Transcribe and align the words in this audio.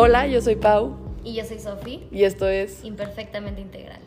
Hola, 0.00 0.28
yo 0.28 0.40
soy 0.40 0.54
Pau 0.54 0.96
Y 1.24 1.34
yo 1.34 1.44
soy 1.44 1.58
Sofi, 1.58 2.06
y 2.12 2.22
esto 2.22 2.46
es 2.46 2.84
imperfectamente 2.84 3.60
integral. 3.60 3.98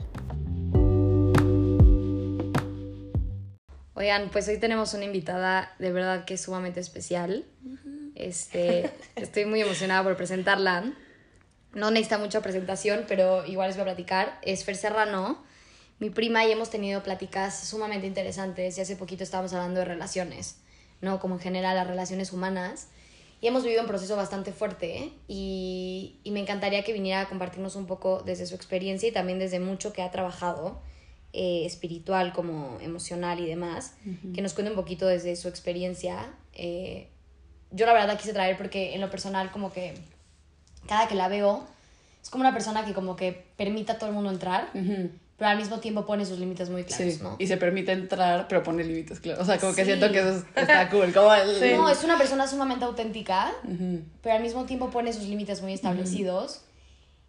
Oigan, 3.96 4.30
pues 4.32 4.48
hoy 4.48 4.57
tenemos 4.57 4.93
una 4.93 5.04
invitada 5.04 5.75
de 5.80 5.91
verdad 5.91 6.23
que 6.23 6.36
es 6.36 6.41
sumamente 6.41 6.80
especial. 6.80 7.43
Este, 8.16 8.89
estoy 9.18 9.43
muy 9.43 9.59
emocionada 9.59 10.02
por 10.02 10.16
presentarla. 10.16 10.93
No 11.73 11.92
necesita 11.92 12.18
mucha 12.18 12.39
presentación, 12.39 13.04
pero 13.05 13.46
igual 13.46 13.68
les 13.68 13.76
voy 13.76 13.82
a 13.82 13.88
platicar. 13.88 14.39
Es 14.44 14.64
Fer 14.64 14.78
Serrano, 14.78 15.44
mi 16.00 16.10
prima, 16.10 16.46
y 16.46 16.54
hemos 16.54 16.70
tenido 16.70 17.04
pláticas 17.04 17.68
sumamente 17.68 18.08
interesantes. 18.08 18.78
Y 18.78 18.82
hace 18.82 18.96
poquito 18.96 19.26
estábamos 19.26 19.52
hablando 19.52 19.82
de 19.82 19.88
relaciones, 19.88 20.55
¿no? 21.02 21.20
Como 21.20 21.36
en 21.36 21.42
general 21.42 21.76
las 21.76 21.88
relaciones 21.88 22.32
humanas. 22.32 22.88
Y 23.41 23.47
hemos 23.47 23.63
vivido 23.63 23.81
un 23.81 23.87
proceso 23.87 24.15
bastante 24.15 24.54
fuerte 24.54 24.97
¿eh? 25.00 25.13
y, 25.27 26.19
y 26.23 26.31
me 26.31 26.39
encantaría 26.39 26.83
que 26.83 26.93
viniera 26.93 27.21
a 27.21 27.27
compartirnos 27.27 27.75
un 27.75 27.87
poco 27.87 28.21
desde 28.23 28.45
su 28.45 28.54
experiencia 28.54 29.09
y 29.09 29.11
también 29.11 29.39
desde 29.39 29.59
mucho 29.59 29.93
que 29.93 30.04
ha 30.04 30.11
trabajado, 30.11 30.79
eh, 31.33 31.65
espiritual 31.65 32.33
como 32.33 32.77
emocional 32.81 33.39
y 33.39 33.47
demás, 33.47 33.95
que 34.36 34.41
nos 34.41 34.53
cuente 34.53 34.69
un 34.72 34.75
poquito 34.75 35.08
desde 35.08 35.38
su 35.38 35.47
experiencia. 35.47 36.33
Eh, 36.52 37.08
yo 37.72 37.86
la 37.86 37.94
verdad 37.94 38.09
la 38.09 38.17
quise 38.17 38.33
traer 38.33 38.58
porque 38.58 38.95
en 38.95 39.00
lo 39.00 39.09
personal 39.09 39.50
como 39.50 39.72
que 39.72 39.94
cada 40.89 41.08
que 41.08 41.16
la 41.16 41.30
veo 41.30 41.66
es 42.22 42.30
como 42.30 42.42
una 42.42 42.52
persona 42.52 42.86
que 42.86 42.94
como 42.94 43.16
que 43.16 43.45
permite 43.55 43.94
a 43.94 43.97
todo 43.97 44.09
el 44.09 44.16
mundo 44.16 44.30
entrar, 44.30 44.72
pero 45.41 45.50
al 45.50 45.58
mismo 45.58 45.80
tiempo 45.80 46.05
pone 46.05 46.23
sus 46.23 46.38
límites 46.38 46.69
muy 46.69 46.83
claros, 46.83 47.13
Sí, 47.16 47.19
¿no? 47.23 47.36
y 47.39 47.47
se 47.47 47.58
permite 47.58 47.91
entrar, 47.94 48.47
pero 48.47 48.61
pone 48.61 48.83
límites, 48.83 49.19
claro. 49.19 49.41
O 49.41 49.45
sea, 49.45 49.58
como 49.58 49.73
que 49.73 49.83
siento 49.86 50.11
que 50.11 50.19
eso 50.19 50.30
es- 50.36 50.44
está 50.55 50.88
cool. 50.91 51.11
Como 51.11 51.33
el- 51.33 51.77
No, 51.77 51.89
es 51.89 52.03
una 52.03 52.16
persona 52.16 52.45
sumamente 52.47 52.86
auténtica, 52.86 53.52
pero 54.22 54.36
al 54.36 54.44
mismo 54.44 54.66
tiempo 54.66 54.91
pone 54.91 55.11
sus 55.14 55.23
límites 55.23 55.64
muy 55.64 55.73
establecidos. 55.73 56.61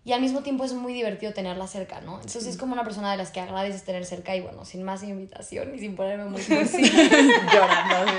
Y 0.04 0.12
al 0.12 0.20
mismo 0.20 0.42
tiempo 0.42 0.62
es 0.64 0.74
muy 0.74 0.92
divertido 0.92 1.32
tenerla 1.32 1.66
cerca, 1.66 2.02
¿no? 2.02 2.16
Entonces 2.16 2.44
es 2.46 2.58
como 2.58 2.74
una 2.74 2.84
persona 2.84 3.10
de 3.12 3.16
las 3.16 3.30
que 3.30 3.40
agradeces 3.40 3.82
tener 3.82 4.04
cerca 4.04 4.36
y 4.36 4.42
bueno, 4.42 4.66
sin 4.66 4.82
más 4.82 5.02
invitación 5.04 5.74
y 5.74 5.78
sin 5.78 5.96
ponerme 5.96 6.26
muy 6.26 6.42
llorando 7.52 8.12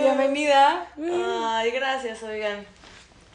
bienvenida. 0.00 0.86
Ay, 0.96 1.70
gracias, 1.72 2.22
oigan. 2.22 2.64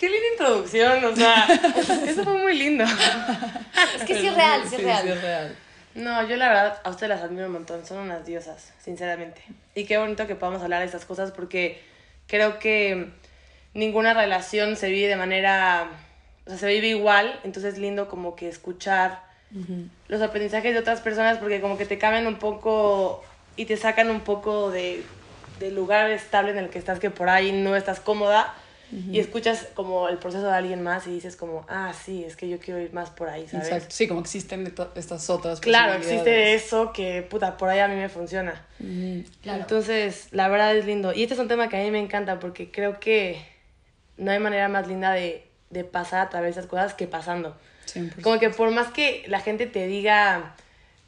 Qué 0.02 0.09
linda 0.09 0.27
introducción, 0.31 1.05
o 1.05 1.16
sea, 1.16 1.45
eso 2.07 2.23
fue 2.23 2.35
muy 2.39 2.57
lindo. 2.57 2.83
Es 3.95 4.03
que 4.03 4.19
sí 4.19 4.25
es 4.25 4.35
real, 4.35 4.61
sí 4.67 4.75
es 4.75 4.83
real. 4.83 5.03
Sí, 5.03 5.09
es 5.09 5.21
real. 5.21 5.55
No, 5.94 6.27
yo 6.27 6.38
la 6.38 6.47
verdad 6.47 6.81
a 6.83 6.89
ustedes 6.89 7.09
las 7.09 7.21
admiro 7.21 7.45
un 7.45 7.52
montón, 7.52 7.85
son 7.85 7.99
unas 7.99 8.25
diosas, 8.25 8.73
sinceramente. 8.83 9.44
Y 9.75 9.85
qué 9.85 9.99
bonito 9.99 10.25
que 10.25 10.33
podamos 10.33 10.63
hablar 10.63 10.79
de 10.79 10.88
estas 10.88 11.05
cosas 11.05 11.31
porque 11.31 11.83
creo 12.25 12.57
que 12.57 13.09
ninguna 13.75 14.16
relación 14.16 14.75
se 14.75 14.89
vive 14.89 15.07
de 15.07 15.17
manera, 15.17 15.91
o 16.47 16.49
sea, 16.49 16.57
se 16.57 16.67
vive 16.67 16.88
igual, 16.88 17.39
entonces 17.44 17.75
es 17.75 17.79
lindo 17.79 18.09
como 18.09 18.35
que 18.35 18.49
escuchar 18.49 19.22
los 20.07 20.22
aprendizajes 20.23 20.73
de 20.73 20.79
otras 20.79 21.02
personas 21.02 21.38
porque 21.38 21.61
como 21.61 21.77
que 21.77 21.85
te 21.85 21.99
cambian 21.99 22.25
un 22.25 22.39
poco 22.39 23.23
y 23.55 23.66
te 23.66 23.77
sacan 23.77 24.09
un 24.09 24.22
poco 24.22 24.72
de, 24.72 25.03
del 25.59 25.75
lugar 25.75 26.09
estable 26.09 26.53
en 26.53 26.57
el 26.57 26.69
que 26.69 26.79
estás, 26.79 26.99
que 26.99 27.11
por 27.11 27.29
ahí 27.29 27.52
no 27.52 27.75
estás 27.75 27.99
cómoda. 27.99 28.55
Y 28.92 29.20
escuchas 29.20 29.70
como 29.73 30.09
el 30.09 30.17
proceso 30.17 30.45
de 30.47 30.53
alguien 30.53 30.84
más 30.84 31.08
y 31.08 31.11
dices 31.11 31.38
como, 31.38 31.66
ah, 31.70 31.94
sí, 31.94 32.25
es 32.25 32.36
que 32.36 32.50
yo 32.50 32.59
quiero 32.59 32.80
ir 32.80 32.92
más 32.92 33.09
por 33.09 33.30
ahí, 33.30 33.47
¿sabes? 33.47 33.67
Exacto. 33.67 33.95
Sí, 33.95 34.08
como 34.08 34.20
existen 34.20 34.73
estas 34.95 35.30
otras 35.30 35.61
Claro, 35.61 35.94
existe 35.94 36.53
eso 36.56 36.92
que, 36.92 37.22
puta, 37.22 37.56
por 37.56 37.69
ahí 37.69 37.80
a 37.80 37.88
mí 37.88 37.95
me 37.95 38.09
funciona. 38.09 38.66
Claro. 39.44 39.62
Entonces, 39.62 40.28
la 40.31 40.50
verdad 40.50 40.75
es 40.75 40.86
lindo. 40.86 41.14
Y 41.14 41.23
este 41.23 41.36
es 41.36 41.39
un 41.39 41.47
tema 41.47 41.69
que 41.69 41.78
a 41.78 41.84
mí 41.84 41.89
me 41.92 42.00
encanta 42.00 42.39
porque 42.39 42.69
creo 42.69 43.00
que 43.00 43.42
no 44.17 44.31
hay 44.31 44.39
manera 44.39 44.67
más 44.67 44.88
linda 44.88 45.12
de, 45.14 45.47
de 45.69 45.84
pasar 45.86 46.28
a 46.28 46.30
través 46.30 46.56
de 46.56 46.59
esas 46.62 46.69
cosas 46.69 46.94
que 46.94 47.08
pasando. 47.08 47.56
100%. 47.88 48.22
Como 48.22 48.39
que 48.39 48.50
por 48.50 48.72
más 48.72 48.90
que 48.90 49.23
la 49.28 49.40
gente 49.40 49.68
te 49.68 49.88
diga 49.88 50.56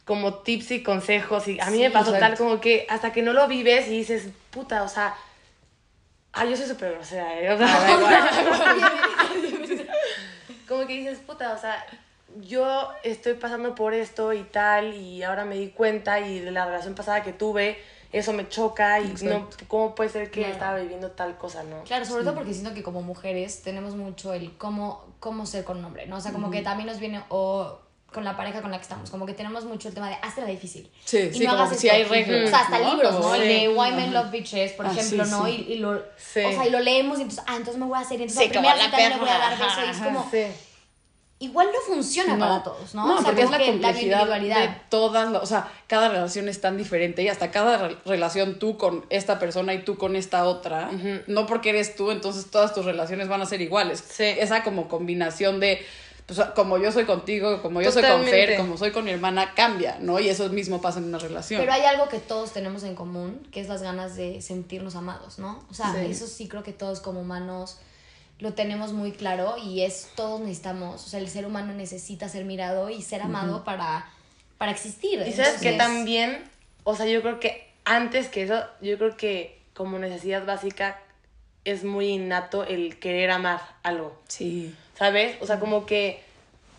como 0.05 0.35
tips 0.35 0.71
y 0.71 0.83
consejos, 0.83 1.47
y 1.47 1.59
a 1.59 1.65
mí 1.67 1.77
Sí, 1.77 1.83
me 1.83 1.91
pasó 1.91 2.11
tal 2.11 2.21
exacto. 2.21 2.43
como 2.43 2.59
que 2.61 2.85
hasta 2.89 3.13
que 3.13 3.21
no 3.21 3.33
lo 3.33 3.47
vives 3.47 3.87
y 3.87 3.97
dices, 3.99 4.27
puta, 4.51 4.83
o 4.83 4.89
sea, 4.89 5.15
ah, 6.33 6.45
yo 6.45 6.55
soy 6.57 6.65
súper 6.67 6.93
grosera, 6.93 7.39
¿eh? 7.39 7.51
O 7.51 7.57
sea, 7.57 7.67
como 10.67 10.87
que 10.87 10.93
dices, 10.97 11.19
puta, 11.19 11.53
o 11.53 11.57
sea, 11.57 11.85
yo 12.41 12.89
estoy 13.03 13.33
pasando 13.35 13.75
por 13.75 13.93
esto 13.93 14.33
y 14.33 14.43
tal, 14.43 14.93
y 14.93 15.23
ahora 15.23 15.45
me 15.45 15.55
di 15.55 15.69
cuenta, 15.69 16.19
y 16.19 16.39
de 16.39 16.51
la 16.51 16.65
relación 16.65 16.95
pasada 16.95 17.23
que 17.23 17.33
tuve, 17.33 17.77
eso 18.11 18.33
me 18.33 18.47
choca, 18.49 18.99
y 18.99 19.13
no. 19.23 19.49
¿cómo 19.67 19.95
puede 19.95 20.09
ser 20.09 20.29
que 20.31 20.39
Claro. 20.41 20.53
estaba 20.53 20.77
viviendo 20.79 21.11
tal 21.11 21.37
cosa, 21.37 21.63
no? 21.63 21.83
Claro, 21.83 22.05
sobre 22.05 22.23
todo 22.23 22.35
porque 22.35 22.53
siento 22.53 22.73
que 22.73 22.83
como 22.83 23.01
mujeres 23.01 23.61
tenemos 23.63 23.95
mucho 23.95 24.33
el 24.33 24.55
cómo, 24.57 25.03
cómo 25.19 25.45
ser 25.45 25.63
con 25.63 25.77
un 25.77 25.85
hombre, 25.85 26.05
¿no? 26.07 26.17
O 26.17 26.21
sea, 26.21 26.31
como 26.31 26.49
que 26.51 26.61
también 26.61 26.87
nos 26.87 26.99
viene, 26.99 27.23
o 27.29 27.79
con 28.13 28.23
la 28.23 28.37
pareja 28.37 28.61
con 28.61 28.71
la 28.71 28.77
que 28.77 28.83
estamos, 28.83 29.09
como 29.09 29.25
que 29.25 29.33
tenemos 29.33 29.65
mucho 29.65 29.87
el 29.89 29.93
tema 29.93 30.07
de 30.09 30.15
hazte 30.21 30.41
la 30.41 30.47
difícil. 30.47 30.89
Sí, 31.03 31.17
Y 31.17 31.33
sí, 31.33 31.39
no 31.43 31.51
como 31.51 31.63
hagas 31.63 31.73
que 31.73 31.79
sí 31.81 31.87
esto. 31.87 31.97
hay 32.13 32.23
reglas, 32.23 32.45
O 32.45 32.47
sea, 32.49 32.59
hasta 32.61 32.79
¿no? 32.79 32.91
libros, 32.93 33.19
¿no? 33.19 33.35
El 33.35 33.41
de 33.41 33.59
Sí. 33.59 33.67
Why 33.67 33.91
Men 33.91 34.13
Love 34.13 34.31
Bitches, 34.31 34.71
por 34.73 34.85
Ah, 34.85 34.91
ejemplo, 34.91 35.25
sí, 35.25 35.31
¿no? 35.31 35.45
sí. 35.45 35.65
Y, 35.67 35.73
y 35.73 35.77
lo, 35.79 36.01
Sí. 36.15 36.39
o 36.45 36.51
sea, 36.51 36.65
y 36.65 36.69
lo 36.69 36.79
leemos 36.79 37.17
y 37.19 37.23
entonces, 37.23 37.43
ah, 37.47 37.55
entonces 37.57 37.77
me 37.79 37.85
voy 37.87 37.97
a 37.97 38.01
hacer, 38.01 38.19
y 38.19 38.23
entonces 38.23 38.43
Sí, 38.43 38.47
la 38.47 38.51
primera 38.53 38.75
la 38.77 38.83
cita 38.85 39.09
le 39.09 39.17
voy 39.17 39.29
a 39.29 39.37
dar 39.37 39.57
beso, 39.57 39.81
y 39.85 39.89
es 39.89 39.97
como, 39.97 40.29
Sí. 40.31 40.43
igual 41.39 41.67
no 41.73 41.79
funciona 41.93 42.35
No. 42.35 42.39
para 42.39 42.63
todos, 42.63 42.95
¿no? 42.95 43.05
No, 43.05 43.13
o 43.15 43.17
sea, 43.17 43.25
porque 43.25 43.41
es 43.41 43.51
la 43.51 43.57
complejidad 43.57 43.93
individualidad. 44.21 44.59
de 44.61 44.75
todas, 44.89 45.29
las- 45.31 45.43
o 45.43 45.45
sea, 45.45 45.67
cada 45.87 46.07
relación 46.07 46.47
es 46.47 46.61
tan 46.61 46.77
diferente 46.77 47.21
y 47.21 47.27
hasta 47.27 47.51
cada 47.51 47.77
re- 47.89 47.97
relación 48.05 48.59
tú 48.59 48.77
con 48.77 49.05
esta 49.09 49.39
persona 49.39 49.73
y 49.73 49.83
tú 49.83 49.97
con 49.97 50.15
esta 50.15 50.45
otra, 50.45 50.89
no 51.27 51.45
porque 51.45 51.71
eres 51.71 51.95
tú, 51.97 52.11
entonces 52.11 52.49
todas 52.49 52.73
tus 52.73 52.85
relaciones 52.85 53.27
van 53.27 53.41
a 53.41 53.45
ser 53.45 53.59
iguales. 53.61 54.01
Sí. 54.09 54.23
Esa 54.23 54.63
como 54.63 54.87
combinación 54.87 55.59
de, 55.59 55.85
pues, 56.25 56.39
como 56.55 56.77
yo 56.77 56.91
soy 56.91 57.05
contigo, 57.05 57.61
como 57.61 57.81
yo 57.81 57.91
soy 57.91 58.03
con. 58.03 58.23
Fer, 58.23 58.57
como 58.57 58.77
soy 58.77 58.91
con 58.91 59.05
mi 59.05 59.11
hermana, 59.11 59.53
cambia, 59.55 59.97
¿no? 59.99 60.19
Y 60.19 60.29
eso 60.29 60.47
mismo 60.49 60.81
pasa 60.81 60.99
en 60.99 61.05
una 61.05 61.19
relación. 61.19 61.59
Pero 61.61 61.73
hay 61.73 61.83
algo 61.83 62.07
que 62.09 62.19
todos 62.19 62.53
tenemos 62.53 62.83
en 62.83 62.95
común, 62.95 63.45
que 63.51 63.59
es 63.61 63.67
las 63.67 63.81
ganas 63.81 64.15
de 64.15 64.41
sentirnos 64.41 64.95
amados, 64.95 65.39
¿no? 65.39 65.63
O 65.69 65.73
sea, 65.73 65.93
Sí. 65.93 65.99
eso 66.09 66.27
sí 66.27 66.47
creo 66.47 66.63
que 66.63 66.73
todos 66.73 67.01
como 67.01 67.21
humanos 67.21 67.77
lo 68.39 68.53
tenemos 68.53 68.93
muy 68.93 69.11
claro 69.11 69.55
y 69.63 69.81
es 69.81 70.09
todos 70.15 70.41
necesitamos, 70.41 71.05
o 71.05 71.07
sea, 71.07 71.19
el 71.19 71.29
ser 71.29 71.45
humano 71.45 71.73
necesita 71.73 72.27
ser 72.29 72.45
mirado 72.45 72.89
y 72.89 73.01
ser 73.01 73.21
amado 73.21 73.63
para, 73.63 74.09
para 74.57 74.71
existir. 74.71 75.23
Y 75.25 75.31
sabes 75.33 75.61
que 75.61 75.73
también, 75.73 76.43
o 76.83 76.95
sea, 76.95 77.05
yo 77.05 77.21
creo 77.21 77.39
que 77.39 77.69
antes 77.85 78.27
que 78.29 78.43
eso, 78.43 78.63
yo 78.81 78.97
creo 78.97 79.15
que 79.17 79.61
como 79.73 79.99
necesidad 79.99 80.45
básica 80.45 80.99
es 81.65 81.83
muy 81.83 82.07
innato 82.07 82.63
el 82.65 82.99
querer 82.99 83.31
amar 83.31 83.61
algo, 83.83 84.19
Sí. 84.27 84.75
¿Sabes? 85.03 85.35
O 85.41 85.45
sea, 85.45 85.59
como 85.59 85.85
que 85.85 86.21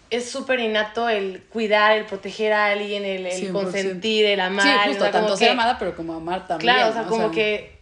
es 0.08 0.30
súper 0.30 0.60
innato 0.60 1.08
el 1.10 1.42
cuidar, 1.52 1.92
el 1.98 2.06
proteger 2.06 2.54
a 2.54 2.66
alguien, 2.66 3.04
el, 3.04 3.26
el 3.26 3.32
100%. 3.48 3.52
consentir, 3.52 4.24
el 4.24 4.40
amar. 4.40 4.62
Sí, 4.62 4.68
o 4.70 4.78
justo, 4.88 5.02
sea, 5.02 5.10
como 5.12 5.22
tanto 5.26 5.32
que- 5.34 5.44
ser 5.44 5.50
amada, 5.50 5.78
pero 5.78 5.94
como 5.94 6.14
amar 6.14 6.46
también. 6.46 6.72
Claro, 6.74 6.90
o 6.90 6.92
sea, 6.94 7.02
¿no? 7.02 7.08
como 7.08 7.30
que 7.30 7.76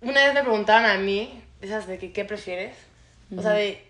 una 0.00 0.24
vez 0.24 0.34
me 0.34 0.40
preguntaron 0.42 0.86
a 0.90 0.96
mí, 0.98 1.40
esas 1.60 1.86
de 1.86 1.98
que 1.98 2.10
qué 2.12 2.24
prefieres, 2.24 2.74
o 3.36 3.42
sea, 3.42 3.52
de 3.52 3.80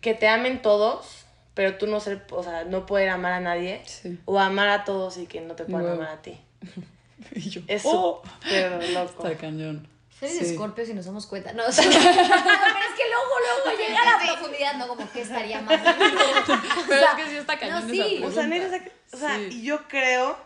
que 0.00 0.14
te 0.14 0.28
amen 0.28 0.62
todos, 0.62 1.24
pero 1.54 1.74
tú 1.76 1.88
no 1.88 1.98
ser, 1.98 2.22
o 2.30 2.44
sea, 2.44 2.62
no 2.64 2.86
poder 2.86 3.08
amar 3.08 3.32
a 3.32 3.40
nadie, 3.40 3.80
Sí. 3.86 4.18
o 4.26 4.38
amar 4.38 4.68
a 4.68 4.84
todos 4.84 5.16
y 5.18 5.26
que 5.26 5.40
no 5.40 5.54
te 5.54 5.64
puedan 5.64 5.90
amar 5.94 6.08
a 6.08 6.22
ti. 6.22 6.38
Y 7.34 7.40
yo, 7.48 7.60
Es 7.66 7.82
oh, 7.84 8.22
súper 8.44 8.90
loco. 8.92 9.26
está 9.26 9.36
cañón. 9.40 9.88
Es 10.20 10.38
Sí. 10.38 10.54
Scorpio 10.54 10.86
si 10.86 10.94
nos 10.94 11.04
damos 11.04 11.26
cuenta. 11.26 11.52
No, 11.52 11.64
o 11.68 11.72
sea, 11.72 11.84
pero 11.84 11.98
es 12.00 12.06
que 12.06 13.02
luego, 13.10 13.34
luego 13.64 13.78
llega 13.88 14.00
a 14.02 14.04
la 14.26 14.32
profundidad, 14.34 14.74
¿no? 14.76 14.88
Como 14.88 15.10
que 15.12 15.20
estaría 15.22 15.60
más. 15.60 15.78
Pero 16.88 17.00
es 17.06 17.14
que 17.16 17.30
sí 17.30 17.36
está 17.36 17.58
cañón 17.58 17.86
No, 17.86 17.92
esa 17.92 18.04
sí. 18.08 18.22
O 18.24 18.30
sea, 18.30 18.46
neta, 18.46 18.78
o 19.12 19.16
sea, 19.16 19.36
Sí. 19.36 19.48
y 19.50 19.62
yo 19.62 19.86
creo 19.88 20.36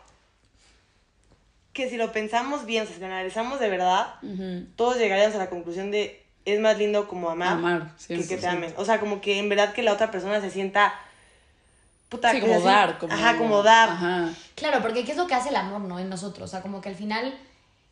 que 1.72 1.88
si 1.88 1.96
lo 1.96 2.10
pensamos 2.12 2.66
bien, 2.66 2.82
o 2.82 2.86
sea, 2.86 2.94
si 2.96 3.00
lo 3.00 3.06
analizamos 3.06 3.60
de 3.60 3.68
verdad, 3.70 4.14
todos 4.76 4.98
llegaríamos 4.98 5.36
a 5.36 5.38
la 5.38 5.50
conclusión 5.50 5.90
de 5.90 6.24
es 6.44 6.58
más 6.58 6.76
lindo 6.78 7.06
como 7.06 7.30
amar, 7.30 7.52
Amar, 7.52 7.92
que 8.08 8.16
que 8.16 8.36
100%. 8.36 8.40
te 8.40 8.46
amen. 8.48 8.74
O 8.76 8.84
sea, 8.84 8.98
como 8.98 9.20
que 9.20 9.38
en 9.38 9.48
verdad 9.48 9.72
que 9.72 9.82
la 9.82 9.92
otra 9.92 10.10
persona 10.10 10.40
se 10.40 10.50
sienta 10.50 10.94
puta 12.08 12.32
Sí, 12.32 12.40
que 12.40 12.46
como 12.48 12.60
dar. 12.60 12.98
Como, 12.98 13.12
ajá, 13.14 13.36
como 13.36 13.62
dar. 13.62 13.88
Ajá. 13.90 14.30
Claro, 14.56 14.80
porque 14.82 15.04
¿qué 15.04 15.12
es 15.12 15.16
lo 15.16 15.26
que 15.28 15.34
hace 15.34 15.50
el 15.50 15.56
amor, 15.56 15.80
no? 15.82 15.98
En 16.00 16.08
nosotros. 16.08 16.48
O 16.48 16.50
sea, 16.50 16.60
como 16.62 16.80
que 16.80 16.88
al 16.88 16.96
final 16.96 17.38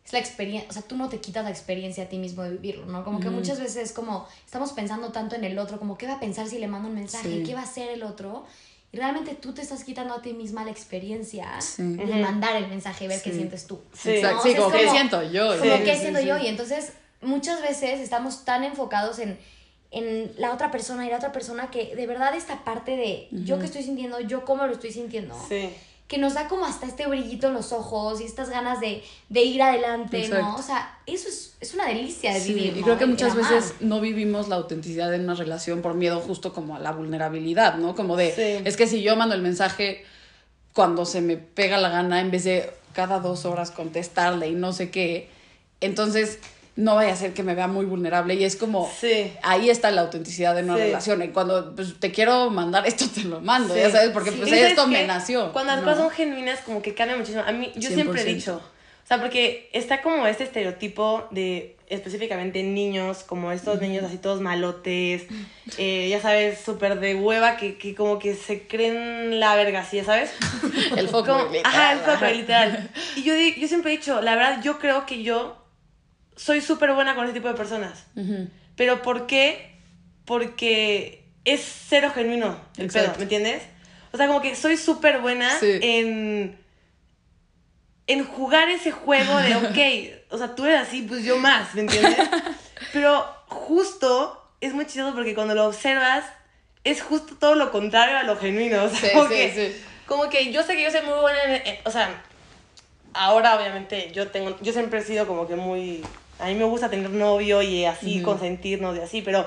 es 0.09 0.13
la 0.13 0.19
experiencia, 0.19 0.69
o 0.69 0.73
sea, 0.73 0.81
tú 0.81 0.95
no 0.97 1.07
te 1.07 1.19
quitas 1.19 1.43
la 1.43 1.51
experiencia 1.51 2.05
a 2.05 2.07
ti 2.09 2.17
mismo 2.17 2.41
de 2.43 2.49
vivirlo, 2.51 2.85
¿no? 2.87 3.03
Como 3.03 3.19
que 3.19 3.29
muchas 3.29 3.59
veces 3.59 3.91
como 3.93 4.27
estamos 4.45 4.71
pensando 4.73 5.11
tanto 5.11 5.35
en 5.35 5.43
el 5.43 5.57
otro, 5.59 5.77
como 5.77 5.97
qué 5.97 6.07
va 6.07 6.13
a 6.13 6.19
pensar 6.19 6.47
si 6.47 6.57
le 6.57 6.67
mando 6.67 6.89
un 6.89 6.95
mensaje, 6.95 7.29
Sí. 7.29 7.43
qué 7.45 7.53
va 7.53 7.61
a 7.61 7.63
hacer 7.63 7.89
el 7.91 8.01
otro. 8.03 8.45
Y 8.91 8.97
realmente 8.97 9.35
tú 9.35 9.53
te 9.53 9.61
estás 9.61 9.83
quitando 9.83 10.15
a 10.15 10.21
ti 10.23 10.33
misma 10.33 10.65
la 10.65 10.71
experiencia 10.71 11.61
Sí. 11.61 11.83
de 11.83 12.05
mandar 12.23 12.55
el 12.55 12.67
mensaje 12.69 13.05
y 13.05 13.07
ver 13.07 13.21
qué 13.21 13.31
sientes 13.31 13.67
tú. 13.67 13.79
Sí. 13.93 14.09
Exacto, 14.11 14.37
¿no? 14.37 14.43
sí, 14.43 14.55
como 14.55 14.71
que 14.71 14.89
siento 14.89 15.21
yo. 15.31 15.57
Como 15.59 15.75
Sí, 15.75 15.83
qué 15.85 15.93
sí, 15.95 16.01
siento 16.01 16.19
sí. 16.21 16.25
yo. 16.25 16.37
Y 16.39 16.47
entonces 16.47 16.93
muchas 17.21 17.61
veces 17.61 17.99
estamos 17.99 18.45
tan 18.45 18.63
enfocados 18.63 19.19
en, 19.19 19.37
en 19.91 20.31
la 20.37 20.53
otra 20.53 20.71
persona 20.71 21.05
y 21.05 21.09
la 21.11 21.17
otra 21.17 21.31
persona 21.31 21.69
que 21.69 21.95
de 21.95 22.07
verdad 22.07 22.33
esta 22.35 22.63
parte 22.63 22.95
de 22.97 23.27
yo 23.31 23.59
que 23.59 23.65
estoy 23.65 23.83
sintiendo, 23.83 24.19
yo 24.21 24.43
cómo 24.43 24.65
lo 24.65 24.73
estoy 24.73 24.91
sintiendo 24.91 25.35
Sí. 25.47 25.69
Que 26.09 26.17
nos 26.17 26.33
da 26.33 26.47
como 26.49 26.65
hasta 26.65 26.87
este 26.87 27.05
brillito 27.07 27.47
en 27.47 27.53
los 27.53 27.71
ojos 27.71 28.19
y 28.19 28.25
estas 28.25 28.49
ganas 28.49 28.79
de, 28.81 29.03
de 29.29 29.43
ir 29.43 29.61
adelante, 29.61 30.19
Exacto. 30.25 30.43
¿no? 30.43 30.55
O 30.55 30.61
sea, 30.61 30.97
eso 31.05 31.29
es, 31.29 31.53
es 31.61 31.73
una 31.75 31.85
delicia 31.85 32.33
de 32.33 32.41
Sí, 32.41 32.53
vivir. 32.55 32.77
y 32.77 32.81
creo 32.81 32.97
que 32.97 33.05
muchas 33.05 33.35
veces 33.35 33.75
no 33.79 34.01
vivimos 34.01 34.47
la 34.49 34.55
autenticidad 34.55 35.13
en 35.13 35.21
una 35.25 35.35
relación 35.35 35.81
por 35.83 35.93
miedo 35.93 36.19
justo 36.19 36.51
como 36.51 36.75
a 36.75 36.79
la 36.79 36.91
vulnerabilidad, 36.91 37.75
¿no? 37.75 37.95
Como 37.95 38.17
de, 38.17 38.31
Sí. 38.33 38.63
es 38.67 38.75
que 38.75 38.87
si 38.87 39.03
yo 39.03 39.15
mando 39.15 39.35
el 39.35 39.43
mensaje 39.43 40.03
cuando 40.73 41.05
se 41.05 41.21
me 41.21 41.37
pega 41.37 41.77
la 41.77 41.89
gana 41.89 42.21
en 42.21 42.31
vez 42.31 42.43
de 42.43 42.71
cada 42.93 43.19
dos 43.19 43.45
horas 43.45 43.69
contestarle 43.69 44.49
y 44.49 44.55
no 44.55 44.73
sé 44.73 44.89
qué, 44.89 45.29
entonces 45.79 46.39
no 46.79 46.95
vaya 46.95 47.13
a 47.13 47.15
ser 47.15 47.33
que 47.33 47.43
me 47.43 47.55
vea 47.55 47.67
muy 47.67 47.85
vulnerable 47.85 48.35
y 48.35 48.43
es 48.45 48.55
como, 48.55 48.89
Sí. 48.99 49.33
ahí 49.43 49.69
está 49.69 49.91
la 49.91 50.01
autenticidad 50.01 50.55
de 50.55 50.63
una 50.63 50.75
Sí. 50.75 50.81
relación. 50.83 51.21
Y 51.23 51.27
cuando 51.29 51.75
pues, 51.75 51.99
te 51.99 52.11
quiero 52.11 52.49
mandar 52.49 52.87
esto, 52.87 53.05
te 53.13 53.23
lo 53.23 53.41
mando, 53.41 53.73
Sí. 53.73 53.81
ya 53.81 53.91
sabes, 53.91 54.09
porque 54.11 54.31
pues 54.31 54.47
Y 54.47 54.51
¿sabes 54.51 54.69
esto 54.69 54.87
me 54.87 55.05
nació. 55.05 55.51
Cuando 55.51 55.73
las 55.73 55.81
¿no? 55.81 55.85
cosas 55.87 56.03
son 56.05 56.11
genuinas, 56.11 56.59
como 56.61 56.81
que 56.81 56.93
cambia 56.93 57.17
muchísimo. 57.17 57.43
A 57.45 57.51
mí, 57.51 57.71
yo 57.75 57.89
siempre 57.89 58.21
he 58.21 58.25
100%. 58.25 58.35
dicho, 58.35 58.61
o 59.03 59.07
sea, 59.07 59.19
porque 59.19 59.69
está 59.73 60.01
como 60.01 60.25
este 60.27 60.43
estereotipo 60.45 61.27
de 61.31 61.75
específicamente 61.89 62.61
niños, 62.61 63.23
como 63.23 63.51
estos 63.51 63.81
niños 63.81 64.03
así 64.03 64.17
todos 64.19 64.39
malotes, 64.41 65.23
eh, 65.79 66.07
ya 66.09 66.21
sabes, 66.21 66.59
súper 66.63 66.99
de 66.99 67.15
hueva, 67.15 67.57
que, 67.57 67.77
que 67.79 67.95
como 67.95 68.19
que 68.19 68.35
se 68.35 68.67
creen 68.67 69.39
la 69.39 69.55
verga, 69.55 69.83
¿sí? 69.83 69.97
ya 69.97 70.05
sabes? 70.05 70.29
El 70.95 71.09
foco, 71.09 71.25
Como- 71.31 71.45
literal, 71.45 71.65
ajá, 71.65 71.93
el 71.93 71.99
foco, 71.99 72.25
literal. 72.31 72.89
Y 73.15 73.23
yo, 73.23 73.33
yo 73.59 73.67
siempre 73.67 73.91
he 73.93 73.97
dicho, 73.97 74.21
la 74.21 74.35
verdad, 74.35 74.61
yo 74.63 74.77
creo 74.79 75.05
que 75.07 75.23
yo 75.23 75.57
soy 76.39 76.61
súper 76.61 76.93
buena 76.93 77.15
con 77.15 77.25
ese 77.25 77.33
tipo 77.33 77.49
de 77.49 77.53
personas. 77.55 78.05
¿Pero 78.77 79.01
por 79.01 79.27
qué? 79.27 79.75
Porque 80.25 81.25
es 81.43 81.61
cero 81.89 82.11
genuino 82.15 82.57
el 82.77 82.85
Exacto. 82.85 83.09
pedo, 83.09 83.17
¿me 83.17 83.23
entiendes? 83.23 83.63
O 84.13 84.17
sea, 84.17 84.27
como 84.27 84.41
que 84.41 84.55
soy 84.55 84.77
súper 84.77 85.19
buena 85.19 85.49
Sí. 85.59 85.79
en, 85.81 86.57
en 88.07 88.23
jugar 88.25 88.69
ese 88.69 88.91
juego 88.91 89.37
de, 89.37 89.55
ok, 90.27 90.31
o 90.33 90.37
sea, 90.37 90.55
tú 90.55 90.65
eres 90.65 90.79
así, 90.87 91.01
pues 91.03 91.23
yo 91.25 91.37
más, 91.37 91.75
¿me 91.75 91.81
entiendes? 91.81 92.29
Pero 92.93 93.25
justo 93.47 94.41
es 94.61 94.73
muy 94.73 94.85
chistoso 94.85 95.13
porque 95.13 95.35
cuando 95.35 95.55
lo 95.55 95.65
observas 95.67 96.25
es 96.83 97.01
justo 97.01 97.35
todo 97.35 97.55
lo 97.55 97.71
contrario 97.71 98.17
a 98.17 98.23
lo 98.23 98.37
genuino. 98.37 98.83
O 98.83 98.89
sea, 98.89 98.99
Sí, 99.09 99.09
como, 99.13 99.27
sí, 99.27 99.33
que, 99.35 99.81
como 100.05 100.29
que 100.29 100.51
yo 100.53 100.63
sé 100.63 100.75
que 100.75 100.83
yo 100.83 100.91
soy 100.91 101.01
muy 101.01 101.19
buena 101.19 101.43
en, 101.43 101.67
en- 101.67 101.77
o 101.85 101.91
sea, 101.91 102.23
ahora 103.13 103.57
obviamente 103.57 104.11
yo 104.13 104.27
tengo, 104.29 104.57
yo 104.61 104.71
siempre 104.73 104.99
he 104.99 105.03
sido 105.03 105.27
como 105.27 105.47
que 105.47 105.55
muy, 105.55 106.03
a 106.39 106.45
mí 106.47 106.55
me 106.55 106.63
gusta 106.65 106.89
tener 106.89 107.09
novio 107.09 107.61
y 107.61 107.85
así, 107.85 108.21
consentirnos 108.21 108.97
y 108.97 109.01
así, 109.01 109.21
pero 109.21 109.45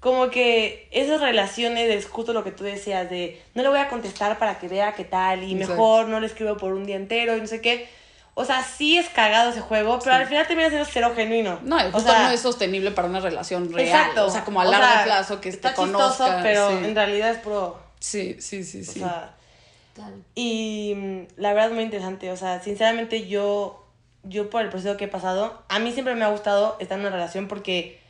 como 0.00 0.30
que 0.30 0.88
esas 0.90 1.20
relaciones 1.20 1.88
es 1.90 2.06
justo 2.06 2.32
lo 2.32 2.44
que 2.44 2.52
tú 2.52 2.64
decías 2.64 3.08
de 3.08 3.42
no 3.54 3.62
le 3.62 3.68
voy 3.68 3.78
a 3.78 3.88
contestar 3.88 4.38
para 4.38 4.58
que 4.58 4.68
vea 4.68 4.94
qué 4.94 5.04
tal 5.04 5.42
y 5.42 5.52
Exacto. 5.52 5.72
mejor 5.72 6.08
no 6.08 6.20
le 6.20 6.26
escribo 6.26 6.56
por 6.56 6.72
un 6.74 6.84
día 6.84 6.96
entero 6.96 7.36
y 7.36 7.40
no 7.40 7.46
sé 7.46 7.60
qué. 7.60 7.88
O 8.38 8.44
sea, 8.44 8.62
sí 8.62 8.98
es 8.98 9.08
cagado 9.08 9.50
ese 9.50 9.62
juego, 9.62 9.98
pero 9.98 10.14
al 10.14 10.26
final 10.26 10.46
termina 10.46 10.68
siendo 10.68 10.86
cero 10.86 11.12
genuino. 11.16 11.58
No, 11.62 11.78
y 11.78 11.88
o 11.88 11.90
justo 11.90 12.10
sea, 12.10 12.24
no 12.24 12.30
es 12.30 12.40
sostenible 12.40 12.90
para 12.90 13.08
una 13.08 13.20
relación 13.20 13.72
real. 13.72 13.88
Exacto. 13.88 14.26
O 14.26 14.30
sea, 14.30 14.44
como 14.44 14.60
a 14.60 14.68
O 14.68 14.70
largo 14.70 14.86
sea, 14.86 15.04
plazo 15.04 15.40
que 15.40 15.48
está 15.48 15.70
te 15.70 15.76
conozca. 15.76 16.08
chistoso, 16.08 16.38
pero 16.42 16.68
sí. 16.68 16.84
en 16.84 16.94
realidad 16.94 17.30
es 17.30 17.38
puro. 17.38 17.80
Sí, 17.98 18.36
sí, 18.38 18.62
sí, 18.62 18.84
sí. 18.84 19.00
O 19.00 19.04
sea, 19.04 19.32
y 20.34 20.92
mm, 20.94 21.20
la 21.38 21.54
verdad 21.54 21.70
es 21.70 21.74
muy 21.74 21.84
interesante. 21.84 22.30
O 22.30 22.36
sea, 22.36 22.60
sinceramente 22.62 23.26
yo, 23.26 23.85
yo 24.28 24.50
por 24.50 24.62
el 24.62 24.68
proceso 24.70 24.96
que 24.96 25.04
he 25.04 25.08
pasado, 25.08 25.62
a 25.68 25.78
mí 25.78 25.92
siempre 25.92 26.14
me 26.14 26.24
ha 26.24 26.28
gustado 26.28 26.76
estar 26.80 26.98
en 26.98 27.06
una 27.06 27.14
relación 27.14 27.48
porque 27.48 28.00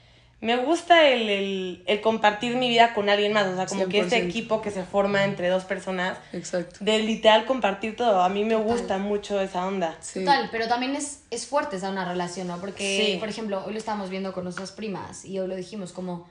me 0.40 0.56
gusta 0.58 1.08
el, 1.08 1.28
el, 1.30 1.82
el 1.86 2.00
compartir 2.02 2.56
mi 2.56 2.68
vida 2.68 2.92
con 2.92 3.08
alguien 3.08 3.32
más. 3.32 3.46
O 3.46 3.56
sea, 3.56 3.66
como 3.66 3.86
que 3.88 4.00
este 4.00 4.22
100%. 4.22 4.28
equipo 4.28 4.60
que 4.60 4.70
se 4.70 4.84
forma 4.84 5.24
entre 5.24 5.48
dos 5.48 5.64
personas, 5.64 6.18
Exacto. 6.32 6.76
de 6.80 6.98
literal 6.98 7.46
compartir 7.46 7.96
todo. 7.96 8.20
A 8.22 8.28
mí 8.28 8.44
me 8.44 8.54
gusta 8.56 8.98
mucho 8.98 9.40
esa 9.40 9.66
onda. 9.66 9.96
Sí. 10.00 10.20
Total, 10.20 10.48
pero 10.52 10.68
también 10.68 10.94
es, 10.94 11.22
es 11.30 11.46
fuerte 11.46 11.76
esa 11.76 11.88
una 11.90 12.04
relación, 12.04 12.48
¿no? 12.48 12.58
Porque, 12.58 13.12
Sí. 13.12 13.16
por 13.19 13.28
ejemplo, 13.30 13.64
hoy 13.66 13.72
lo 13.72 13.78
estábamos 13.78 14.10
viendo 14.10 14.32
con 14.34 14.44
nuestras 14.44 14.72
primas 14.72 15.24
y 15.24 15.38
hoy 15.38 15.48
lo 15.48 15.56
dijimos 15.56 15.92
como 15.92 16.28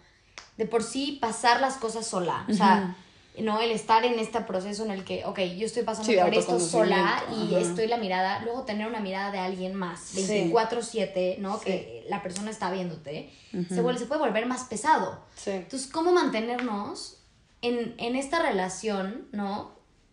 de 0.58 0.66
por 0.68 0.84
sí 0.84 1.18
pasar 1.20 1.60
las 1.60 1.76
cosas 1.78 2.06
sola. 2.06 2.46
O 2.50 2.54
sea, 2.54 2.96
¿no? 3.40 3.60
El 3.62 3.72
estar 3.72 4.04
en 4.06 4.18
este 4.20 4.42
proceso 4.42 4.84
en 4.86 4.92
el 4.92 5.04
que, 5.04 5.26
ok, 5.26 5.40
yo 5.58 5.66
estoy 5.66 5.84
pasando 5.84 6.12
Sí, 6.12 6.18
por 6.20 6.34
esto 6.34 6.60
sola 6.60 7.24
y 7.32 7.56
ajá. 7.56 7.60
estoy 7.60 7.88
la 7.88 7.98
mirada, 7.98 8.40
luego 8.44 8.64
tener 8.64 8.88
una 8.88 9.00
mirada 9.00 9.32
de 9.32 9.40
alguien 9.40 9.76
más, 9.76 10.00
Sí. 10.02 10.52
24-7, 10.54 11.38
¿no? 11.40 11.60
Que 11.60 12.06
la 12.10 12.22
persona 12.24 12.52
está 12.52 12.72
viéndote, 12.72 13.30
se, 13.70 13.82
vuelve, 13.82 14.00
se 14.00 14.06
puede 14.06 14.22
volver 14.22 14.46
más 14.46 14.64
pesado. 14.66 15.20
Sí. 15.36 15.52
Entonces, 15.52 15.90
¿cómo 15.92 16.12
mantenernos 16.12 17.18
en, 17.62 17.96
en 17.98 18.16
esta 18.16 18.42
relación, 18.42 19.28
¿no? 19.32 19.72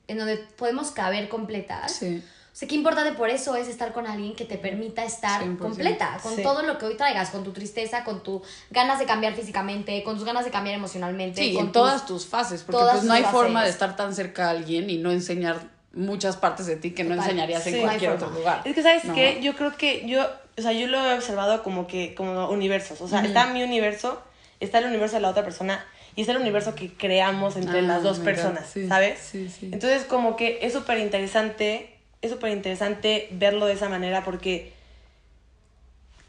En 0.08 0.18
donde 0.18 0.36
podemos 0.36 0.90
caber 0.90 1.28
completas. 1.28 1.92
Sí. 1.92 2.22
O 2.52 2.54
sea, 2.54 2.68
qué 2.68 2.74
importante 2.74 3.12
por 3.12 3.30
eso 3.30 3.56
es 3.56 3.66
estar 3.66 3.92
con 3.94 4.06
alguien 4.06 4.34
que 4.34 4.44
te 4.44 4.58
permita 4.58 5.02
estar 5.04 5.40
100%. 5.42 5.58
completa, 5.58 6.18
con 6.22 6.36
Sí. 6.36 6.42
todo 6.42 6.62
lo 6.62 6.76
que 6.76 6.84
hoy 6.84 6.96
traigas, 6.98 7.30
con 7.30 7.44
tu 7.44 7.52
tristeza, 7.52 8.04
con 8.04 8.22
tus 8.22 8.42
ganas 8.70 8.98
de 8.98 9.06
cambiar 9.06 9.32
físicamente, 9.34 10.02
con 10.02 10.16
tus 10.16 10.24
ganas 10.24 10.44
de 10.44 10.50
cambiar 10.50 10.76
emocionalmente. 10.76 11.40
Sí, 11.42 11.54
con 11.54 11.62
en 11.66 11.66
tus- 11.68 11.72
todas 11.72 12.04
tus 12.06 12.26
fases, 12.26 12.62
porque 12.62 12.84
pues 12.90 13.04
no 13.04 13.14
hay 13.14 13.24
forma 13.24 13.64
de 13.64 13.70
estar 13.70 13.96
tan 13.96 14.14
cerca 14.14 14.48
a 14.48 14.50
alguien 14.50 14.90
y 14.90 14.98
no 14.98 15.10
enseñar 15.12 15.60
muchas 15.94 16.36
partes 16.36 16.66
de 16.66 16.76
ti 16.76 16.90
que 16.92 17.04
no 17.04 17.14
enseñarías 17.14 17.66
en 17.66 17.72
Sí, 17.72 17.78
no 17.80 17.86
cualquier 17.86 18.10
otro 18.12 18.30
lugar. 18.30 18.60
Es 18.66 18.74
que, 18.74 18.82
¿sabes 18.82 19.04
¿no? 19.04 19.14
qué? 19.14 19.40
Yo 19.42 19.54
creo 19.56 19.74
que 19.76 20.06
yo, 20.06 20.26
o 20.58 20.60
sea, 20.62 20.72
yo 20.72 20.86
lo 20.88 20.98
he 21.06 21.14
observado 21.14 21.62
como 21.62 21.86
que, 21.86 22.14
como 22.14 22.48
universos. 22.50 23.00
O 23.00 23.08
sea, 23.08 23.22
está 23.24 23.46
mi 23.46 23.62
universo, 23.62 24.20
está 24.60 24.78
el 24.78 24.86
universo 24.86 25.16
de 25.16 25.22
la 25.22 25.30
otra 25.30 25.42
persona 25.42 25.84
y 26.16 26.20
está 26.22 26.32
el 26.32 26.38
universo 26.38 26.74
que 26.74 26.92
creamos 26.92 27.56
entre 27.56 27.78
Ah, 27.78 27.82
las 27.82 28.02
dos 28.02 28.18
God, 28.18 28.24
personas, 28.24 28.68
sí, 28.70 28.86
¿sabes? 28.88 29.18
sí, 29.18 29.48
sí. 29.48 29.70
Entonces, 29.72 30.04
como 30.04 30.36
que 30.36 30.58
es 30.62 30.72
súper 30.74 30.98
interesante, 30.98 31.88
es 32.22 32.30
súper 32.30 32.52
interesante 32.52 33.28
verlo 33.32 33.66
de 33.66 33.74
esa 33.74 33.88
manera 33.88 34.24
porque 34.24 34.72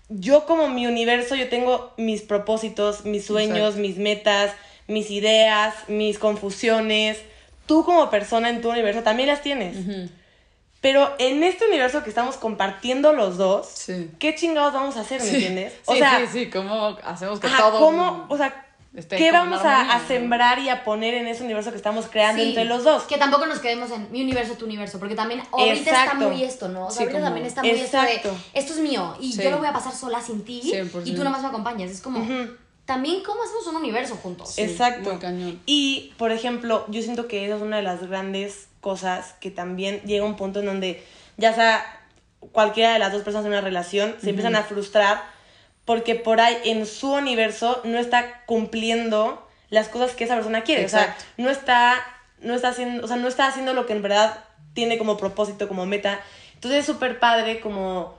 yo 0.10 0.45
como 0.45 0.68
mi 0.68 0.86
universo, 0.88 1.36
yo 1.36 1.50
tengo 1.50 1.94
mis 1.98 2.22
propósitos, 2.22 3.06
mis 3.06 3.25
sueños, 3.25 3.57
Exacto. 3.75 3.80
mis 3.81 3.98
metas, 3.98 4.51
mis 4.88 5.10
ideas, 5.10 5.74
mis 5.88 6.19
confusiones. 6.19 7.18
Tú 7.66 7.84
como 7.86 8.10
persona 8.10 8.50
en 8.50 8.62
tu 8.62 8.69
universo 8.69 9.01
también 9.01 9.30
las 9.30 9.42
tienes. 9.42 9.78
Pero 10.81 11.13
en 11.18 11.42
este 11.44 11.66
universo 11.66 12.04
que 12.04 12.10
estamos 12.10 12.36
compartiendo 12.36 13.13
los 13.13 13.38
dos, 13.38 13.68
Sí. 13.74 14.12
¿qué 14.19 14.36
chingados 14.36 14.74
vamos 14.74 14.98
a 14.98 15.01
hacer, 15.01 15.22
me 15.22 15.30
entiendes? 15.30 15.74
Sí, 15.88 15.96
sí, 15.96 16.28
sí, 16.31 16.50
cómo 16.50 16.98
hacemos 17.04 17.39
que 17.39 17.48
ajá, 17.48 17.57
todo 17.72 17.80
¿cómo, 17.80 18.25
o 18.30 18.36
sea, 18.38 18.66
esté 18.95 19.18
qué 19.18 19.31
vamos 19.31 19.62
a, 19.63 19.94
a 19.95 20.07
sembrar 20.07 20.60
y 20.60 20.69
a 20.69 20.84
poner 20.84 21.13
en 21.16 21.28
ese 21.28 21.44
universo 21.44 21.72
que 21.72 21.78
estamos 21.78 22.07
creando 22.07 22.42
Sí, 22.42 22.50
entre 22.50 22.66
los 22.66 22.84
dos? 22.84 23.04
Que 23.04 23.18
tampoco 23.18 23.45
nos 23.48 23.60
quedemos 23.60 23.90
en 23.92 24.12
mi 24.12 24.22
universo, 24.22 24.54
tu 24.54 24.66
universo, 24.66 25.00
porque 25.00 25.16
también 25.16 25.42
ahorita 25.51 25.74
está 25.92 26.04
Exacto. 26.04 26.30
muy 26.30 26.44
esto, 26.44 26.68
¿no? 26.69 26.86
O 26.88 26.90
sea, 26.92 26.98
Sí, 26.98 27.04
ahorita 27.04 27.18
como- 27.19 27.25
también 27.25 27.45
está 27.48 27.62
muy 27.62 27.72
esto 27.72 27.98
Exacto. 27.98 28.30
de 28.54 28.60
esto 28.60 28.74
es 28.74 28.80
mío 28.80 29.16
y 29.19 29.34
Sí. 29.34 29.42
yo 29.44 29.50
lo 29.51 29.57
voy 29.57 29.68
a 29.68 29.74
pasar 29.74 29.94
sola 29.94 30.22
sin 30.22 30.44
ti 30.45 30.62
100%. 30.63 31.10
y 31.10 31.16
tú 31.16 31.24
nomás 31.24 31.42
me 31.42 31.48
acompañas. 31.48 31.90
Es 31.92 32.01
como, 32.01 32.19
también, 32.86 33.24
¿cómo 33.24 33.41
hacemos 33.44 33.65
un 33.68 33.77
universo 33.77 34.15
juntos? 34.15 34.58
Exacto. 34.58 35.10
muy 35.12 35.20
cañón. 35.20 35.60
Y, 35.65 36.13
por 36.18 36.32
ejemplo, 36.32 36.86
yo 36.89 37.01
siento 37.01 37.27
que 37.27 37.46
esa 37.46 37.56
es 37.56 37.62
una 37.62 37.77
de 37.77 37.84
las 37.84 38.08
grandes 38.08 38.68
cosas 38.82 39.34
que 39.39 39.50
también 39.51 40.01
llega 40.01 40.25
un 40.25 40.36
punto 40.36 40.60
en 40.60 40.65
donde 40.65 41.03
ya 41.38 41.53
sea 41.53 41.84
cualquiera 42.51 42.91
de 42.94 43.00
las 43.00 43.13
dos 43.13 43.24
personas 43.24 43.46
en 43.46 43.53
una 43.53 43.62
relación 43.62 44.15
se 44.22 44.29
empiezan 44.29 44.56
a 44.58 44.63
frustrar 44.63 45.24
porque 45.86 46.16
por 46.16 46.40
ahí 46.42 46.58
en 46.66 46.86
su 46.86 47.12
universo 47.13 47.82
no 47.84 47.98
está 48.00 48.44
cumpliendo 48.46 49.46
las 49.70 49.90
cosas 49.90 50.12
que 50.16 50.24
esa 50.24 50.36
persona 50.36 50.62
quiere. 50.63 50.86
O 50.86 50.90
sea, 50.90 51.16
no 51.38 51.50
está, 51.50 51.96
no 52.42 52.54
está 52.56 52.70
haciendo, 52.70 53.04
o 53.04 53.08
sea, 53.08 53.18
no 53.18 53.28
está 53.28 53.48
haciendo 53.48 53.74
lo 53.74 53.86
que 53.86 53.94
en 53.94 54.02
verdad 54.02 54.44
tiene 54.74 54.98
como 54.98 55.18
propósito, 55.18 55.68
como 55.68 55.86
meta. 55.86 56.20
Entonces 56.56 56.82
es 56.82 56.86
súper 56.86 57.20
padre 57.20 57.60
como 57.60 58.16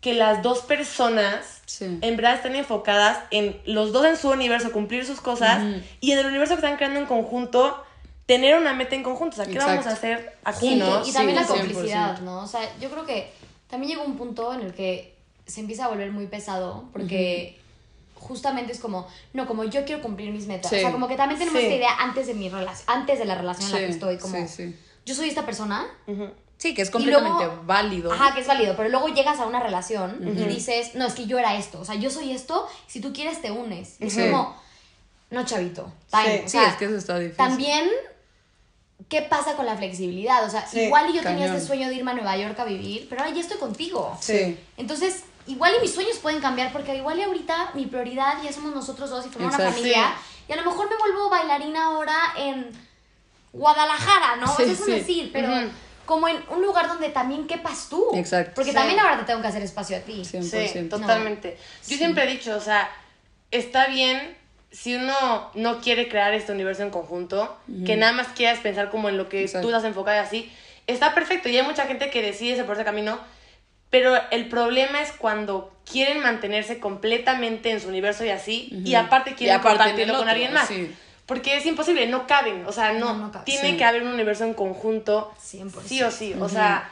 que 0.00 0.14
las 0.14 0.42
dos 0.42 0.60
personas 0.60 1.56
Sí. 1.66 1.98
en 2.00 2.16
verdad 2.16 2.34
estén 2.34 2.56
enfocadas 2.56 3.18
en 3.30 3.60
los 3.66 3.92
dos 3.92 4.06
en 4.06 4.16
su 4.16 4.30
universo, 4.30 4.72
cumplir 4.72 5.04
sus 5.04 5.20
cosas, 5.20 5.60
y 6.00 6.12
en 6.12 6.18
el 6.20 6.26
universo 6.26 6.54
que 6.54 6.60
están 6.60 6.76
creando 6.76 6.98
en 7.00 7.04
conjunto, 7.06 7.84
tener 8.24 8.56
una 8.56 8.72
meta 8.72 8.94
en 8.94 9.02
conjunto. 9.02 9.34
O 9.34 9.36
sea, 9.36 9.44
¿qué 9.44 9.52
Exacto. 9.52 9.72
vamos 9.72 9.86
a 9.86 9.90
hacer 9.92 10.36
aquí, 10.44 10.68
Sí, 10.70 10.76
no? 10.76 11.04
y 11.06 11.12
también 11.12 11.38
Sí, 11.38 11.44
la 11.44 11.48
100%. 11.48 11.58
complicidad, 11.58 12.18
¿no? 12.20 12.42
O 12.42 12.46
sea, 12.46 12.60
yo 12.80 12.88
creo 12.90 13.04
que 13.04 13.30
también 13.68 13.90
llega 13.92 14.02
un 14.02 14.16
punto 14.16 14.54
en 14.54 14.60
el 14.62 14.72
que 14.72 15.14
se 15.48 15.60
empieza 15.60 15.86
a 15.86 15.88
volver 15.88 16.12
muy 16.12 16.26
pesado 16.28 16.84
porque 16.92 17.58
justamente 18.14 18.72
es 18.72 18.78
como, 18.78 19.06
no, 19.32 19.46
como 19.46 19.64
yo 19.64 19.84
quiero 19.84 20.02
cumplir 20.02 20.30
mis 20.32 20.46
metas. 20.46 20.70
Sí. 20.70 20.76
O 20.76 20.80
sea, 20.80 20.92
como 20.92 21.08
que 21.08 21.16
también 21.16 21.38
tenemos 21.38 21.58
Sí. 21.60 21.66
esta 21.66 21.76
idea 21.76 21.96
antes 21.98 22.26
de 22.28 22.34
mi 22.34 22.48
relación, 22.48 22.84
antes 22.88 23.18
de 23.18 23.24
la 23.24 23.34
relación 23.34 23.66
en 23.68 23.72
la 23.72 23.78
que 23.78 23.92
estoy, 23.92 24.18
como 24.18 24.36
sí, 24.36 24.48
sí. 24.48 24.76
yo 25.06 25.14
soy 25.14 25.28
esta 25.28 25.44
persona. 25.44 25.86
Sí, 26.58 26.74
que 26.74 26.82
es 26.82 26.90
completamente 26.90 27.44
luego- 27.44 27.62
válido. 27.64 28.12
Ajá, 28.12 28.34
que 28.34 28.40
es 28.40 28.46
válido, 28.48 28.74
pero 28.76 28.88
luego 28.88 29.06
llegas 29.08 29.38
a 29.38 29.46
una 29.46 29.60
relación 29.60 30.18
y 30.36 30.44
dices, 30.44 30.94
no, 30.96 31.06
es 31.06 31.14
que 31.14 31.26
yo 31.26 31.38
era 31.38 31.56
esto, 31.56 31.80
o 31.80 31.84
sea, 31.84 31.94
yo 31.94 32.10
soy 32.10 32.32
esto, 32.32 32.66
si 32.88 33.00
tú 33.00 33.12
quieres 33.12 33.40
te 33.40 33.50
unes. 33.52 33.96
Es 34.00 34.14
como, 34.16 34.56
no, 35.30 35.44
chavito, 35.44 35.92
time. 36.10 36.42
Sí. 36.48 36.58
es 36.58 36.74
que 36.74 36.86
eso 36.86 36.96
está 36.96 37.16
difícil. 37.18 37.36
también, 37.36 37.88
¿qué 39.08 39.22
pasa 39.22 39.54
con 39.54 39.66
la 39.66 39.76
flexibilidad? 39.76 40.44
O 40.44 40.50
sea, 40.50 40.66
Sí, 40.66 40.80
igual 40.80 41.12
yo 41.12 41.22
tenía 41.22 41.46
este 41.46 41.60
sueño 41.64 41.88
de 41.88 41.94
irme 41.94 42.10
a 42.10 42.14
Nueva 42.14 42.36
York 42.36 42.58
a 42.58 42.64
vivir, 42.64 43.06
pero 43.08 43.22
ahora 43.22 43.32
ya 43.32 43.40
estoy 43.40 43.58
contigo. 43.58 44.18
Sí. 44.20 44.58
Entonces, 44.76 45.22
igual 45.48 45.72
y 45.76 45.80
mis 45.80 45.92
sueños 45.94 46.18
pueden 46.18 46.40
cambiar, 46.40 46.72
porque 46.72 46.94
igual 46.96 47.18
y 47.18 47.22
ahorita 47.22 47.70
mi 47.74 47.86
prioridad 47.86 48.34
ya 48.42 48.52
somos 48.52 48.72
nosotros 48.74 49.10
dos 49.10 49.26
y 49.26 49.28
formar 49.30 49.54
una 49.54 49.70
familia. 49.70 50.14
Y 50.48 50.52
a 50.52 50.56
lo 50.56 50.64
mejor 50.64 50.88
me 50.88 50.96
vuelvo 50.96 51.28
bailarina 51.28 51.86
ahora 51.86 52.16
en 52.36 52.70
Guadalajara, 53.52 54.36
¿no? 54.36 54.46
Sí, 54.54 54.62
Eso 54.64 54.72
es 54.72 54.80
un 54.80 54.86
sí. 54.86 54.92
decir, 54.92 55.30
pero... 55.32 55.48
Ujú. 55.52 55.68
como 56.04 56.26
en 56.26 56.42
un 56.48 56.62
lugar 56.62 56.88
donde 56.88 57.10
también 57.10 57.46
quepas 57.46 57.88
tú. 57.90 58.02
Exacto. 58.14 58.52
Porque 58.54 58.70
Sí. 58.70 58.74
también 58.76 58.98
ahora 58.98 59.18
te 59.18 59.24
tengo 59.26 59.42
que 59.42 59.48
hacer 59.48 59.60
espacio 59.62 59.94
a 59.94 60.00
ti. 60.00 60.22
100%. 60.24 60.72
Sí, 60.72 60.88
totalmente. 60.88 61.58
Yo 61.86 61.98
siempre 61.98 62.24
he 62.24 62.26
dicho, 62.26 62.56
o 62.56 62.60
sea, 62.62 62.88
está 63.50 63.88
bien 63.88 64.34
si 64.70 64.94
uno 64.94 65.50
no 65.52 65.82
quiere 65.82 66.08
crear 66.08 66.32
este 66.32 66.52
universo 66.52 66.82
en 66.82 66.88
conjunto, 66.88 67.58
que 67.84 67.96
nada 67.96 68.12
más 68.12 68.28
quieras 68.28 68.58
pensar 68.60 68.90
como 68.90 69.10
en 69.10 69.18
lo 69.18 69.28
que 69.28 69.42
Exacto. 69.42 69.68
tú 69.68 69.74
estás 69.74 69.84
enfocada 69.84 70.16
y 70.16 70.20
así, 70.24 70.52
está 70.86 71.14
perfecto. 71.14 71.50
Y 71.50 71.58
hay 71.58 71.66
mucha 71.66 71.84
gente 71.84 72.08
que 72.08 72.22
decide 72.22 72.54
ese 72.54 72.64
por 72.64 72.76
ese 72.76 72.84
camino, 72.86 73.18
pero 73.90 74.14
el 74.30 74.48
problema 74.48 75.00
es 75.02 75.12
cuando 75.12 75.72
quieren 75.90 76.20
mantenerse 76.20 76.78
completamente 76.78 77.70
en 77.70 77.80
su 77.80 77.88
universo 77.88 78.24
y 78.24 78.30
así, 78.30 78.68
y 78.84 78.94
aparte 78.94 79.34
quieren 79.34 79.56
Y 79.56 79.58
aparte 79.58 79.72
en 79.72 79.78
compartirlo 79.88 80.18
con 80.18 80.28
alguien 80.28 80.52
más. 80.52 80.68
sí. 80.68 80.94
Porque 81.26 81.56
es 81.58 81.66
imposible, 81.66 82.06
no 82.06 82.26
caben, 82.26 82.64
o 82.66 82.72
sea, 82.72 82.92
no, 82.92 83.12
No, 83.12 83.26
no 83.26 83.32
cabe. 83.32 83.44
tiene 83.44 83.72
Sí. 83.72 83.76
que 83.76 83.84
haber 83.84 84.02
un 84.02 84.08
universo 84.08 84.44
en 84.44 84.54
conjunto, 84.54 85.30
100%. 85.38 85.82
sí 85.86 86.02
o 86.02 86.10
sí, 86.10 86.34
o 86.40 86.48
sea, 86.48 86.90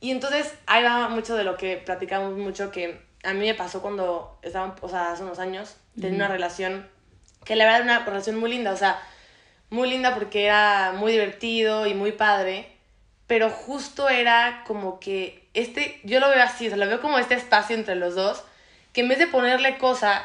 y 0.00 0.10
entonces 0.10 0.54
ahí 0.66 0.82
va 0.82 1.08
mucho 1.08 1.36
de 1.36 1.44
lo 1.44 1.56
que 1.56 1.76
platicamos 1.76 2.36
mucho 2.36 2.70
que 2.72 3.00
a 3.22 3.32
mí 3.32 3.46
me 3.46 3.54
pasó 3.54 3.82
cuando 3.82 4.38
estaba, 4.42 4.74
o 4.80 4.88
sea, 4.88 5.12
hace 5.12 5.22
unos 5.22 5.38
años, 5.38 5.76
tenía 6.00 6.16
una 6.16 6.28
relación 6.28 6.88
que 7.44 7.54
la 7.54 7.64
verdad 7.64 7.82
era 7.82 7.96
una 7.98 8.04
relación 8.06 8.36
muy 8.38 8.50
linda, 8.50 8.72
o 8.72 8.76
sea, 8.76 9.00
muy 9.70 9.88
linda 9.88 10.14
porque 10.14 10.46
era 10.46 10.92
muy 10.96 11.12
divertido 11.12 11.86
y 11.86 11.94
muy 11.94 12.10
padre, 12.12 12.68
pero 13.28 13.50
justo 13.50 14.08
era 14.08 14.64
como 14.66 14.98
que 14.98 15.45
este, 15.56 16.00
yo 16.04 16.20
lo 16.20 16.28
veo 16.28 16.42
así, 16.42 16.66
o 16.66 16.70
sea, 16.70 16.78
lo 16.78 16.86
veo 16.86 17.00
como 17.00 17.18
este 17.18 17.34
espacio 17.34 17.74
entre 17.76 17.96
los 17.96 18.14
dos, 18.14 18.42
que 18.92 19.00
en 19.02 19.08
vez 19.08 19.18
de 19.18 19.26
ponerle 19.26 19.78
cosas, 19.78 20.22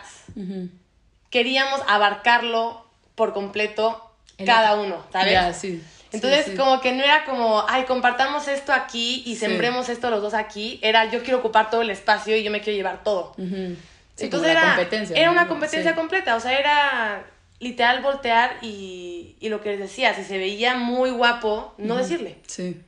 queríamos 1.30 1.82
abarcarlo 1.88 2.86
por 3.16 3.34
completo 3.34 4.12
El 4.38 4.46
cada 4.46 4.76
uno, 4.76 5.04
¿sabes? 5.12 5.32
Ya, 5.34 5.54
sí. 5.54 5.84
Entonces, 6.14 6.46
Sí, 6.46 6.52
sí. 6.52 6.58
como 6.58 6.82
que 6.82 6.92
no 6.92 7.04
era 7.04 7.24
como, 7.24 7.64
ay, 7.70 7.86
compartamos 7.86 8.48
esto 8.50 8.74
aquí 8.74 9.24
y 9.26 9.36
Sí. 9.36 9.42
sembremos 9.42 9.88
esto 9.88 10.10
los 10.10 10.22
dos 10.22 10.34
aquí. 10.34 10.78
Era, 10.82 11.06
yo 11.10 11.24
quiero 11.24 11.40
ocupar 11.40 11.70
todo 11.70 11.82
el 11.84 11.90
espacio 11.90 12.36
y 12.36 12.44
yo 12.44 12.52
me 12.52 12.60
quiero 12.60 12.76
llevar 12.76 13.02
todo. 13.04 13.32
Ujú. 13.38 13.76
Sí, 14.16 14.26
Entonces 14.26 14.52
era, 14.52 14.76
competencia. 14.76 15.16
era 15.16 15.28
¿no? 15.28 15.32
una 15.34 15.48
competencia 15.48 15.96
completa. 15.96 16.36
O 16.36 16.42
sea, 16.42 16.60
era 16.60 17.24
literal 17.60 18.02
voltear 18.02 18.58
y, 18.62 19.38
y 19.40 19.48
lo 19.48 19.62
que 19.62 19.70
les 19.70 19.80
decía, 19.80 20.14
si 20.14 20.26
se 20.26 20.38
veía 20.38 20.76
muy 20.76 21.12
guapo, 21.12 21.74
no 21.78 21.96
decirle. 21.96 22.38
Sí. 22.46 22.82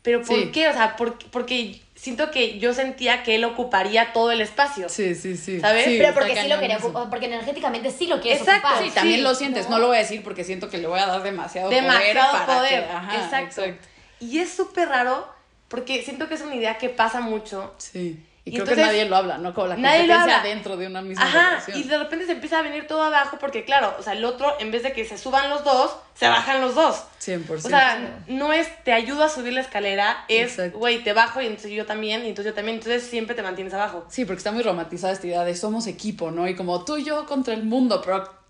Pero 0.00 0.22
¿por 0.22 0.50
qué? 0.50 0.68
O 0.68 0.72
sea, 0.72 0.96
por- 0.96 1.18
porque 1.30 1.78
siento 2.02 2.32
que 2.32 2.58
yo 2.58 2.74
sentía 2.74 3.22
que 3.22 3.36
él 3.36 3.44
ocuparía 3.44 4.12
todo 4.12 4.32
el 4.32 4.40
espacio. 4.40 4.88
Sí, 4.88 5.14
sí, 5.14 5.36
sí. 5.36 5.60
¿Sabes? 5.60 5.84
Sí, 5.84 5.98
Pero 6.00 6.12
porque 6.14 6.34
sí 6.34 6.48
lo 6.48 6.58
quería 6.58 6.78
ocupar, 6.78 7.08
porque 7.08 7.26
energéticamente 7.26 7.92
sí 7.92 8.08
lo 8.08 8.20
quieres 8.20 8.40
Exacto, 8.40 8.66
ocupar. 8.66 8.84
Sí, 8.84 8.90
también 8.90 9.18
Sí, 9.18 9.22
lo 9.22 9.34
sientes. 9.36 9.66
No. 9.66 9.76
¿no? 9.76 9.82
lo 9.82 9.86
voy 9.88 9.98
a 9.98 10.00
decir 10.00 10.20
porque 10.24 10.42
siento 10.42 10.68
que 10.68 10.78
le 10.78 10.88
voy 10.88 10.98
a 10.98 11.06
dar 11.06 11.22
demasiado, 11.22 11.68
poder. 11.68 11.82
demasiado 11.84 12.32
para 12.32 12.46
poder. 12.58 12.84
que- 12.86 12.90
ajá, 12.92 13.24
exacto. 13.24 13.62
Y 14.18 14.38
es 14.40 14.52
súper 14.52 14.88
raro 14.88 15.28
porque 15.68 16.02
siento 16.02 16.28
que 16.28 16.34
es 16.34 16.40
una 16.40 16.56
idea 16.56 16.76
que 16.76 16.88
pasa 16.88 17.20
mucho. 17.20 17.72
Sí. 17.78 18.20
Y, 18.44 18.50
Y 18.50 18.52
creo 18.54 18.64
entonces, 18.64 18.84
que 18.84 18.90
nadie 18.92 19.08
lo 19.08 19.14
habla, 19.16 19.38
¿no? 19.38 19.54
Como 19.54 19.68
la 19.68 19.76
nadie 19.76 20.06
lo 20.08 20.14
competencia 20.14 20.42
dentro 20.42 20.76
de 20.76 20.88
una 20.88 21.00
misma 21.00 21.24
Ajá, 21.24 21.48
relación. 21.50 21.78
y 21.78 21.82
de 21.84 21.96
repente 21.96 22.26
se 22.26 22.32
empieza 22.32 22.58
a 22.58 22.62
venir 22.62 22.88
todo 22.88 23.04
abajo 23.04 23.36
porque, 23.38 23.64
claro, 23.64 23.94
o 24.00 24.02
sea, 24.02 24.14
el 24.14 24.24
otro, 24.24 24.56
en 24.58 24.72
vez 24.72 24.82
de 24.82 24.92
que 24.92 25.04
se 25.04 25.16
suban 25.16 25.48
los 25.48 25.62
dos, 25.62 25.94
se 26.14 26.26
bajan 26.28 26.60
los 26.60 26.74
dos. 26.74 27.04
100%. 27.24 27.64
O 27.64 27.68
sea, 27.68 28.20
no 28.26 28.52
es 28.52 28.68
te 28.82 28.92
ayudo 28.92 29.22
a 29.22 29.28
subir 29.28 29.52
la 29.52 29.60
escalera, 29.60 30.24
es, 30.26 30.72
güey, 30.72 31.04
te 31.04 31.12
bajo 31.12 31.40
y 31.40 31.46
entonces 31.46 31.70
yo 31.70 31.86
también, 31.86 32.24
y 32.24 32.30
entonces 32.30 32.50
yo 32.50 32.54
también, 32.54 32.78
entonces 32.78 33.04
siempre 33.04 33.36
te 33.36 33.44
mantienes 33.44 33.74
abajo. 33.74 34.06
Sí, 34.08 34.24
porque 34.24 34.38
está 34.38 34.50
muy 34.50 34.64
romantizada 34.64 35.12
esta 35.12 35.26
idea 35.28 35.44
de 35.44 35.54
somos 35.54 35.86
equipo, 35.86 36.32
¿no? 36.32 36.48
Y 36.48 36.56
como 36.56 36.84
tú 36.84 36.96
y 36.96 37.04
yo 37.04 37.26
contra 37.26 37.54
el 37.54 37.62
mundo, 37.62 38.02
pero 38.04 38.41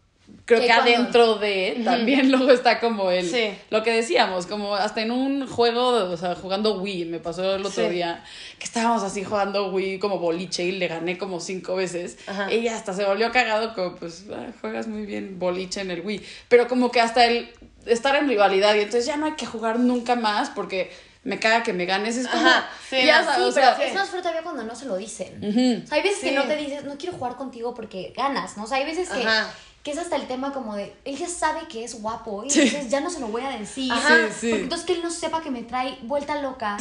creo 0.45 0.61
Que 0.61 0.67
cuando- 0.67 0.85
adentro 0.91 1.35
de 1.37 1.81
también 1.85 2.31
luego 2.33 2.51
está 2.51 2.81
como 2.81 3.11
el 3.11 3.29
Sí. 3.29 3.55
lo 3.71 3.83
que 3.83 3.93
decíamos, 3.93 4.47
como 4.47 4.75
hasta 4.75 5.01
en 5.03 5.11
un 5.11 5.47
juego, 5.47 5.89
o 5.89 6.17
sea, 6.17 6.35
jugando 6.35 6.81
Wii, 6.81 7.05
me 7.07 7.19
pasó 7.21 7.55
el 7.55 7.65
otro 7.65 7.85
Sí. 7.87 7.91
día 7.95 8.25
que 8.59 8.65
estábamos 8.65 9.03
así 9.03 9.25
jugando 9.25 9.71
Wii 9.73 9.99
como 9.99 10.19
boliche 10.19 10.65
y 10.65 10.73
le 10.73 10.89
gané 10.89 11.19
como 11.19 11.41
cinco 11.41 11.77
veces. 11.77 12.19
Ajá. 12.27 12.49
Ella 12.51 12.75
hasta 12.77 12.93
se 12.93 13.05
volvió 13.05 13.31
cagado 13.33 13.75
como 13.75 13.97
pues 13.97 14.25
ah, 14.33 14.47
juegas 14.61 14.87
muy 14.89 15.07
bien 15.07 15.39
boliche 15.39 15.81
en 15.81 15.91
el 15.91 16.01
Wii, 16.01 16.25
pero 16.49 16.69
como 16.69 16.91
que 16.91 17.01
hasta 17.01 17.25
el 17.27 17.51
estar 17.87 18.15
en 18.17 18.29
rivalidad 18.29 18.75
y 18.75 18.79
entonces 18.81 19.07
ya 19.07 19.17
no 19.17 19.27
hay 19.27 19.33
que 19.33 19.47
jugar 19.47 19.79
nunca 19.81 20.15
más 20.17 20.51
porque 20.51 20.91
me 21.25 21.39
caga 21.39 21.63
que 21.63 21.73
me 21.73 21.87
ganes 21.87 22.17
es 22.17 22.27
como 22.27 22.45
Ajá, 22.45 22.69
sí, 22.91 22.97
ya 23.05 23.23
sabes, 23.25 23.37
Sí, 23.39 23.43
o 23.45 23.53
sea, 23.53 23.77
pero 23.77 23.89
es 23.89 23.95
más 23.95 24.09
fuerte 24.09 24.23
todavía 24.29 24.43
cuando 24.43 24.65
no 24.65 24.75
se 24.75 24.87
lo 24.87 24.97
dicen. 24.97 25.37
Ujú. 25.39 25.85
O 25.85 25.87
sea, 25.87 25.97
hay 25.97 26.03
veces 26.03 26.19
Sí. 26.21 26.27
que 26.31 26.33
no 26.35 26.45
te 26.45 26.57
dices, 26.57 26.85
no 26.85 26.97
quiero 26.99 27.17
jugar 27.17 27.37
contigo 27.37 27.75
porque 27.75 28.13
ganas, 28.17 28.57
¿no? 28.57 28.65
O 28.65 28.67
sea, 28.67 28.79
hay 28.79 28.85
veces 28.85 29.09
Ajá. 29.11 29.21
que 29.21 29.72
es 29.91 29.99
hasta 29.99 30.15
el 30.17 30.29
tema 30.29 30.53
como 30.53 30.77
de, 30.77 30.95
él 31.05 31.17
ya 31.17 31.29
sabe 31.29 31.67
que 31.69 31.83
es 31.83 32.01
guapo 32.01 32.45
y 32.45 32.49
entonces 32.49 32.89
ya 32.89 33.01
no 33.01 33.11
se 33.11 33.19
lo 33.21 33.27
voy 33.29 33.43
a 33.43 33.51
decir. 33.51 33.91
Ajá. 33.93 34.29
Sí, 34.29 34.35
sí. 34.41 34.51
Porque 34.51 34.63
entonces 34.63 34.87
que 34.87 34.93
él 34.95 35.03
no 35.03 35.11
sepa 35.11 35.41
que 35.43 35.51
me 35.51 35.63
trae 35.65 35.99
vuelta 36.03 36.41
loca. 36.41 36.77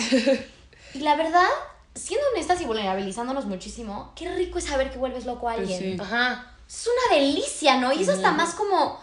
y 0.94 1.00
la 1.00 1.16
verdad, 1.16 1.48
siendo 1.96 2.26
honestas 2.34 2.62
y 2.62 2.66
vulnerabilizándonos 2.66 3.46
muchísimo, 3.46 4.12
qué 4.16 4.30
rico 4.36 4.60
es 4.60 4.66
saber 4.66 4.92
que 4.92 5.00
vuelves 5.00 5.26
loco 5.26 5.50
a 5.50 5.56
Pues 5.56 5.70
alguien. 5.72 5.98
sí. 5.98 6.02
Ajá. 6.02 6.48
Es 6.68 6.88
una 6.88 7.18
delicia, 7.18 7.78
¿no? 7.78 7.92
Y 7.92 8.04
eso 8.04 8.14
está 8.14 8.32
más 8.32 8.54
como, 8.54 8.98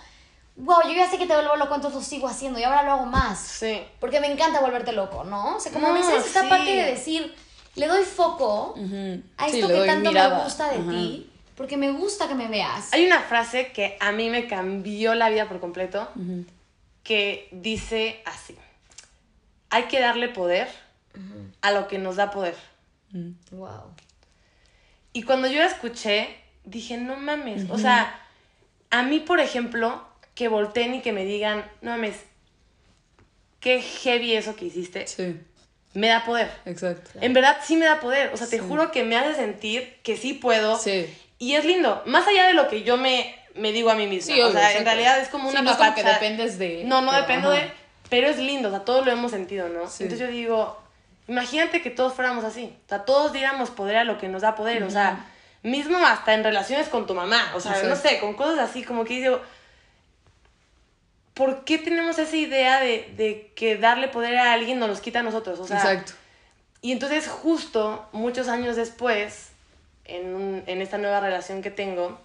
wow, 0.57 0.78
yo 0.85 0.93
ya 0.93 1.11
sé 1.11 1.19
que 1.19 1.26
te 1.26 1.35
vuelvo 1.35 1.57
loco, 1.57 1.75
entonces 1.75 2.00
lo 2.00 2.05
sigo 2.07 2.26
haciendo 2.28 2.59
y 2.59 2.62
ahora 2.62 2.83
lo 2.85 2.93
hago 2.93 3.05
más. 3.07 3.38
Sí. 3.38 3.83
Porque 4.00 4.21
me 4.21 4.33
encanta 4.33 4.61
volverte 4.61 4.93
loco, 4.93 5.25
¿no? 5.25 5.57
O 5.57 5.61
sea, 5.61 5.73
como 5.73 5.88
No, 5.88 5.93
me 5.95 5.99
dices 6.00 6.25
esta 6.25 6.43
sí. 6.45 6.49
parte 6.49 6.71
de 6.71 6.85
decir, 6.93 7.35
le 7.75 7.87
doy 7.88 8.05
foco 8.05 8.75
a 9.37 9.47
esto 9.49 9.69
que 9.69 9.85
tanto 9.87 10.09
mirada. 10.11 10.38
me 10.38 10.45
gusta 10.45 10.71
de 10.71 10.78
ti, 10.78 11.31
porque 11.59 11.77
me 11.77 11.91
gusta 11.91 12.29
que 12.29 12.35
me 12.37 12.47
veas. 12.49 12.93
Hay 12.93 13.05
una 13.05 13.21
frase 13.21 13.73
que 13.73 13.97
a 14.00 14.12
mí 14.12 14.31
me 14.31 14.47
cambió 14.47 15.15
la 15.17 15.29
vida 15.29 15.49
por 15.49 15.59
completo, 15.61 16.09
que 17.03 17.49
dice 17.50 18.23
así, 18.25 18.57
hay 19.69 19.83
que 19.85 19.99
darle 20.00 20.29
poder 20.29 20.69
a 21.61 21.73
lo 21.73 21.88
que 21.88 21.99
nos 21.99 22.15
da 22.17 22.31
poder. 22.31 22.55
Wow. 23.50 23.93
Y 25.12 25.25
cuando 25.25 25.49
yo 25.49 25.59
la 25.59 25.67
escuché, 25.67 26.29
dije, 26.65 26.97
no 26.97 27.17
mames. 27.17 27.69
O 27.71 27.77
sea, 27.79 28.19
a 28.91 29.03
mí, 29.03 29.19
por 29.19 29.41
ejemplo, 29.41 30.07
que 30.37 30.47
volteen 30.47 30.95
y 30.95 31.00
que 31.03 31.12
me 31.12 31.25
digan, 31.25 31.69
no 31.83 31.91
mames, 31.91 32.17
qué 33.59 33.83
heavy 33.83 34.35
eso 34.37 34.55
que 34.55 34.67
hiciste, 34.67 35.09
Sí, 35.09 35.41
me 35.95 36.07
da 36.07 36.25
poder. 36.25 36.53
exacto. 36.67 37.11
En 37.21 37.33
verdad 37.33 37.59
sí 37.65 37.75
me 37.77 37.87
da 37.87 37.99
poder. 37.99 38.33
O 38.33 38.37
sea, 38.37 38.47
te 38.47 38.59
Sí. 38.61 38.65
juro 38.69 38.93
que 38.93 39.03
me 39.03 39.17
hace 39.17 39.35
sentir 39.35 39.97
que 40.05 40.17
sí 40.17 40.35
puedo. 40.35 40.79
Sí. 40.79 41.07
Y 41.38 41.54
es 41.54 41.64
lindo. 41.64 42.02
Más 42.07 42.26
allá 42.26 42.47
de 42.49 42.54
lo 42.54 42.68
que 42.68 42.83
yo 42.83 42.97
me, 42.97 43.35
me 43.54 43.73
digo 43.73 43.90
a 43.90 43.95
mí 43.95 44.07
misma. 44.07 44.35
Sí, 44.35 44.40
o 44.40 44.50
sea, 44.50 44.76
en 44.76 44.85
realidad 44.85 45.21
es 45.21 45.28
como 45.28 45.50
Sí, 45.50 45.57
una 45.57 45.62
no 45.62 45.71
es 45.71 45.76
como 45.76 45.95
que 45.95 46.02
dependes 46.02 46.59
de- 46.59 46.83
No, 46.85 47.00
no 47.00 47.11
pero, 47.11 47.23
dependo 47.23 47.52
ajá. 47.52 47.61
de. 47.61 47.73
Pero 48.11 48.26
es 48.28 48.38
lindo. 48.38 48.68
O 48.68 48.71
sea, 48.71 48.80
todos 48.85 49.04
lo 49.07 49.12
hemos 49.12 49.30
sentido, 49.30 49.68
¿no? 49.68 49.88
Sí. 49.88 50.04
Entonces 50.04 50.26
yo 50.26 50.33
digo, 50.33 50.83
imagínate 51.28 51.83
que 51.83 51.90
todos 51.90 52.14
fuéramos 52.14 52.45
así. 52.45 52.75
O 52.87 52.88
sea, 52.88 53.04
todos 53.04 53.33
diéramos 53.33 53.71
poder 53.71 53.97
a 53.99 54.04
lo 54.04 54.18
que 54.18 54.28
nos 54.28 54.42
da 54.42 54.54
poder. 54.57 54.83
O 54.83 54.90
sea, 54.90 55.26
mismo 55.62 55.99
hasta 55.99 56.35
en 56.35 56.42
relaciones 56.45 56.88
con 56.88 57.07
tu 57.07 57.14
mamá. 57.14 57.52
O 57.54 57.61
sea, 57.61 57.83
no 57.85 57.95
sé, 57.97 58.18
con 58.18 58.35
cosas 58.35 58.59
así 58.59 58.83
como 58.83 59.04
que 59.04 59.14
digo. 59.14 59.40
¿Por 61.35 61.64
qué 61.64 61.78
tenemos 61.78 62.18
esa 62.18 62.37
idea 62.37 62.80
de, 62.80 63.12
de 63.16 63.52
que 63.54 63.76
darle 63.76 64.09
poder 64.09 64.37
a 64.38 64.52
alguien 64.52 64.80
nos 64.80 64.88
los 64.88 65.00
quita 65.00 65.21
a 65.21 65.23
nosotros? 65.23 65.61
O 65.61 65.66
sea, 65.68 65.76
Exacto. 65.78 66.12
y 66.83 66.90
entonces 66.90 67.28
justo 67.28 68.09
muchos 68.11 68.49
años 68.49 68.75
después, 68.75 69.48
en, 70.09 70.35
un- 70.35 70.62
en 70.67 70.83
esta 70.83 70.99
nueva 70.99 71.21
relación 71.21 71.62
que 71.62 71.71
tengo, 71.71 72.21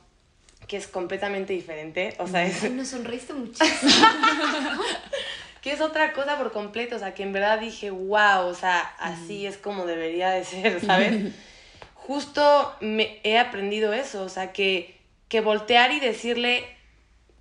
que 0.68 0.78
es 0.78 0.88
completamente 0.88 1.54
diferente, 1.54 2.16
o 2.18 2.28
sea, 2.28 2.46
es, 2.46 2.64
Ay, 2.64 2.70
nos 2.72 2.88
sonreíste 2.88 3.34
muchísimo. 3.34 4.08
que 5.62 5.72
es 5.72 5.82
otra 5.82 6.14
cosa 6.14 6.38
por 6.38 6.52
completo, 6.52 6.96
o 6.96 7.00
sea, 7.00 7.14
que 7.14 7.24
en 7.24 7.32
verdad 7.34 7.60
dije, 7.60 7.90
wow, 7.92 8.46
o 8.48 8.54
sea, 8.56 8.80
así 9.00 9.46
es 9.46 9.58
como 9.58 9.86
debería 9.86 10.30
de 10.32 10.44
ser, 10.44 10.82
¿sabes? 10.86 11.34
Justo 11.96 12.76
me 12.82 13.20
he 13.24 13.38
aprendido 13.40 13.94
eso, 13.94 14.24
o 14.24 14.30
sea, 14.30 14.52
que, 14.52 14.98
que 15.30 15.40
voltear 15.40 15.92
y 15.94 16.00
decirle, 16.02 16.66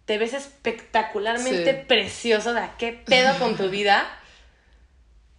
te 0.04 0.18
ves 0.18 0.34
espectacularmente 0.34 1.72
Sí. 1.80 1.84
precioso, 1.88 2.50
o 2.50 2.54
sea, 2.54 2.74
¿qué 2.78 2.92
pedo 2.92 3.36
con 3.40 3.56
tu 3.56 3.68
vida? 3.70 4.06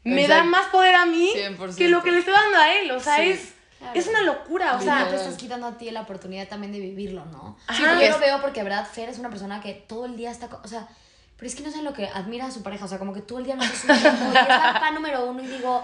Me 0.03 0.23
Exacto. 0.23 0.43
da 0.43 0.49
más 0.49 0.65
poder 0.67 0.95
a 0.95 1.05
mí 1.05 1.31
100%. 1.33 1.75
que 1.77 1.87
lo 1.87 2.03
que 2.03 2.11
le 2.11 2.19
estoy 2.19 2.33
dando 2.33 2.57
a 2.57 2.73
él, 2.75 2.91
o 2.91 2.99
sea, 2.99 3.17
Sí. 3.17 3.29
es, 3.29 3.52
Claro. 3.83 3.99
es 3.99 4.07
una 4.07 4.21
locura, 4.21 4.77
o 4.77 4.81
sea, 4.81 5.09
te 5.09 5.15
estás 5.15 5.35
quitando 5.35 5.67
a 5.67 5.77
ti 5.77 5.91
la 5.91 6.01
oportunidad 6.01 6.47
también 6.47 6.71
de 6.71 6.79
vivirlo, 6.79 7.25
¿no? 7.25 7.57
Ajá. 7.67 7.77
Sí, 7.77 8.05
yo 8.05 8.11
lo 8.11 8.19
veo 8.19 8.41
porque, 8.41 8.63
verdad, 8.63 8.87
Fer 8.89 9.09
es 9.09 9.19
una 9.19 9.29
persona 9.29 9.61
que 9.61 9.73
todo 9.73 10.05
el 10.05 10.15
día 10.15 10.31
está... 10.31 10.49
O 10.63 10.67
sea, 10.67 10.87
pero 11.35 11.47
es 11.47 11.55
que 11.55 11.63
no 11.63 11.71
sé 11.71 11.81
lo 11.81 11.93
que 11.93 12.07
admira 12.07 12.45
a 12.45 12.51
su 12.51 12.63
pareja. 12.63 12.85
O 12.85 12.87
sea, 12.87 12.99
como 12.99 13.13
que 13.13 13.21
todo 13.21 13.39
el 13.39 13.45
día 13.45 13.55
no 13.55 13.63
se 13.63 13.75
sube 13.75 13.93
y 13.93 13.97
es 13.97 14.33
la 14.33 14.73
fan 14.79 14.93
número 14.93 15.25
uno 15.25 15.43
y 15.43 15.47
digo... 15.47 15.83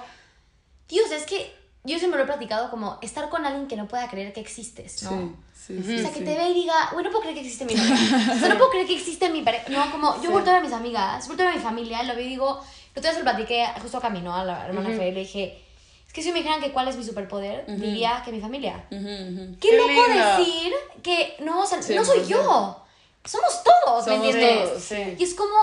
Dios, 0.88 1.12
es 1.12 1.26
que 1.26 1.54
yo 1.84 1.98
siempre 2.00 2.18
lo 2.18 2.24
he 2.24 2.28
platicado 2.28 2.70
como 2.70 2.98
estar 3.02 3.30
con 3.30 3.46
alguien 3.46 3.68
que 3.68 3.76
no 3.76 3.88
pueda 3.88 4.08
creer 4.10 4.34
que 4.34 4.42
existes, 4.42 5.04
¿no? 5.04 5.36
Sí, 5.54 5.78
sí, 5.78 5.84
sí. 5.84 5.96
o 5.98 6.02
sea, 6.02 6.12
que 6.12 6.20
sí. 6.20 6.26
te 6.26 6.36
ve 6.36 6.50
y 6.50 6.54
diga, 6.54 6.90
güey, 6.92 7.04
no 7.04 7.12
puedo 7.12 7.22
creer 7.22 7.36
que 7.36 7.42
existe 7.42 7.66
mi 7.66 7.74
novia. 7.76 7.94
O 7.94 8.40
sea, 8.40 8.50
no 8.50 8.58
puedo 8.58 8.72
creer 8.72 8.88
que 8.88 8.96
existe 8.96 9.30
mi 9.30 9.42
pareja. 9.44 9.70
No, 9.70 9.92
como 9.92 10.22
yo 10.22 10.32
vuelto 10.32 10.50
a 10.50 10.54
ver 10.54 10.62
a 10.62 10.66
mis 10.66 10.74
amigas, 10.74 11.28
vuelto 11.28 11.44
a 11.44 11.48
ver 11.48 11.56
a 11.56 11.58
mi 11.58 11.64
familia, 11.64 12.04
lo 12.04 12.16
veo 12.16 12.26
y 12.26 12.30
digo, 12.30 12.62
día 13.02 13.12
se 13.12 13.20
lo 13.20 13.24
platiqué 13.24 13.66
justo 13.82 14.00
Camino, 14.00 14.36
a 14.36 14.44
la 14.44 14.66
hermana 14.66 14.90
Fe, 14.90 15.10
y 15.10 15.12
le 15.12 15.20
dije, 15.22 15.62
es 16.10 16.14
que 16.14 16.24
si 16.24 16.32
me 16.32 16.40
dijeran 16.40 16.60
que 16.60 16.72
cuál 16.74 16.88
es 16.88 16.98
mi 16.98 17.04
superpoder, 17.04 17.66
diría 17.68 18.24
que 18.26 18.32
mi 18.32 18.42
familia. 18.42 18.84
Ujú, 18.90 18.98
ujú. 19.00 19.58
Qué, 19.62 19.70
Qué 19.70 19.78
loco 19.78 19.90
lindo. 20.08 20.38
decir 20.38 20.74
que 21.04 21.36
no, 21.42 21.62
o 21.62 21.66
sea, 21.68 21.80
Sí, 21.84 21.94
no 21.94 22.04
soy 22.04 22.26
yo. 22.26 22.84
Somos 23.24 23.62
todos, 23.64 24.08
¿me 24.08 24.16
entiendes? 24.16 24.70
todos, 24.70 24.84
sí. 24.84 25.16
Y 25.20 25.24
es 25.24 25.36
como, 25.36 25.54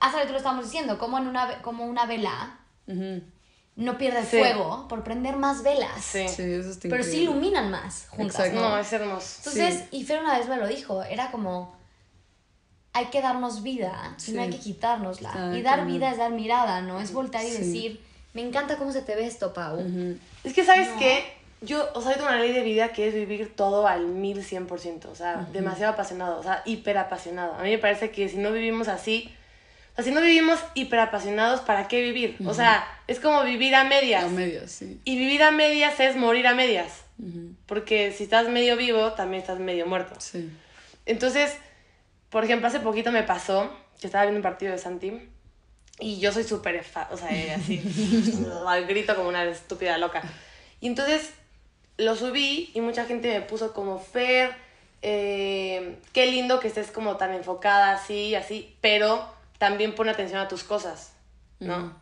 hace 0.00 0.16
rato 0.16 0.32
lo 0.32 0.38
estábamos 0.38 0.64
diciendo, 0.64 0.98
como 0.98 1.18
en 1.18 1.28
una, 1.28 1.62
como 1.62 1.84
una 1.84 2.04
vela, 2.06 2.58
no 3.76 3.96
pierde 3.96 4.24
Sí. 4.26 4.38
fuego 4.38 4.88
por 4.88 5.04
prender 5.04 5.36
más 5.36 5.62
velas. 5.62 6.02
Sí. 6.04 6.26
Sí, 6.28 6.42
eso 6.42 6.70
está 6.70 6.88
Pero 6.88 7.04
sí 7.04 7.18
iluminan 7.22 7.70
más 7.70 8.08
juntas, 8.10 8.40
Exacto. 8.40 8.60
¿no? 8.60 8.70
No, 8.70 8.78
es 8.78 8.92
hermoso. 8.92 9.36
Entonces, 9.38 9.84
y 9.92 10.02
Fer 10.04 10.18
una 10.20 10.36
vez 10.36 10.48
me 10.48 10.56
lo 10.56 10.66
dijo, 10.66 11.04
era 11.04 11.30
como, 11.30 11.76
hay 12.92 13.06
que 13.06 13.22
darnos 13.22 13.62
vida 13.62 14.16
no 14.32 14.42
hay 14.42 14.50
que 14.50 14.58
quitárnosla. 14.58 15.52
Y 15.56 15.62
dar 15.62 15.86
vida 15.86 16.10
es 16.10 16.18
dar 16.18 16.32
mirada, 16.32 16.82
¿no? 16.82 16.98
Es 17.00 17.12
voltear 17.12 17.44
y 17.44 17.50
Sí. 17.50 17.58
decir, 17.58 18.04
me 18.34 18.42
encanta 18.42 18.76
cómo 18.76 18.92
se 18.92 19.02
te 19.02 19.14
ve 19.14 19.26
esto, 19.26 19.52
Pau. 19.52 19.78
Es 20.44 20.54
que, 20.54 20.64
¿sabes 20.64 20.88
qué? 20.98 21.24
Yo, 21.60 21.88
o 21.94 22.00
sea, 22.00 22.14
tengo 22.14 22.26
una 22.26 22.40
ley 22.40 22.52
de 22.52 22.62
vida 22.62 22.92
que 22.92 23.06
es 23.06 23.14
vivir 23.14 23.54
todo 23.54 23.86
al 23.86 24.06
mil 24.06 24.42
cien 24.42 24.66
por 24.66 24.80
ciento. 24.80 25.10
O 25.10 25.14
sea, 25.14 25.46
demasiado 25.52 25.92
apasionado, 25.92 26.40
o 26.40 26.42
sea, 26.42 26.62
hiper 26.64 26.98
apasionado. 26.98 27.54
A 27.54 27.62
mí 27.62 27.70
me 27.70 27.78
parece 27.78 28.10
que 28.10 28.28
si 28.28 28.38
no 28.38 28.50
vivimos 28.50 28.88
así, 28.88 29.32
o 29.92 29.96
sea, 29.96 30.04
si 30.04 30.10
no 30.10 30.20
vivimos 30.22 30.58
hiper 30.74 30.98
apasionados, 30.98 31.60
¿para 31.60 31.86
qué 31.86 32.00
vivir? 32.02 32.36
O 32.46 32.54
sea, 32.54 32.84
es 33.06 33.20
como 33.20 33.44
vivir 33.44 33.74
a 33.74 33.84
medias. 33.84 34.24
A 34.24 34.28
medias, 34.28 34.72
sí. 34.72 35.00
Y 35.04 35.18
vivir 35.18 35.42
a 35.42 35.50
medias 35.50 36.00
es 36.00 36.16
morir 36.16 36.46
a 36.46 36.54
medias. 36.54 37.02
Porque 37.66 38.12
si 38.12 38.24
estás 38.24 38.48
medio 38.48 38.76
vivo, 38.76 39.12
también 39.12 39.42
estás 39.42 39.60
medio 39.60 39.86
muerto. 39.86 40.14
Sí. 40.18 40.50
Entonces, 41.06 41.56
por 42.30 42.42
ejemplo, 42.44 42.66
hace 42.66 42.80
poquito 42.80 43.12
me 43.12 43.22
pasó 43.22 43.70
que 44.00 44.08
estaba 44.08 44.24
viendo 44.24 44.38
un 44.38 44.42
partido 44.42 44.72
de 44.72 44.78
Santi 44.78 45.12
y 46.02 46.18
yo 46.18 46.32
soy 46.32 46.44
súper, 46.44 46.84
o 47.10 47.16
sea, 47.16 47.30
eh, 47.30 47.52
así, 47.54 47.80
al 48.66 48.86
grito 48.86 49.14
como 49.14 49.28
una 49.28 49.44
estúpida 49.44 49.96
loca. 49.98 50.22
Y 50.80 50.88
entonces 50.88 51.30
lo 51.96 52.16
subí 52.16 52.70
y 52.74 52.80
mucha 52.80 53.04
gente 53.04 53.28
me 53.28 53.40
puso 53.40 53.72
como, 53.72 53.98
Fer, 53.98 54.54
eh, 55.02 55.96
qué 56.12 56.26
lindo 56.26 56.60
que 56.60 56.68
estés 56.68 56.90
como 56.90 57.16
tan 57.16 57.32
enfocada 57.34 57.92
así, 57.92 58.34
así, 58.34 58.76
pero 58.80 59.32
también 59.58 59.94
pone 59.94 60.10
atención 60.10 60.40
a 60.40 60.48
tus 60.48 60.64
cosas, 60.64 61.12
¿no? 61.60 62.00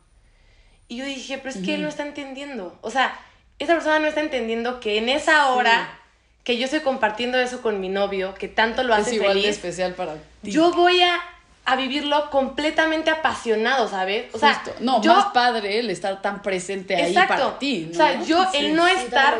Y 0.88 0.96
yo 0.96 1.04
dije, 1.04 1.38
pero 1.38 1.50
es 1.50 1.64
que 1.64 1.74
él 1.74 1.82
no 1.82 1.88
está 1.88 2.04
entendiendo. 2.04 2.76
O 2.80 2.90
sea, 2.90 3.16
esa 3.60 3.74
persona 3.74 4.00
no 4.00 4.06
está 4.08 4.20
entendiendo 4.20 4.80
que 4.80 4.98
en 4.98 5.08
esa 5.08 5.52
hora 5.52 6.00
que 6.42 6.58
yo 6.58 6.64
estoy 6.64 6.80
compartiendo 6.80 7.38
eso 7.38 7.62
con 7.62 7.80
mi 7.80 7.88
novio, 7.88 8.34
que 8.34 8.48
tanto 8.48 8.82
lo 8.82 8.94
Es 8.94 9.02
hace 9.02 9.16
igual 9.16 9.34
de 9.34 9.40
feliz, 9.42 9.56
especial 9.56 9.94
para 9.94 10.14
ti. 10.42 10.50
yo 10.50 10.72
voy 10.72 11.00
a, 11.02 11.20
a 11.64 11.76
vivirlo 11.76 12.30
completamente 12.30 13.10
apasionado, 13.10 13.88
¿sabes? 13.88 14.34
O 14.34 14.38
sea, 14.38 14.54
Justo. 14.54 14.74
no, 14.80 15.02
yo, 15.02 15.14
más 15.14 15.26
padre 15.26 15.78
el 15.78 15.90
estar 15.90 16.20
tan 16.22 16.42
presente 16.42 16.96
ahí 16.96 17.12
exacto. 17.12 17.34
para 17.34 17.58
ti, 17.58 17.86
¿no? 17.86 17.92
O 17.92 17.94
sea, 17.94 18.22
yo, 18.24 18.44
Sí. 18.50 18.58
el 18.58 18.74
no 18.74 18.86
Sí, 18.86 18.92
estar, 18.96 19.38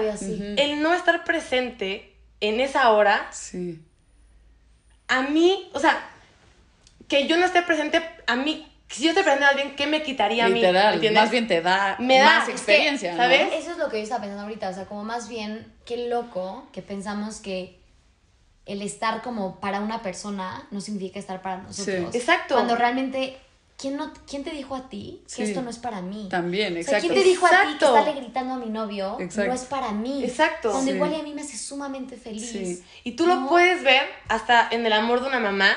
el 0.57 0.83
no 0.83 0.95
estar 0.95 1.25
presente 1.25 2.15
en 2.41 2.61
esa 2.61 2.91
hora, 2.93 3.27
Sí. 3.33 3.81
a 5.09 5.23
mí, 5.23 5.69
o 5.73 5.81
sea, 5.81 5.99
que 7.09 7.27
yo 7.27 7.37
no 7.37 7.45
esté 7.47 7.62
presente, 7.62 8.00
a 8.27 8.37
mí, 8.37 8.67
si 8.89 9.03
yo 9.05 9.09
estoy 9.11 9.25
presente 9.25 9.47
más 9.47 9.57
bien, 9.57 9.75
¿qué 9.75 9.87
me 9.87 10.03
quitaría 10.03 10.45
a 10.45 10.49
mí? 10.49 10.61
Literal, 10.61 10.95
¿Entiendes? 10.95 11.23
más 11.23 11.31
bien 11.31 11.49
te 11.49 11.61
da 11.62 11.97
Me 11.99 12.19
da, 12.19 12.25
más 12.27 12.39
es 12.43 12.47
que, 12.47 12.53
experiencia, 12.53 13.12
¿no? 13.12 13.17
¿sabes? 13.19 13.53
Eso 13.55 13.73
es 13.73 13.79
lo 13.79 13.89
que 13.89 13.97
yo 13.97 14.03
estaba 14.05 14.21
pensando 14.21 14.45
ahorita, 14.45 14.69
o 14.69 14.73
sea, 14.75 14.85
como 14.85 15.03
más 15.05 15.29
bien, 15.29 15.73
qué 15.85 16.09
loco 16.09 16.69
que 16.73 16.83
pensamos 16.83 17.41
que 17.41 17.79
el 18.67 18.83
estar 18.83 19.23
como 19.23 19.59
para 19.61 19.81
una 19.81 20.02
persona 20.02 20.67
no 20.71 20.81
significa 20.81 21.19
estar 21.19 21.43
para 21.43 21.59
nosotros. 21.59 22.11
Sí. 22.12 22.19
Exacto. 22.19 22.55
Cuando 22.55 22.76
realmente, 22.76 23.38
¿quién, 23.76 23.97
no, 23.97 24.12
¿quién 24.29 24.45
te 24.45 24.50
dijo 24.50 24.75
a 24.76 24.88
ti 24.88 25.23
que 25.26 25.35
Sí. 25.35 25.43
esto 25.45 25.62
no 25.62 25.71
es 25.71 25.79
para 25.79 26.02
mí? 26.02 26.29
También, 26.31 26.73
O 26.73 26.83
sea, 26.83 26.99
exacto. 26.99 27.09
¿quién 27.09 27.14
te 27.23 27.29
dijo 27.29 27.47
a 27.47 27.50
ti 27.50 27.57
que 27.57 27.62
Exacto. 27.73 27.97
estarle 27.99 28.21
gritando 28.21 28.55
a 28.55 28.57
mi 28.59 28.67
novio 28.67 29.17
Exacto. 29.19 29.49
no 29.49 29.55
es 29.55 29.64
para 29.64 29.90
mí? 29.93 30.23
Exacto. 30.25 30.71
Cuando 30.71 30.90
Sí. 30.90 30.97
igual 30.97 31.12
y 31.12 31.21
a 31.21 31.23
mí 31.23 31.35
me 31.35 31.43
hace 31.43 31.57
sumamente 31.59 32.17
feliz. 32.17 32.50
Sí. 32.50 32.85
Y 33.05 33.12
tú 33.12 33.26
lo 33.26 33.37
No. 33.37 33.49
puedes 33.49 33.83
ver 33.83 34.02
hasta 34.29 34.69
en 34.71 34.85
el 34.87 34.93
amor 34.93 35.21
de 35.23 35.29
una 35.29 35.40
mamá 35.40 35.71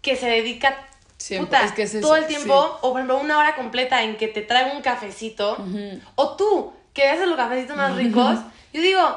que 0.00 0.16
se 0.16 0.26
dedica 0.26 0.86
Siempre, 1.16 1.46
puta, 1.58 1.64
es 1.64 1.72
que 1.72 1.82
es 1.84 2.00
todo 2.00 2.16
el 2.16 2.26
tiempo, 2.26 2.54
o 2.82 2.90
por 2.92 3.00
ejemplo 3.00 3.18
una 3.18 3.38
hora 3.38 3.56
completa 3.56 4.02
en 4.02 4.16
que 4.18 4.28
te 4.28 4.42
traiga 4.42 4.72
un 4.76 4.82
cafecito, 4.82 5.56
o 6.16 6.36
tú, 6.36 6.72
que 6.92 7.08
haces 7.08 7.26
los 7.26 7.36
cafecitos 7.36 7.76
más 7.76 7.94
ricos, 7.96 8.38
yo 8.72 8.82
digo, 8.82 9.16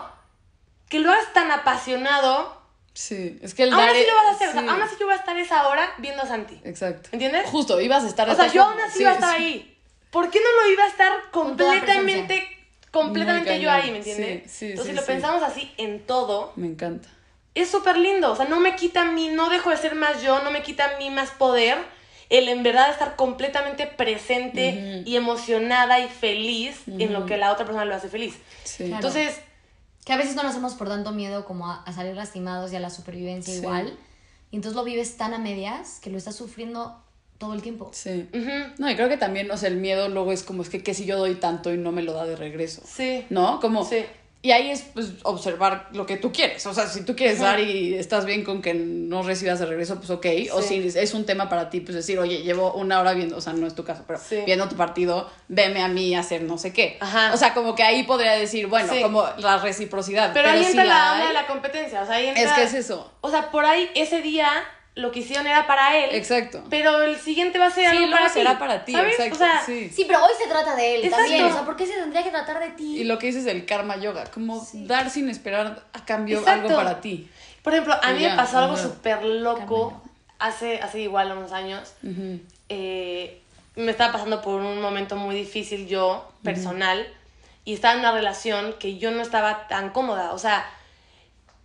que 0.87 0.99
lo 0.99 1.11
hagas 1.11 1.33
tan 1.33 1.51
apasionado, 1.51 2.56
Sí, 2.97 3.37
es 3.43 3.53
que 3.53 3.61
el 3.61 3.73
aún 3.73 3.79
dar 3.85 3.91
así 3.95 4.05
lo 4.07 4.15
vas 4.15 4.25
a 4.25 4.31
hacer, 4.31 4.49
o 4.49 4.51
sea, 4.53 4.61
sí. 4.63 4.67
aún 4.69 4.81
así 4.81 4.95
yo 4.99 5.05
voy 5.05 5.13
a 5.13 5.19
estar 5.19 5.37
esa 5.37 5.67
hora 5.67 5.93
viendo 5.99 6.23
a 6.23 6.25
Santi, 6.25 6.59
Exacto. 6.63 7.09
¿entiendes? 7.11 7.45
Justo, 7.45 7.79
ibas 7.79 8.03
a 8.03 8.07
estar 8.07 8.27
O 8.27 8.33
sea, 8.35 8.47
yo 8.51 8.63
aún 8.63 8.79
así 8.81 8.97
sí, 8.97 9.01
iba 9.03 9.11
a 9.11 9.13
estar 9.13 9.37
sí. 9.37 9.43
ahí. 9.43 9.77
¿Por 10.09 10.31
qué 10.31 10.39
no 10.39 10.63
lo 10.63 10.71
iba 10.71 10.83
a 10.83 10.87
estar 10.87 11.11
completamente, 11.31 12.47
completamente 12.89 13.59
yo 13.61 13.69
ahí, 13.71 13.91
¿me 13.91 13.97
entiendes? 13.97 14.43
Sí, 14.45 14.49
sí, 14.49 14.65
Entonces, 14.71 14.85
sí, 14.85 14.89
si 14.89 14.95
lo 14.95 15.01
sí. 15.01 15.07
pensamos 15.11 15.43
así 15.43 15.71
en 15.77 16.05
todo, 16.07 16.53
Me 16.55 16.65
encanta. 16.65 17.07
es 17.53 17.69
súper 17.69 17.97
lindo. 17.97 18.31
O 18.31 18.35
sea, 18.35 18.45
no 18.45 18.59
me 18.59 18.75
quita 18.75 19.01
a 19.01 19.11
mí, 19.11 19.27
no 19.29 19.49
dejo 19.51 19.69
de 19.69 19.77
ser 19.77 19.93
más 19.93 20.23
yo, 20.23 20.41
no 20.41 20.49
me 20.49 20.63
quita 20.63 20.95
a 20.95 20.97
mí 20.97 21.11
más 21.11 21.29
poder. 21.31 21.77
El 22.29 22.49
en 22.49 22.63
verdad 22.63 22.89
estar 22.89 23.15
completamente 23.15 23.85
presente 23.87 25.03
y 25.05 25.15
emocionada 25.15 25.99
y 25.99 26.09
feliz 26.09 26.81
en 26.87 27.13
lo 27.13 27.25
que 27.27 27.37
la 27.37 27.51
otra 27.51 27.65
persona 27.65 27.85
lo 27.85 27.95
hace 27.95 28.09
feliz. 28.09 28.35
Sí. 28.63 28.85
Claro. 28.85 28.95
Entonces, 28.95 29.39
Que 30.07 30.13
a 30.13 30.17
veces 30.17 30.35
no 30.37 30.43
lo 30.43 30.47
hacemos 30.49 30.73
por 30.73 30.87
tanto 30.87 31.11
miedo 31.11 31.43
como 31.43 31.69
a, 31.69 31.83
a 31.83 31.91
salir 31.91 32.15
lastimados 32.15 32.71
y 32.71 32.77
a 32.77 32.79
la 32.79 32.89
supervivencia 32.89 33.53
Sí. 33.53 33.59
igual. 33.59 33.93
Y 34.51 34.55
entonces 34.55 34.77
lo 34.77 34.85
vives 34.85 35.17
tan 35.17 35.33
a 35.33 35.37
medias 35.37 35.99
que 36.01 36.09
lo 36.09 36.17
estás 36.17 36.35
sufriendo 36.37 37.03
todo 37.37 37.53
el 37.53 37.61
tiempo. 37.61 37.89
Sí. 37.93 38.29
No, 38.77 38.89
y 38.89 38.95
creo 38.95 39.09
que 39.09 39.17
también, 39.17 39.51
o 39.51 39.57
sea, 39.57 39.67
el 39.67 39.75
miedo 39.75 40.07
luego 40.07 40.31
es 40.31 40.43
como, 40.43 40.61
es 40.63 40.69
que, 40.69 40.81
que 40.81 40.93
si 40.93 41.05
yo 41.05 41.17
doy 41.17 41.35
tanto 41.35 41.73
y 41.73 41.77
no 41.77 41.91
me 41.91 42.01
lo 42.03 42.13
da 42.13 42.25
de 42.25 42.37
regreso. 42.37 42.81
sí. 42.85 43.25
¿No? 43.29 43.59
Como... 43.59 43.83
Sí. 43.83 44.05
Y 44.47 44.51
ahí 44.53 44.71
es, 44.71 44.83
pues, 44.93 45.09
observar 45.23 45.89
lo 45.91 46.05
que 46.05 46.15
tú 46.15 46.31
quieres. 46.31 46.65
O 46.67 46.73
sea, 46.73 46.87
si 46.87 47.01
tú 47.01 47.17
quieres 47.17 47.41
dar 47.41 47.59
y 47.59 47.95
estás 47.95 48.25
bien 48.25 48.45
con 48.45 48.61
que 48.61 48.73
no 48.73 49.21
recibas 49.21 49.59
de 49.59 49.65
regreso, 49.65 49.97
pues 49.97 50.09
ok. 50.09 50.25
O 50.53 50.61
si 50.61 50.87
es 50.95 51.13
un 51.13 51.25
tema 51.25 51.49
para 51.49 51.69
ti, 51.69 51.81
pues 51.81 51.95
decir, 51.95 52.17
oye, 52.17 52.43
llevo 52.43 52.71
una 52.71 53.01
hora 53.01 53.11
viendo, 53.11 53.35
o 53.35 53.41
sea, 53.41 53.51
no 53.51 53.67
es 53.67 53.75
tu 53.75 53.83
caso, 53.83 54.05
pero 54.07 54.21
Sí. 54.25 54.37
viendo 54.45 54.69
tu 54.69 54.77
partido, 54.77 55.29
veme 55.49 55.81
a 55.83 55.89
mí 55.89 56.15
hacer 56.15 56.43
no 56.43 56.57
sé 56.57 56.71
qué. 56.71 56.95
Ajá. 57.01 57.33
O 57.33 57.37
sea, 57.37 57.53
como 57.53 57.75
que 57.75 57.83
ahí 57.83 58.03
podría 58.03 58.31
decir, 58.31 58.67
bueno, 58.67 58.93
Sí. 58.93 59.01
como 59.01 59.25
la 59.39 59.57
reciprocidad. 59.57 60.31
Pero, 60.33 60.47
ahí 60.49 60.63
si 60.63 60.69
entra 60.69 60.85
la, 60.85 61.11
onda 61.11 61.21
hay, 61.23 61.27
de 61.27 61.33
la 61.33 61.47
competencia. 61.47 62.03
O 62.03 62.05
sea, 62.05 62.15
ahí 62.15 62.27
entra, 62.27 62.43
Es 62.43 62.51
que 62.53 62.63
es 62.63 62.73
eso. 62.73 63.11
O 63.19 63.29
sea, 63.29 63.51
por 63.51 63.65
ahí 63.65 63.89
ese 63.95 64.21
día 64.21 64.49
lo 64.97 65.11
que 65.11 65.19
hicieron 65.19 65.47
era 65.47 65.65
para 65.67 65.97
él. 65.97 66.09
Exacto. 66.13 66.63
Pero 66.69 67.01
el 67.03 67.17
siguiente 67.17 67.59
va 67.59 67.67
a 67.67 67.71
ser 67.71 67.89
Sí, 67.89 67.95
algo 67.97 68.07
luego 68.07 68.15
para 68.17 68.29
será 68.29 68.51
ti. 68.51 68.57
para 68.59 68.85
ti, 68.85 68.91
¿sabes? 68.93 69.13
exacto. 69.13 69.35
O 69.35 69.37
sea, 69.37 69.61
sí. 69.65 69.89
Sí, 69.95 70.05
pero 70.07 70.23
hoy 70.23 70.31
se 70.41 70.47
trata 70.49 70.75
de 70.75 70.95
él 70.95 71.03
Exacto. 71.05 71.23
también. 71.25 71.45
O 71.45 71.53
sea, 71.53 71.65
¿por 71.65 71.75
qué 71.75 71.85
se 71.85 71.93
tendría 71.93 72.23
que 72.23 72.31
tratar 72.31 72.59
de 72.59 72.69
ti? 72.71 72.97
Y 72.99 73.03
lo 73.03 73.17
que 73.19 73.27
dices 73.27 73.45
del 73.45 73.65
karma 73.65 73.97
yoga, 73.97 74.25
como 74.25 74.65
dar 74.73 75.09
sin 75.09 75.29
esperar 75.29 75.83
a 75.93 76.05
cambio 76.05 76.39
Exacto. 76.39 76.67
algo 76.67 76.75
para 76.77 76.99
ti. 77.01 77.29
Por 77.61 77.73
ejemplo, 77.73 77.95
a 78.01 78.11
mí 78.11 78.21
ya, 78.21 78.29
me 78.31 78.35
pasó 78.35 78.59
algo 78.59 78.75
súper 78.77 79.23
loco 79.23 80.01
hace, 80.39 80.79
hace 80.81 81.01
igual 81.01 81.31
unos 81.31 81.51
años. 81.51 81.93
Eh, 82.69 83.41
me 83.75 83.91
estaba 83.91 84.11
pasando 84.13 84.41
por 84.41 84.61
un 84.61 84.81
momento 84.81 85.15
muy 85.15 85.35
difícil 85.35 85.87
yo, 85.87 86.31
personal, 86.43 87.07
y 87.65 87.73
estaba 87.73 87.93
en 87.93 87.99
una 87.99 88.11
relación 88.11 88.73
que 88.79 88.97
yo 88.97 89.11
no 89.11 89.21
estaba 89.21 89.67
tan 89.67 89.91
cómoda. 89.91 90.31
O 90.33 90.39
sea, 90.39 90.65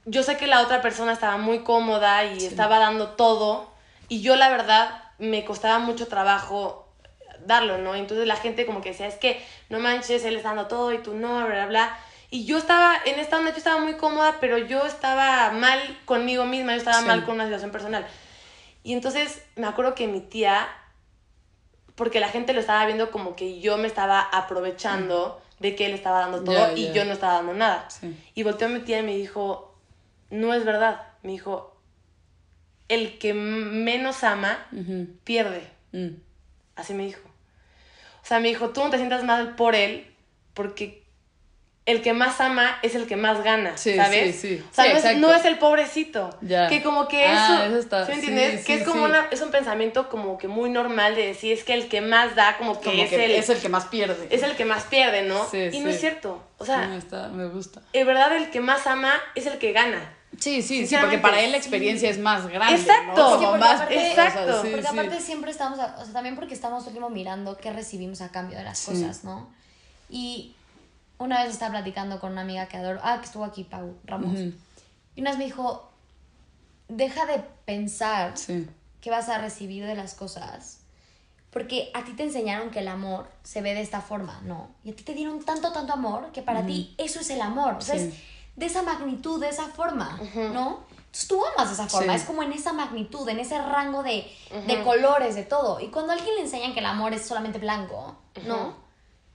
yo 0.04 0.22
sé 0.22 0.36
que 0.36 0.46
la 0.46 0.60
otra 0.62 0.82
persona 0.82 1.12
estaba 1.12 1.36
muy 1.36 1.60
cómoda 1.60 2.24
y 2.24 2.44
estaba 2.44 2.78
dando 2.78 3.10
todo, 3.10 3.70
y 4.08 4.20
yo 4.20 4.36
la 4.36 4.50
verdad 4.50 5.02
me 5.18 5.44
costaba 5.44 5.78
mucho 5.78 6.08
trabajo 6.08 6.88
darlo, 7.46 7.78
¿no? 7.78 7.94
Entonces 7.94 8.26
la 8.26 8.36
gente 8.36 8.66
como 8.66 8.80
que 8.80 8.90
decía, 8.90 9.06
es 9.06 9.16
que 9.16 9.44
no 9.68 9.78
manches, 9.78 10.24
él 10.24 10.36
está 10.36 10.48
dando 10.50 10.66
todo 10.66 10.92
y 10.92 10.98
tú 10.98 11.14
no, 11.14 11.36
bla, 11.36 11.46
bla, 11.46 11.66
bla. 11.66 11.98
Y 12.30 12.44
yo 12.46 12.56
estaba, 12.56 12.96
en 13.04 13.18
esta 13.18 13.36
onda 13.38 13.50
yo 13.50 13.58
estaba 13.58 13.78
muy 13.80 13.94
cómoda, 13.94 14.38
pero 14.40 14.56
yo 14.58 14.86
estaba 14.86 15.50
mal 15.50 15.78
conmigo 16.04 16.44
misma, 16.46 16.72
yo 16.72 16.78
estaba 16.78 17.00
Sí. 17.00 17.06
mal 17.06 17.24
con 17.24 17.34
una 17.34 17.44
situación 17.44 17.70
personal. 17.70 18.06
Y 18.82 18.94
entonces 18.94 19.42
me 19.56 19.66
acuerdo 19.66 19.94
que 19.94 20.08
mi 20.08 20.20
tía, 20.20 20.66
porque 21.94 22.20
la 22.20 22.28
gente 22.28 22.52
lo 22.54 22.60
estaba 22.60 22.84
viendo 22.86 23.10
como 23.10 23.36
que 23.36 23.60
yo 23.60 23.76
me 23.76 23.86
estaba 23.86 24.20
aprovechando 24.20 25.40
de 25.60 25.76
que 25.76 25.86
él 25.86 25.92
estaba 25.94 26.20
dando 26.20 26.42
todo 26.42 26.76
y 26.76 26.92
yo 26.92 27.04
no 27.04 27.12
estaba 27.12 27.34
dando 27.34 27.54
nada. 27.54 27.88
Sí. 27.90 28.16
Y 28.34 28.42
volteó 28.42 28.66
a 28.66 28.70
mi 28.70 28.80
tía 28.80 29.00
y 29.00 29.02
me 29.02 29.14
dijo, 29.14 29.71
no 30.32 30.52
es 30.54 30.64
verdad. 30.64 31.02
Me 31.22 31.32
dijo, 31.32 31.76
el 32.88 33.18
que 33.18 33.32
menos 33.34 34.24
ama, 34.24 34.66
pierde. 35.24 35.68
Mm. 35.92 36.16
Así 36.74 36.94
me 36.94 37.04
dijo. 37.04 37.20
O 38.22 38.26
sea, 38.26 38.40
me 38.40 38.48
dijo, 38.48 38.70
tú 38.70 38.82
no 38.82 38.90
te 38.90 38.96
sientas 38.96 39.24
mal 39.24 39.54
por 39.56 39.74
él, 39.74 40.06
porque 40.54 41.02
el 41.84 42.00
que 42.02 42.12
más 42.12 42.40
ama 42.40 42.78
es 42.82 42.94
el 42.94 43.06
que 43.08 43.16
más 43.16 43.42
gana, 43.42 43.76
Sí, 43.76 43.96
¿sabes? 43.96 44.36
sí, 44.36 44.56
sí. 44.56 44.64
O 44.70 44.72
sea, 44.74 44.84
no, 44.92 44.98
es, 44.98 45.16
no 45.18 45.34
es 45.34 45.44
el 45.44 45.58
pobrecito. 45.58 46.30
Ya. 46.40 46.68
Que 46.68 46.80
como 46.82 47.08
que 47.08 47.24
Ah, 47.26 47.62
eso, 47.64 47.64
eso 47.70 47.78
está- 47.80 48.06
¿sí 48.06 48.12
me 48.12 48.18
entiendes? 48.18 48.64
que 48.64 48.74
es 48.74 48.84
como 48.84 49.02
una, 49.04 49.26
es 49.32 49.40
un 49.40 49.50
pensamiento 49.50 50.08
como 50.08 50.38
que 50.38 50.46
muy 50.46 50.70
normal 50.70 51.16
de 51.16 51.26
decir, 51.26 51.52
es 51.52 51.64
que 51.64 51.74
el 51.74 51.88
que 51.88 52.00
más 52.00 52.36
da, 52.36 52.56
como 52.56 52.78
que, 52.80 52.90
Como 52.90 53.02
es, 53.02 53.10
que 53.10 53.24
el, 53.24 53.32
es 53.32 53.48
el 53.48 53.58
que 53.60 53.68
más 53.68 53.86
pierde. 53.86 54.28
es 54.30 54.44
el 54.44 54.54
que 54.54 54.64
más 54.64 54.84
pierde, 54.84 55.22
¿no? 55.22 55.44
Sí, 55.50 55.68
y 55.72 55.80
no 55.80 55.90
es 55.90 55.98
cierto. 55.98 56.40
O 56.58 56.64
sea, 56.64 56.94
está, 56.96 57.28
me 57.28 57.46
gusta. 57.48 57.82
en 57.92 58.06
verdad 58.06 58.36
el 58.36 58.50
que 58.50 58.60
más 58.60 58.86
ama 58.86 59.14
es 59.34 59.46
el 59.46 59.58
que 59.58 59.72
gana. 59.72 60.14
Sí, 60.38 60.62
sí, 60.62 60.86
sí, 60.86 60.96
porque 61.00 61.18
para 61.18 61.40
él 61.40 61.50
la 61.52 61.58
experiencia 61.58 62.08
es 62.10 62.18
más 62.18 62.46
grande. 62.48 62.80
Exacto. 62.80 63.12
¿no? 63.16 63.38
Sí, 63.38 63.44
porque 63.46 63.58
más 63.60 63.80
aparte- 63.80 64.10
Exacto. 64.10 64.62
sí, 64.62 64.68
porque 64.70 64.82
sí. 64.86 64.88
aparte 64.98 65.20
siempre 65.20 65.50
estamos, 65.50 65.78
a- 65.78 65.96
o 66.00 66.04
sea, 66.04 66.12
también 66.12 66.34
porque 66.36 66.54
estamos 66.54 66.84
tiempo 66.84 67.10
mirando 67.10 67.56
qué 67.58 67.72
recibimos 67.72 68.20
a 68.22 68.30
cambio 68.30 68.56
de 68.58 68.64
las 68.64 68.78
Sí. 68.78 68.90
cosas, 68.92 69.24
¿no? 69.24 69.48
Y 70.08 70.54
una 71.18 71.42
vez 71.44 71.52
estaba 71.52 71.72
platicando 71.72 72.18
con 72.18 72.32
una 72.32 72.40
amiga 72.40 72.66
que 72.66 72.76
adoro, 72.78 72.98
ah, 73.02 73.18
que 73.20 73.26
estuvo 73.26 73.44
aquí, 73.44 73.64
Pau 73.64 73.94
Ramos, 74.04 74.32
Ujú. 74.32 74.52
y 75.14 75.20
una 75.20 75.30
vez 75.30 75.38
me 75.38 75.44
dijo, 75.44 75.90
deja 76.88 77.26
de 77.26 77.42
pensar 77.64 78.36
Sí. 78.36 78.66
qué 79.00 79.10
vas 79.10 79.28
a 79.28 79.38
recibir 79.38 79.84
de 79.86 79.94
las 79.94 80.14
cosas, 80.14 80.78
porque 81.50 81.90
a 81.94 82.04
ti 82.04 82.12
te 82.14 82.22
enseñaron 82.24 82.70
que 82.70 82.80
el 82.80 82.88
amor 82.88 83.28
se 83.42 83.60
ve 83.62 83.74
de 83.74 83.82
esta 83.82 84.00
forma, 84.00 84.40
¿no? 84.44 84.70
Y 84.84 84.90
a 84.92 84.96
ti 84.96 85.02
te 85.04 85.14
dieron 85.14 85.44
tanto, 85.44 85.72
tanto 85.72 85.92
amor 85.92 86.32
que 86.32 86.42
para 86.42 86.64
ti 86.64 86.94
eso 86.98 87.20
es 87.20 87.28
el 87.30 87.40
amor. 87.42 87.74
O 87.74 87.80
sea, 87.82 87.98
Sí. 87.98 88.06
es 88.06 88.14
de 88.56 88.66
esa 88.66 88.82
magnitud, 88.82 89.40
de 89.40 89.48
esa 89.48 89.68
forma, 89.68 90.18
¿no? 90.34 90.84
Entonces 90.90 91.28
tú 91.28 91.42
amas 91.44 91.68
de 91.68 91.74
esa 91.74 91.88
forma, 91.88 92.14
Sí. 92.14 92.20
es 92.20 92.26
como 92.26 92.42
en 92.42 92.52
esa 92.52 92.72
magnitud, 92.72 93.28
en 93.28 93.38
ese 93.40 93.58
rango 93.60 94.02
de, 94.02 94.26
de 94.66 94.82
colores, 94.82 95.34
de 95.34 95.42
todo. 95.44 95.78
Y 95.80 95.88
cuando 95.88 96.12
a 96.12 96.16
alguien 96.16 96.34
le 96.36 96.42
enseñan 96.42 96.72
que 96.72 96.80
el 96.80 96.86
amor 96.86 97.12
es 97.12 97.22
solamente 97.26 97.58
blanco, 97.58 98.16
¿no? 98.46 98.74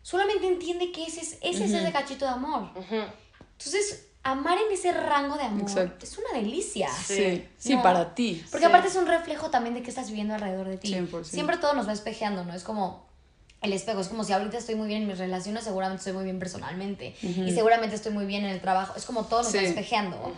Solamente 0.02 0.48
entiende 0.48 0.92
que 0.92 1.04
ese 1.06 1.22
es, 1.22 1.38
ese, 1.42 1.66
es 1.66 1.72
ese 1.74 1.92
cachito 1.92 2.26
de 2.26 2.32
amor. 2.32 2.70
Entonces, 2.80 4.06
amar 4.24 4.58
en 4.58 4.72
ese 4.72 4.92
rango 4.92 5.36
de 5.36 5.44
amor 5.44 5.62
Exacto. 5.62 6.06
es 6.06 6.18
una 6.18 6.30
delicia. 6.34 6.90
Sí, 6.92 7.48
sí, 7.58 7.76
para 7.78 8.14
ti. 8.14 8.44
Porque 8.52 8.66
Sí. 8.66 8.70
aparte 8.70 8.88
es 8.90 8.96
un 8.96 9.08
reflejo 9.08 9.50
también 9.50 9.74
de 9.76 9.82
qué 9.84 9.90
estás 9.90 10.08
viviendo 10.10 10.34
alrededor 10.36 10.68
de 10.68 10.78
ti. 10.78 10.94
100%. 10.94 11.24
Siempre 11.26 11.58
todo 11.58 11.74
nos 11.74 11.88
va 11.88 11.94
espejeando, 11.94 12.44
¿no? 12.44 12.54
Es 12.54 12.64
como 12.64 13.07
el 13.68 13.74
espejo. 13.74 14.00
Es 14.02 14.08
como 14.08 14.24
si 14.24 14.34
ahorita 14.34 14.58
estoy 14.58 14.76
muy 14.76 14.88
bien 14.88 15.04
en 15.04 15.08
mis 15.08 15.18
relaciones, 15.18 15.64
seguramente 15.64 16.00
estoy 16.00 16.14
muy 16.14 16.24
bien 16.24 16.40
personalmente. 16.40 17.16
Y 17.22 17.52
seguramente 17.52 17.96
estoy 17.96 18.12
muy 18.14 18.26
bien 18.26 18.44
en 18.46 18.50
el 18.52 18.62
trabajo. 18.62 18.94
Es 18.98 19.06
como 19.06 19.26
todo 19.26 19.44
nos 19.44 19.52
Sí. 19.52 19.58
espejeando. 19.60 20.34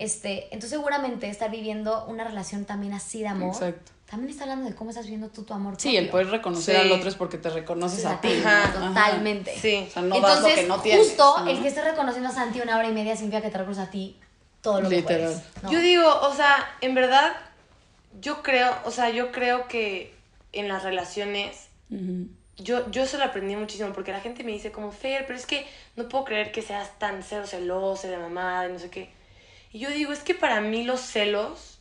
este, 0.00 0.44
entonces 0.54 0.70
seguramente 0.70 1.28
estar 1.28 1.50
viviendo 1.50 2.04
una 2.06 2.22
relación 2.22 2.64
también 2.64 2.92
así 2.94 3.20
de 3.20 3.26
amor. 3.28 3.52
Exacto. 3.52 3.90
También 4.08 4.30
está 4.30 4.44
hablando 4.44 4.70
de 4.70 4.74
cómo 4.76 4.90
estás 4.90 5.04
viviendo 5.06 5.28
tú 5.28 5.42
tu 5.42 5.52
amor. 5.52 5.74
Sí, 5.76 5.96
el 5.96 6.08
poder 6.08 6.28
reconocer 6.28 6.76
Sí. 6.76 6.80
al 6.80 6.92
otro 6.92 7.08
es 7.08 7.16
porque 7.16 7.36
te 7.36 7.50
reconoces 7.50 8.04
a 8.06 8.20
ti. 8.20 8.28
Ajá. 8.44 8.72
Totalmente. 8.72 9.54
Sí. 9.60 9.86
O 9.88 9.92
sea, 9.92 10.02
no 10.02 10.20
das 10.20 10.36
Entonces, 10.38 10.56
lo 10.56 10.62
que 10.62 10.68
no 10.68 10.80
tienes. 10.82 11.06
justo 11.08 11.40
¿no? 11.40 11.50
el 11.50 11.60
que 11.60 11.66
esté 11.68 11.82
reconociendo 11.82 12.28
a 12.28 12.32
Santi 12.32 12.60
una 12.60 12.78
hora 12.78 12.88
y 12.88 12.92
media 12.92 13.16
significa 13.16 13.42
que 13.42 13.50
te 13.50 13.58
reconoce 13.58 13.80
a 13.82 13.90
ti 13.90 14.16
todo 14.62 14.80
lo 14.82 14.88
que 14.88 14.96
Literal. 14.96 15.32
puedes. 15.32 15.62
¿no? 15.64 15.72
Yo 15.72 15.80
digo, 15.80 16.20
o 16.22 16.32
sea, 16.34 16.54
en 16.80 16.94
verdad, 16.94 17.32
yo 18.20 18.42
creo, 18.44 18.72
o 18.84 18.90
sea, 18.92 19.10
yo 19.10 19.32
creo 19.32 19.66
que 19.66 20.14
en 20.52 20.68
las 20.68 20.84
relaciones. 20.84 21.66
Yo, 22.58 22.90
yo 22.90 23.06
se 23.06 23.18
lo 23.18 23.24
aprendí 23.24 23.56
muchísimo 23.56 23.92
porque 23.92 24.12
la 24.12 24.20
gente 24.20 24.44
me 24.44 24.52
dice 24.52 24.70
como, 24.72 24.92
Fer, 24.92 25.24
pero 25.26 25.38
es 25.38 25.46
que 25.46 25.66
no 25.96 26.08
puedo 26.08 26.24
creer 26.24 26.52
que 26.52 26.62
seas 26.62 26.98
tan 26.98 27.22
cero 27.22 27.46
celoso 27.46 28.08
de 28.08 28.18
mamá 28.18 28.66
y 28.68 28.72
no 28.72 28.78
sé 28.78 28.90
qué. 28.90 29.10
Y 29.72 29.78
yo 29.80 29.90
digo, 29.90 30.12
es 30.12 30.20
que 30.20 30.34
para 30.34 30.60
mí 30.60 30.84
los 30.84 31.00
celos 31.00 31.78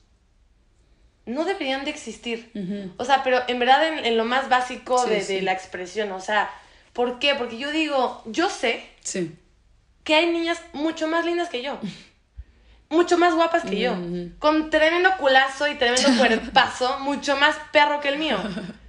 no 1.25 1.43
deberían 1.45 1.83
de 1.83 1.91
existir. 1.91 2.51
O 2.97 3.05
sea, 3.05 3.23
pero 3.23 3.41
en 3.47 3.59
verdad 3.59 3.85
en, 3.87 4.05
en 4.05 4.17
lo 4.17 4.23
más 4.25 4.49
básico 4.49 4.97
Sí, 5.03 5.09
de, 5.09 5.21
sí. 5.21 5.35
de 5.35 5.41
la 5.41 5.51
expresión, 5.53 6.11
o 6.11 6.21
sea, 6.21 6.49
¿por 6.93 7.19
qué? 7.19 7.35
Porque 7.35 7.57
yo 7.57 7.71
digo, 7.71 8.21
yo 8.25 8.49
sé 8.49 8.87
Sí. 9.01 9.35
que 10.03 10.15
hay 10.15 10.27
niñas 10.31 10.61
mucho 10.73 11.07
más 11.07 11.25
lindas 11.25 11.49
que 11.49 11.61
yo. 11.63 11.79
Mucho 12.89 13.17
más 13.17 13.33
guapas 13.33 13.63
que 13.63 13.77
yo. 13.79 13.91
Ujú. 13.93 14.31
Con 14.39 14.69
tremendo 14.69 15.09
culazo 15.17 15.67
y 15.67 15.75
tremendo 15.75 16.09
cuerpazo, 16.17 16.99
mucho 16.99 17.35
más 17.35 17.57
perro 17.73 17.99
que 17.99 18.07
el 18.09 18.17
mío. 18.17 18.37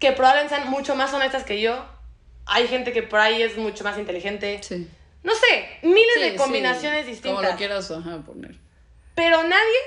Que 0.00 0.12
probablemente 0.12 0.56
sean 0.56 0.68
mucho 0.70 0.96
más 0.96 1.12
honestas 1.14 1.44
que 1.44 1.60
yo. 1.60 1.84
Hay 2.46 2.66
gente 2.66 2.92
que 2.92 3.02
por 3.04 3.20
ahí 3.20 3.40
es 3.42 3.56
mucho 3.56 3.84
más 3.84 3.96
inteligente. 3.98 4.60
Sí. 4.62 4.88
No 5.22 5.32
sé, 5.34 5.68
miles 5.82 6.06
Sí, 6.14 6.20
de 6.22 6.30
sí. 6.32 6.36
combinaciones 6.36 7.00
Como 7.02 7.10
distintas. 7.12 7.50
lo 7.52 7.56
quieras 7.56 7.90
ajá, 7.90 8.18
poner. 8.26 8.56
Pero 9.14 9.42
nadie 9.44 9.78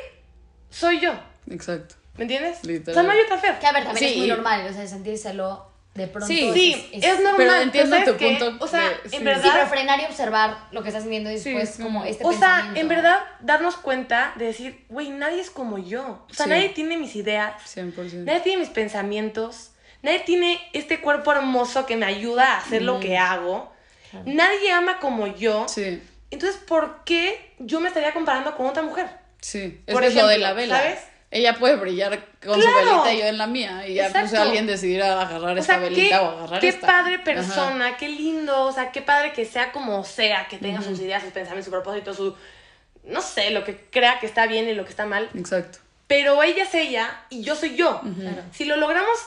soy 0.69 0.99
yo. 0.99 1.11
Exacto. 1.49 1.95
¿Me 2.15 2.23
entiendes? 2.23 2.63
Literal. 2.63 2.91
O 2.91 2.93
sea, 2.93 3.03
no 3.03 3.11
hay 3.11 3.25
otra 3.25 3.37
Fer. 3.39 3.57
Que 3.59 3.65
a 3.65 3.71
ver, 3.73 3.83
también 3.83 4.05
es 4.05 4.13
Sí. 4.13 4.19
muy 4.19 4.27
normal, 4.27 4.67
o 4.69 4.73
sea, 4.73 4.85
sentírselo 4.87 5.67
de 5.95 6.07
pronto. 6.07 6.27
Sí. 6.27 6.51
Sí, 6.53 6.89
es, 6.93 7.15
normal. 7.19 7.33
Pero 7.37 7.53
entiendo 7.55 7.89
¿sabes 7.97 8.11
tu 8.11 8.17
qué? 8.17 8.37
punto 8.39 8.63
O 8.63 8.67
sea, 8.67 8.89
de- 8.89 8.95
en 9.05 9.09
sí. 9.09 9.17
verdad. 9.23 9.43
Sí, 9.43 9.49
pero 9.51 9.67
frenar 9.67 9.99
y 9.99 10.05
observar 10.05 10.57
lo 10.71 10.83
que 10.83 10.89
estás 10.89 11.01
sintiendo 11.03 11.31
y 11.31 11.39
Sí, 11.39 11.49
después 11.49 11.75
sí. 11.77 11.81
como 11.83 12.03
este 12.05 12.23
O 12.23 12.31
sea, 12.31 12.71
en 12.75 12.87
verdad, 12.87 13.17
darnos 13.41 13.75
cuenta 13.77 14.33
de 14.37 14.45
decir, 14.45 14.85
güey, 14.89 15.09
nadie 15.09 15.41
es 15.41 15.49
como 15.49 15.79
yo. 15.79 16.23
O 16.29 16.33
sea, 16.33 16.45
Sí. 16.45 16.49
nadie 16.51 16.69
tiene 16.69 16.97
mis 16.97 17.15
ideas. 17.15 17.55
100%. 17.65 18.25
Nadie 18.25 18.41
tiene 18.41 18.59
mis 18.59 18.69
pensamientos. 18.69 19.71
Nadie 20.03 20.19
tiene 20.19 20.59
este 20.73 21.01
cuerpo 21.01 21.31
hermoso 21.31 21.85
que 21.87 21.95
me 21.97 22.05
ayuda 22.05 22.53
a 22.53 22.57
hacer 22.59 22.83
lo 22.83 22.99
que 22.99 23.17
hago. 23.17 23.73
Nadie 24.25 24.71
ama 24.71 24.99
como 24.99 25.25
yo. 25.27 25.65
Sí, 25.67 25.99
Entonces, 26.29 26.59
¿por 26.61 27.03
qué 27.03 27.53
yo 27.59 27.79
me 27.79 27.87
estaría 27.87 28.13
comparando 28.13 28.55
con 28.55 28.67
otra 28.67 28.83
mujer? 28.83 29.07
sí. 29.41 29.81
Es 29.87 29.93
Por 29.93 30.03
es 30.03 30.13
lo 30.15 30.27
de 30.27 30.35
ejemplo, 30.35 30.47
la 30.49 30.53
vela. 30.53 30.77
¿sabes? 30.77 30.99
Ella 31.31 31.55
puede 31.55 31.77
brillar 31.77 32.23
con 32.45 32.61
su 32.61 32.67
Claro. 32.67 32.85
velita 33.01 33.13
y 33.13 33.19
yo 33.19 33.25
en 33.25 33.37
la 33.39 33.47
mía. 33.47 33.87
Y 33.87 33.95
ya 33.95 34.09
pues 34.11 34.33
alguien 34.35 34.67
decidirá 34.67 35.19
agarrar 35.21 35.57
O 35.57 35.59
esta 35.59 35.73
sea, 35.73 35.77
velita 35.81 36.19
qué, 36.19 36.23
o 36.23 36.29
agarrar 36.29 36.59
qué 36.59 36.67
esta. 36.67 36.85
padre 36.85 37.15
Ajá. 37.15 37.23
persona, 37.23 37.97
qué 37.97 38.07
lindo, 38.09 38.65
o 38.65 38.71
sea, 38.71 38.91
qué 38.91 39.01
padre 39.01 39.33
que 39.33 39.45
sea 39.45 39.71
como 39.71 40.03
sea, 40.03 40.47
que 40.47 40.57
tenga 40.59 40.81
sus 40.83 40.99
ideas, 40.99 41.23
sus 41.23 41.31
pensamientos, 41.31 41.65
su 41.65 41.71
propósito, 41.71 42.13
su... 42.13 42.35
No 43.05 43.21
sé, 43.21 43.49
lo 43.49 43.63
que 43.63 43.77
crea 43.89 44.19
que 44.19 44.27
está 44.27 44.45
bien 44.45 44.67
y 44.69 44.73
lo 44.75 44.83
que 44.83 44.91
está 44.91 45.05
mal. 45.07 45.27
Exacto. 45.33 45.79
Pero 46.07 46.41
ella 46.43 46.63
es 46.63 46.73
ella 46.75 47.21
y 47.31 47.41
yo 47.43 47.55
soy 47.55 47.75
yo. 47.75 47.99
Si 48.51 48.65
lo 48.65 48.75
logramos 48.77 49.17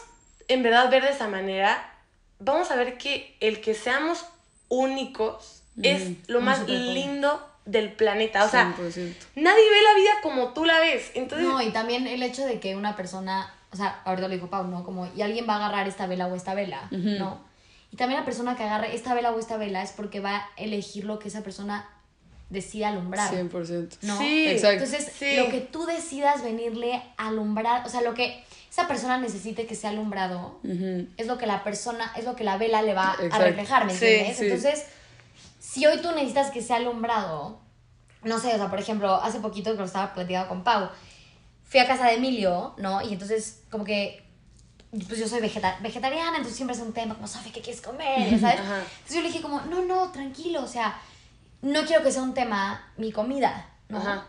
en 0.49 0.63
verdad 0.63 0.91
ver 0.91 1.03
de 1.03 1.11
esa 1.11 1.29
manera, 1.29 1.93
vamos 2.39 2.71
a 2.71 2.77
ver 2.77 2.99
que 2.99 3.37
el 3.41 3.61
que 3.61 3.75
seamos 3.75 4.25
únicos 4.69 5.63
es 5.83 6.29
lo 6.29 6.41
más 6.41 6.67
lindo 6.69 7.47
del 7.65 7.93
planeta. 7.93 8.45
O 8.45 8.49
sea, 8.49 8.75
100%. 8.77 9.15
nadie 9.35 9.71
ve 9.71 9.83
la 9.83 9.95
vida 9.95 10.11
como 10.23 10.53
tú 10.55 10.65
la 10.65 10.79
ves. 10.79 11.11
Entonces, 11.15 11.47
No, 11.47 11.61
y 11.61 11.71
también 11.71 12.07
el 12.07 12.23
hecho 12.23 12.47
de 12.47 12.61
que 12.61 12.77
una 12.77 12.97
persona, 12.97 13.53
o 13.73 13.77
sea, 13.77 14.01
ahorita 14.05 14.29
lo 14.29 14.35
dijo 14.35 14.49
Pau, 14.49 14.67
¿no? 14.67 14.85
Como, 14.85 15.09
y 15.15 15.23
alguien 15.23 15.47
va 15.49 15.55
a 15.55 15.57
agarrar 15.57 15.89
esta 15.89 16.07
vela 16.07 16.27
o 16.29 16.35
esta 16.35 16.55
vela, 16.55 16.89
¿no? 16.91 17.45
Y 17.93 17.97
también 17.97 18.21
la 18.21 18.27
persona 18.27 18.57
que 18.57 18.65
agarre 18.65 18.95
esta 18.95 19.15
vela 19.15 19.31
o 19.31 19.39
esta 19.39 19.57
vela 19.57 19.83
es 19.83 19.93
porque 19.93 20.21
va 20.21 20.37
a 20.37 20.49
elegir 20.57 21.05
lo 21.05 21.19
que 21.19 21.29
esa 21.29 21.43
persona 21.43 21.89
decida 22.51 22.89
alumbrar. 22.89 23.33
100%. 23.33 23.99
¿no? 24.03 24.19
Sí, 24.19 24.47
Exacto. 24.49 24.85
Entonces, 24.85 25.13
Sí. 25.19 25.37
lo 25.37 25.49
que 25.49 25.61
tú 25.61 25.85
decidas 25.87 26.43
venirle 26.43 27.03
a 27.17 27.29
alumbrar, 27.29 27.85
o 27.87 27.89
sea, 27.89 28.03
lo 28.03 28.15
que 28.15 28.45
esa 28.71 28.87
persona 28.87 29.19
necesite 29.19 29.67
que 29.67 29.75
sea 29.75 29.91
alumbrado, 29.91 30.61
Ujú. 30.63 31.09
es 31.17 31.27
lo 31.27 31.39
que 31.39 31.47
la 31.47 31.65
persona, 31.65 32.13
es 32.17 32.25
lo 32.25 32.37
que 32.37 32.45
la 32.45 32.57
vela 32.59 32.83
le 32.83 32.95
va 32.95 33.13
a 33.13 33.15
Exacto. 33.25 33.39
reflejar, 33.47 33.87
¿me 33.87 33.95
Sí, 33.97 34.05
entiendes? 34.05 34.37
sí. 34.37 34.45
Entonces, 34.45 34.85
si 35.59 35.87
hoy 35.87 35.99
tú 36.01 36.11
necesitas 36.13 36.51
que 36.51 36.63
sea 36.63 36.77
alumbrado, 36.77 37.59
no 38.23 38.39
sé, 38.39 38.55
o 38.55 38.57
sea, 38.59 38.69
por 38.71 38.79
ejemplo, 38.79 39.15
hace 39.15 39.41
poquito 39.41 39.73
que 39.73 39.79
lo 39.79 39.85
estaba 39.85 40.13
platicando 40.15 40.49
con 40.49 40.63
Pau, 40.63 40.89
fui 41.65 41.81
a 41.81 41.87
casa 41.87 42.07
de 42.07 42.15
Emilio, 42.15 42.75
¿no? 42.79 43.03
Y 43.03 43.13
entonces, 43.15 43.63
como 43.71 43.85
que, 43.85 44.23
pues 45.09 45.19
yo 45.19 45.27
soy 45.27 45.41
vegeta- 45.41 45.79
vegetariana, 45.81 46.31
entonces 46.37 46.55
siempre 46.57 46.77
es 46.77 46.83
un 46.83 46.93
tema 46.93 47.15
como, 47.15 47.27
Sofía, 47.27 47.53
¿qué 47.53 47.61
quieres 47.61 47.83
comer? 47.83 48.39
¿Sabes? 48.41 48.61
Ajá. 48.61 48.79
Entonces 48.79 49.15
yo 49.17 49.21
le 49.21 49.29
dije 49.29 49.43
como, 49.43 49.61
no, 49.63 49.85
no, 49.85 50.13
tranquilo, 50.13 50.63
o 50.63 50.69
sea, 50.69 50.97
no 51.73 51.85
quiero 51.85 52.03
que 52.03 52.13
sea 52.13 52.23
un 52.23 52.35
tema 52.35 52.93
mi 52.97 53.13
comida, 53.13 53.71
¿no? 53.89 53.99
Ajá. 53.99 54.27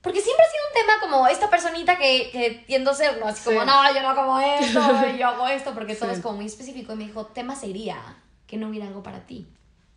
Porque 0.00 0.20
siempre 0.20 0.44
ha 0.44 0.50
sido 0.50 0.62
un 0.68 0.74
tema 0.86 1.00
como 1.00 1.26
esta 1.28 1.48
personita 1.48 1.96
que, 1.96 2.30
que 2.32 2.64
tiendo 2.66 2.90
a 2.90 2.94
ser, 2.94 3.18
¿no? 3.20 3.26
Así 3.28 3.44
como, 3.44 3.64
no, 3.64 3.94
yo 3.94 4.02
no 4.02 4.14
como 4.16 4.40
esto, 4.40 4.80
yo 5.18 5.28
hago 5.28 5.46
esto, 5.46 5.72
porque 5.74 5.94
todo 5.94 6.10
Sí. 6.10 6.16
es 6.16 6.22
como 6.22 6.36
muy 6.36 6.46
específico. 6.46 6.92
Y 6.92 6.96
me 6.96 7.04
dijo, 7.04 7.26
tema 7.26 7.54
sería 7.54 8.00
que 8.48 8.56
no 8.56 8.68
hubiera 8.68 8.86
algo 8.88 9.02
para 9.02 9.20
ti. 9.26 9.46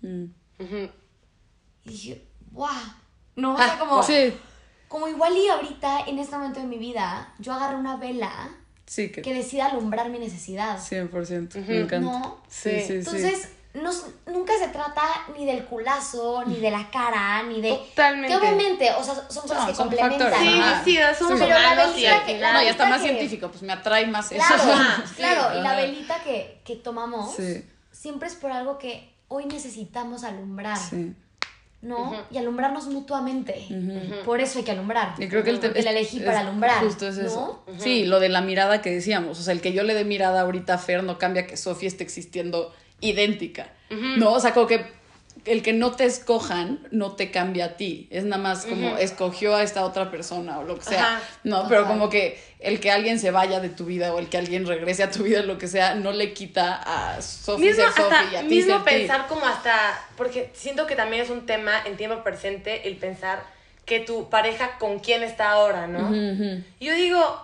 Mm. 0.02 0.26
Y 1.86 1.90
dije, 1.90 2.26
wow. 2.52 2.70
No, 3.36 3.56
o 3.56 3.58
sea, 3.58 3.80
como, 3.80 4.02
Sí, 4.04 4.34
como 4.88 5.08
igual 5.08 5.36
y 5.36 5.48
ahorita, 5.48 6.02
en 6.08 6.20
este 6.20 6.36
momento 6.38 6.60
de 6.60 6.68
mi 6.68 6.78
vida, 6.78 7.34
yo 7.40 7.54
agarré 7.54 7.76
una 7.76 7.98
vela 7.98 8.50
sí 8.86 9.12
que, 9.12 9.24
que 9.24 9.34
decida 9.34 9.66
alumbrar 9.66 10.10
mi 10.10 10.20
necesidad. 10.20 10.78
100%. 10.80 11.56
Ujú. 11.62 11.72
Me 11.72 11.80
encanta. 11.82 12.00
¿No? 12.00 12.42
Sí, 12.48 12.70
Sí. 12.70 12.80
sí, 12.80 12.86
sí. 12.88 12.94
Entonces, 13.00 13.50
no 13.76 13.92
nunca 14.32 14.54
se 14.58 14.70
trata 14.70 15.02
ni 15.38 15.46
del 15.46 15.66
culazo, 15.66 16.44
ni 16.46 16.56
de 16.60 16.72
la 16.72 16.90
cara, 16.90 17.44
ni 17.44 17.62
de... 17.62 17.70
Totalmente. 17.72 18.28
Que 18.30 18.36
obviamente, 18.38 18.90
o 18.98 19.04
sea, 19.04 19.16
son 19.30 19.44
cosas 19.44 19.60
No, 19.62 19.68
que 19.68 19.76
son 19.76 19.88
complementan. 19.90 20.32
factores, 20.32 20.54
Sí, 20.84 20.92
sí, 20.92 20.98
Sí. 21.20 21.34
Pero 21.40 21.60
la 21.60 21.76
velita 21.76 22.26
que- 22.26 22.34
no, 22.40 22.62
ya 22.64 22.70
está 22.70 22.86
más 22.90 23.02
que- 23.02 23.08
científico, 23.10 23.50
pues 23.50 23.62
me 23.64 23.74
atrae 23.74 24.08
más 24.08 24.32
eso. 24.32 24.44
Sí, 25.08 25.14
claro, 25.18 25.60
y 25.60 25.62
la 25.62 25.76
velita 25.76 26.24
que, 26.24 26.62
que 26.64 26.76
tomamos 26.76 27.36
Sí. 27.36 27.66
siempre 27.92 28.28
es 28.28 28.36
por 28.36 28.52
algo 28.52 28.78
que 28.78 29.14
hoy 29.28 29.46
necesitamos 29.46 30.24
alumbrar, 30.24 30.78
Sí. 30.78 31.14
¿no? 31.82 32.16
Y 32.32 32.38
alumbrarnos 32.38 32.88
mutuamente. 32.88 33.68
Por 34.26 34.40
eso 34.42 34.58
hay 34.60 34.64
que 34.66 34.72
alumbrar. 34.72 35.16
Y 35.18 35.28
creo 35.28 35.44
que 35.44 35.50
el 35.52 35.60
tema 35.60 35.76
la 35.84 35.92
elegí 35.92 36.20
para 36.20 36.40
alumbrar. 36.40 36.84
Justo 36.84 37.08
es 37.08 37.18
¿no? 37.18 37.26
eso. 37.26 37.64
Sí, 37.78 38.06
lo 38.06 38.20
de 38.20 38.30
la 38.30 38.42
mirada 38.42 38.82
que 38.82 38.90
decíamos. 38.92 39.40
O 39.40 39.44
sea, 39.44 39.54
el 39.54 39.62
que 39.62 39.74
yo 39.74 39.84
le 39.84 39.94
dé 39.94 40.04
mirada 40.06 40.42
ahorita 40.42 40.76
a 40.76 40.78
Fer 40.78 41.04
no 41.04 41.18
cambia 41.20 41.46
que 41.46 41.58
Sofía 41.58 41.88
esté 41.88 42.04
existiendo 42.04 42.74
idéntica. 43.10 43.70
¿No? 43.90 44.34
O 44.34 44.40
sea, 44.40 44.54
como 44.54 44.68
que 44.68 44.96
el 45.46 45.62
que 45.62 45.74
no 45.74 45.92
te 45.92 46.06
escojan 46.06 46.88
no 46.92 47.12
te 47.12 47.30
cambia 47.32 47.66
a 47.66 47.78
ti. 47.78 48.08
Es 48.10 48.24
nada 48.24 48.42
más 48.42 48.66
como 48.66 48.98
escogió 48.98 49.56
a 49.56 49.64
esta 49.64 49.86
otra 49.86 50.10
persona 50.10 50.60
o 50.60 50.64
lo 50.64 50.76
que 50.78 50.86
sea. 50.86 51.18
Ajá. 51.18 51.22
No, 51.44 51.68
pero 51.70 51.86
como 51.86 52.10
que 52.10 52.42
el 52.60 52.80
que 52.80 52.90
alguien 52.90 53.20
se 53.20 53.32
vaya 53.32 53.60
de 53.60 53.70
tu 53.70 53.86
vida 53.86 54.14
o 54.14 54.20
el 54.20 54.28
que 54.28 54.38
alguien 54.38 54.66
regrese 54.66 55.04
a 55.04 55.12
tu 55.12 55.24
vida, 55.24 55.44
lo 55.44 55.58
que 55.58 55.68
sea, 55.68 55.94
no 55.94 56.12
le 56.12 56.34
quita 56.34 56.82
a 56.84 57.22
Sofía 57.22 57.68
mismo, 57.68 57.84
ser 57.84 57.92
Sofía 57.92 58.30
y 58.32 58.36
a 58.38 58.40
ti 58.42 58.48
mismo 58.48 58.76
ser 58.76 58.84
pensar 58.84 59.28
como 59.28 59.46
hasta, 59.46 60.00
porque 60.18 60.50
siento 60.54 60.88
que 60.88 60.96
también 60.96 61.22
es 61.22 61.30
un 61.30 61.46
tema 61.46 61.74
en 61.86 61.96
tiempo 61.96 62.24
presente 62.24 62.88
el 62.88 62.96
pensar 62.96 63.44
que 63.86 64.00
tu 64.00 64.30
pareja 64.30 64.80
con 64.80 64.98
quién 65.00 65.22
está 65.22 65.52
ahora, 65.52 65.86
¿no? 65.86 66.10
Yo 66.80 66.94
digo, 66.96 67.40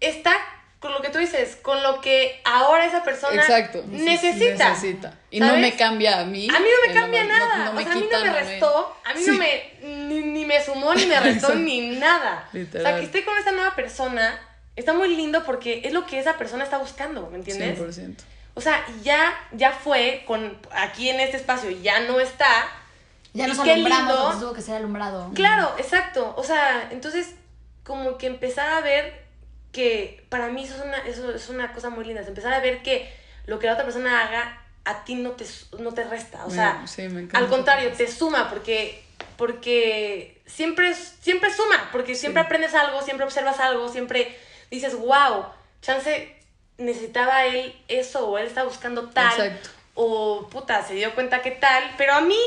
está 0.00 0.34
con 0.80 0.92
lo 0.92 1.00
que 1.00 1.08
tú 1.10 1.18
dices, 1.18 1.56
con 1.56 1.82
lo 1.82 2.00
que 2.00 2.40
ahora 2.44 2.84
esa 2.86 3.02
persona 3.02 3.34
Exacto. 3.40 3.82
necesita. 3.88 4.68
Necesita. 4.70 5.14
Y 5.30 5.40
no 5.40 5.56
me 5.56 5.74
cambia 5.76 6.20
a 6.20 6.24
mí. 6.24 6.48
A 6.48 6.58
mí 6.60 6.66
no 6.66 6.84
eh, 6.84 6.88
me 6.88 6.94
cambia 7.00 7.24
no- 7.24 7.28
nada. 7.36 7.64
no 7.64 7.72
me 7.72 7.80
o 7.80 7.84
sea, 7.84 7.92
a 7.92 7.94
mí 7.96 8.02
quita, 8.02 8.18
no 8.18 8.24
me 8.32 8.40
restó, 8.40 8.96
a 9.04 9.14
mí 9.14 9.20
Sí. 9.22 9.30
no 9.32 9.38
me 9.38 9.72
ni, 9.82 10.20
ni 10.20 10.44
me 10.44 10.64
sumó 10.64 10.94
ni 10.94 11.06
me 11.06 11.18
restó 11.20 11.54
ni 11.54 11.90
nada. 11.98 12.44
O 12.48 12.52
sea, 12.52 12.60
Literal. 12.60 12.98
que 13.00 13.06
esté 13.06 13.24
con 13.24 13.36
esta 13.38 13.50
nueva 13.52 13.74
persona 13.74 14.40
está 14.76 14.92
muy 14.92 15.08
lindo 15.16 15.44
porque 15.44 15.82
es 15.84 15.92
lo 15.92 16.06
que 16.06 16.18
esa 16.20 16.38
persona 16.38 16.62
está 16.62 16.78
buscando, 16.78 17.28
¿me 17.30 17.38
entiendes? 17.38 17.76
100%. 17.78 18.16
O 18.54 18.60
sea, 18.60 18.84
ya, 19.02 19.34
ya 19.52 19.72
fue 19.72 20.22
con 20.26 20.58
aquí 20.72 21.08
en 21.10 21.18
este 21.20 21.36
espacio, 21.36 21.70
ya 21.70 22.00
no 22.00 22.20
está. 22.20 22.48
Ya 23.34 23.44
Y 23.44 23.48
nos 23.48 23.60
qué 23.60 23.72
alumbramos 23.72 24.40
tuvo 24.40 24.52
que 24.52 24.62
ser 24.62 24.76
alumbrado. 24.76 25.30
Claro, 25.34 25.74
exacto. 25.78 26.34
O 26.36 26.42
sea, 26.44 26.88
entonces, 26.90 27.34
como 27.84 28.16
que 28.18 28.26
empezar 28.26 28.68
a 28.68 28.80
ver 28.80 29.27
que 29.72 30.24
para 30.28 30.48
mí 30.48 30.64
eso 30.64 30.76
es 30.76 30.82
una, 30.82 30.98
eso 30.98 31.30
es 31.34 31.48
una 31.48 31.72
cosa 31.72 31.90
muy 31.90 32.04
linda. 32.04 32.22
es 32.22 32.28
Empezar 32.28 32.52
a 32.52 32.60
ver 32.60 32.82
que 32.82 33.12
lo 33.46 33.58
que 33.58 33.66
la 33.66 33.74
otra 33.74 33.84
persona 33.84 34.22
haga 34.22 34.62
a 34.84 35.04
ti 35.04 35.14
no 35.14 35.32
te, 35.32 35.44
no 35.78 35.92
te 35.92 36.04
resta. 36.04 36.44
O 36.46 36.50
sea, 36.50 36.86
sí, 36.86 37.02
me 37.02 37.22
encanta 37.22 37.38
al 37.38 37.48
contrario, 37.48 37.92
te 37.92 38.10
suma 38.10 38.48
porque, 38.48 39.04
porque 39.36 40.40
siempre, 40.46 40.94
siempre 40.94 41.52
suma, 41.52 41.90
porque 41.92 42.14
siempre 42.14 42.42
aprendes 42.42 42.74
algo, 42.74 43.02
siempre 43.02 43.26
observas 43.26 43.60
algo, 43.60 43.88
siempre 43.88 44.36
dices, 44.70 44.94
wow, 44.96 45.46
chance 45.82 46.34
necesitaba 46.78 47.44
él 47.46 47.74
eso 47.88 48.28
o 48.28 48.38
él 48.38 48.46
está 48.46 48.64
buscando 48.64 49.10
tal. 49.10 49.32
Exacto. 49.32 49.70
O 49.94 50.48
puta, 50.48 50.86
se 50.86 50.94
dio 50.94 51.14
cuenta 51.14 51.42
que 51.42 51.50
tal, 51.50 51.82
pero 51.98 52.14
a 52.14 52.20
mí, 52.20 52.38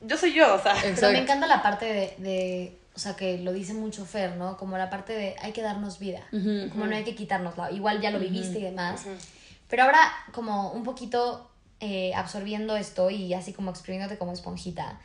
yo 0.00 0.16
soy 0.16 0.32
yo, 0.32 0.54
o 0.54 0.62
sea. 0.62 0.74
Pero 0.82 1.10
me 1.10 1.18
encanta 1.18 1.46
la 1.46 1.62
parte 1.62 1.84
de, 1.84 2.14
de, 2.16 2.77
o 2.98 3.00
sea, 3.00 3.14
que 3.14 3.38
lo 3.38 3.52
dice 3.52 3.74
mucho 3.74 4.04
Fer, 4.04 4.34
¿no? 4.34 4.56
Como 4.56 4.76
la 4.76 4.90
parte 4.90 5.12
de 5.12 5.36
hay 5.40 5.52
que 5.52 5.62
darnos 5.62 6.00
vida, 6.00 6.20
como 6.32 6.84
no 6.88 6.96
hay 6.96 7.04
que 7.04 7.14
quitárnosla. 7.14 7.70
Igual 7.70 8.00
ya 8.00 8.10
lo 8.10 8.18
viviste 8.18 8.58
y 8.58 8.62
demás. 8.62 9.04
Pero 9.68 9.84
ahora, 9.84 10.00
como 10.32 10.72
un 10.72 10.82
poquito 10.82 11.48
eh, 11.78 12.12
absorbiendo 12.16 12.74
esto 12.74 13.08
y 13.08 13.34
así 13.34 13.52
como 13.52 13.70
exprimiéndote 13.70 14.18
como 14.18 14.32
esponjita. 14.32 14.98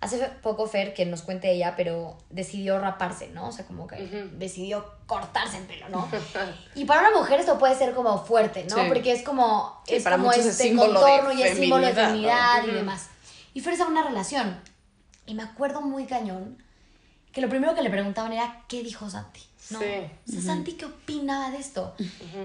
Hace 0.00 0.18
poco 0.42 0.68
Fer, 0.68 0.94
que 0.94 1.04
nos 1.06 1.22
cuente 1.22 1.50
ella, 1.50 1.74
pero 1.76 2.18
decidió 2.30 2.78
raparse, 2.78 3.30
¿no? 3.30 3.48
O 3.48 3.52
sea, 3.52 3.66
como 3.66 3.88
que 3.88 3.96
decidió 4.34 4.86
cortarse 5.06 5.56
el 5.56 5.64
pelo, 5.64 5.88
¿no? 5.88 6.08
y 6.76 6.84
para 6.84 7.00
una 7.00 7.18
mujer 7.18 7.40
esto 7.40 7.58
puede 7.58 7.74
ser 7.74 7.94
como 7.94 8.24
fuerte, 8.24 8.64
¿no? 8.70 8.76
Sí. 8.76 8.82
Porque 8.86 9.10
es 9.10 9.24
como, 9.24 9.82
Sí, 9.88 9.96
es 9.96 10.04
para 10.04 10.18
como 10.18 10.30
es 10.30 10.46
este 10.46 10.70
de 10.70 10.76
contorno 10.76 11.32
y 11.32 11.42
es 11.42 11.58
símbolo 11.58 11.84
de 11.84 11.94
feminidad, 11.94 12.58
feminidad 12.58 12.68
y 12.68 12.76
demás. 12.76 13.08
Y 13.54 13.60
Fer 13.60 13.72
estaba 13.72 13.90
en 13.90 13.96
una 13.96 14.06
relación. 14.06 14.60
Y 15.26 15.34
me 15.34 15.42
acuerdo 15.42 15.80
muy 15.80 16.06
cañón 16.06 16.69
que 17.32 17.40
lo 17.40 17.48
primero 17.48 17.74
que 17.74 17.82
le 17.82 17.90
preguntaban 17.90 18.32
era, 18.32 18.62
¿qué 18.68 18.82
dijo 18.82 19.08
Santi? 19.08 19.40
¿No? 19.70 19.78
Sí. 19.78 19.84
O 20.28 20.32
sea, 20.32 20.42
Santi, 20.42 20.72
¿qué 20.72 20.84
opinaba 20.86 21.50
de 21.50 21.58
esto? 21.58 21.94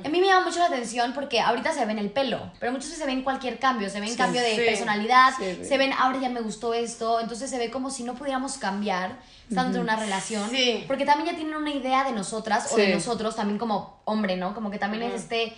A 0.04 0.10
mí 0.10 0.19
me 0.19 0.28
llama 0.28 0.45
mucho 0.45 0.60
la 0.60 0.65
atención 0.67 1.12
porque 1.13 1.39
ahorita 1.41 1.74
se 1.74 1.84
ve 1.86 1.91
en 1.93 1.98
el 1.98 2.12
pelo, 2.12 2.52
pero 2.60 2.71
muchas 2.71 2.86
veces 2.89 3.00
se 3.00 3.06
ve 3.08 3.13
en 3.13 3.24
cualquier 3.24 3.58
cambio, 3.58 3.89
se 3.89 4.00
ve 4.00 4.08
en 4.08 4.15
cambio 4.15 4.41
de 4.41 4.56
sí. 4.56 4.62
personalidad, 4.63 5.34
Sí, 5.39 5.56
sí. 5.60 5.65
se 5.65 5.78
ven, 5.80 5.91
ahora 5.93 6.19
ya 6.19 6.30
me 6.30 6.41
gustó 6.41 6.76
esto, 6.76 7.19
entonces 7.19 7.50
se 7.50 7.58
ve 7.58 7.71
como 7.71 7.89
si 7.89 8.04
no 8.04 8.13
pudiéramos 8.13 8.60
cambiar 8.60 9.17
estando 9.50 9.78
en 9.78 9.84
una 9.86 9.95
relación, 9.95 10.48
Sí. 10.52 10.84
porque 10.86 11.04
también 11.06 11.32
ya 11.32 11.36
tienen 11.36 11.56
una 11.56 11.71
idea 11.71 12.04
de 12.04 12.12
nosotras 12.12 12.71
o 12.74 12.76
de 12.78 12.88
Sí. 12.88 12.93
nosotros 12.93 13.36
también 13.36 13.58
como 13.58 14.02
hombre, 14.06 14.36
¿no? 14.38 14.54
Como 14.54 14.69
que 14.69 14.78
también 14.78 15.02
es 15.04 15.13
este... 15.24 15.56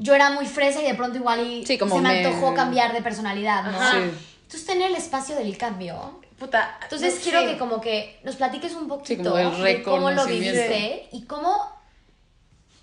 Yo 0.00 0.14
era 0.14 0.30
muy 0.30 0.46
fresa 0.46 0.80
y 0.82 0.84
de 0.84 0.94
pronto 0.94 1.16
igual 1.18 1.44
y 1.44 1.64
Sí, 1.66 1.76
como 1.78 1.96
se 1.96 2.02
me 2.02 2.08
me- 2.12 2.24
antojó 2.26 2.54
cambiar 2.54 2.92
de 2.92 3.00
personalidad, 3.02 3.64
¿no? 3.64 3.78
Sí. 3.92 4.10
Entonces 4.42 4.64
tener 4.66 4.90
el 4.90 4.96
espacio 4.96 5.34
del 5.36 5.56
cambio 5.58 6.20
Puta. 6.38 6.78
entonces 6.82 7.16
no 7.16 7.20
quiero 7.22 7.40
sé. 7.40 7.46
que 7.48 7.58
como 7.58 7.80
que 7.80 8.20
nos 8.22 8.36
platiques 8.36 8.74
un 8.74 8.86
poquito 8.88 9.30
como 9.30 9.62
de 9.62 9.82
cómo 9.82 10.10
lo 10.10 10.26
viviste 10.26 11.08
y 11.12 11.22
cómo 11.22 11.76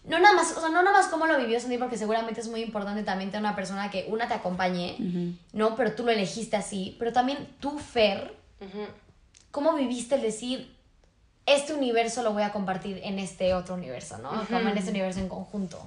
no 0.03 0.19
nada 0.19 0.35
más, 0.35 0.55
o 0.55 0.59
sea, 0.59 0.69
no 0.69 0.83
nada 0.83 0.97
más 0.97 1.07
cómo 1.07 1.25
lo 1.25 1.37
vivió 1.37 1.59
Sandy 1.59 1.77
porque 1.77 1.97
seguramente 1.97 2.41
es 2.41 2.47
muy 2.47 2.61
importante 2.61 3.03
también 3.03 3.31
tener 3.31 3.41
una 3.41 3.55
persona 3.55 3.89
que 3.89 4.05
una 4.07 4.27
te 4.27 4.35
acompañe, 4.35 4.97
¿no? 5.53 5.75
Pero 5.75 5.93
tú 5.93 6.03
lo 6.03 6.11
elegiste 6.11 6.55
así, 6.55 6.95
pero 6.99 7.11
también 7.11 7.55
tú 7.59 7.79
Fer, 7.79 8.35
cómo 9.51 9.73
viviste 9.73 10.15
el 10.15 10.21
decir 10.21 10.75
este 11.45 11.73
universo 11.73 12.23
lo 12.23 12.33
voy 12.33 12.43
a 12.43 12.51
compartir 12.51 12.99
en 13.03 13.19
este 13.19 13.53
otro 13.53 13.75
universo, 13.75 14.17
¿no? 14.17 14.29
Como 14.47 14.69
en 14.69 14.77
este 14.77 14.91
universo 14.91 15.19
en 15.19 15.29
conjunto. 15.29 15.79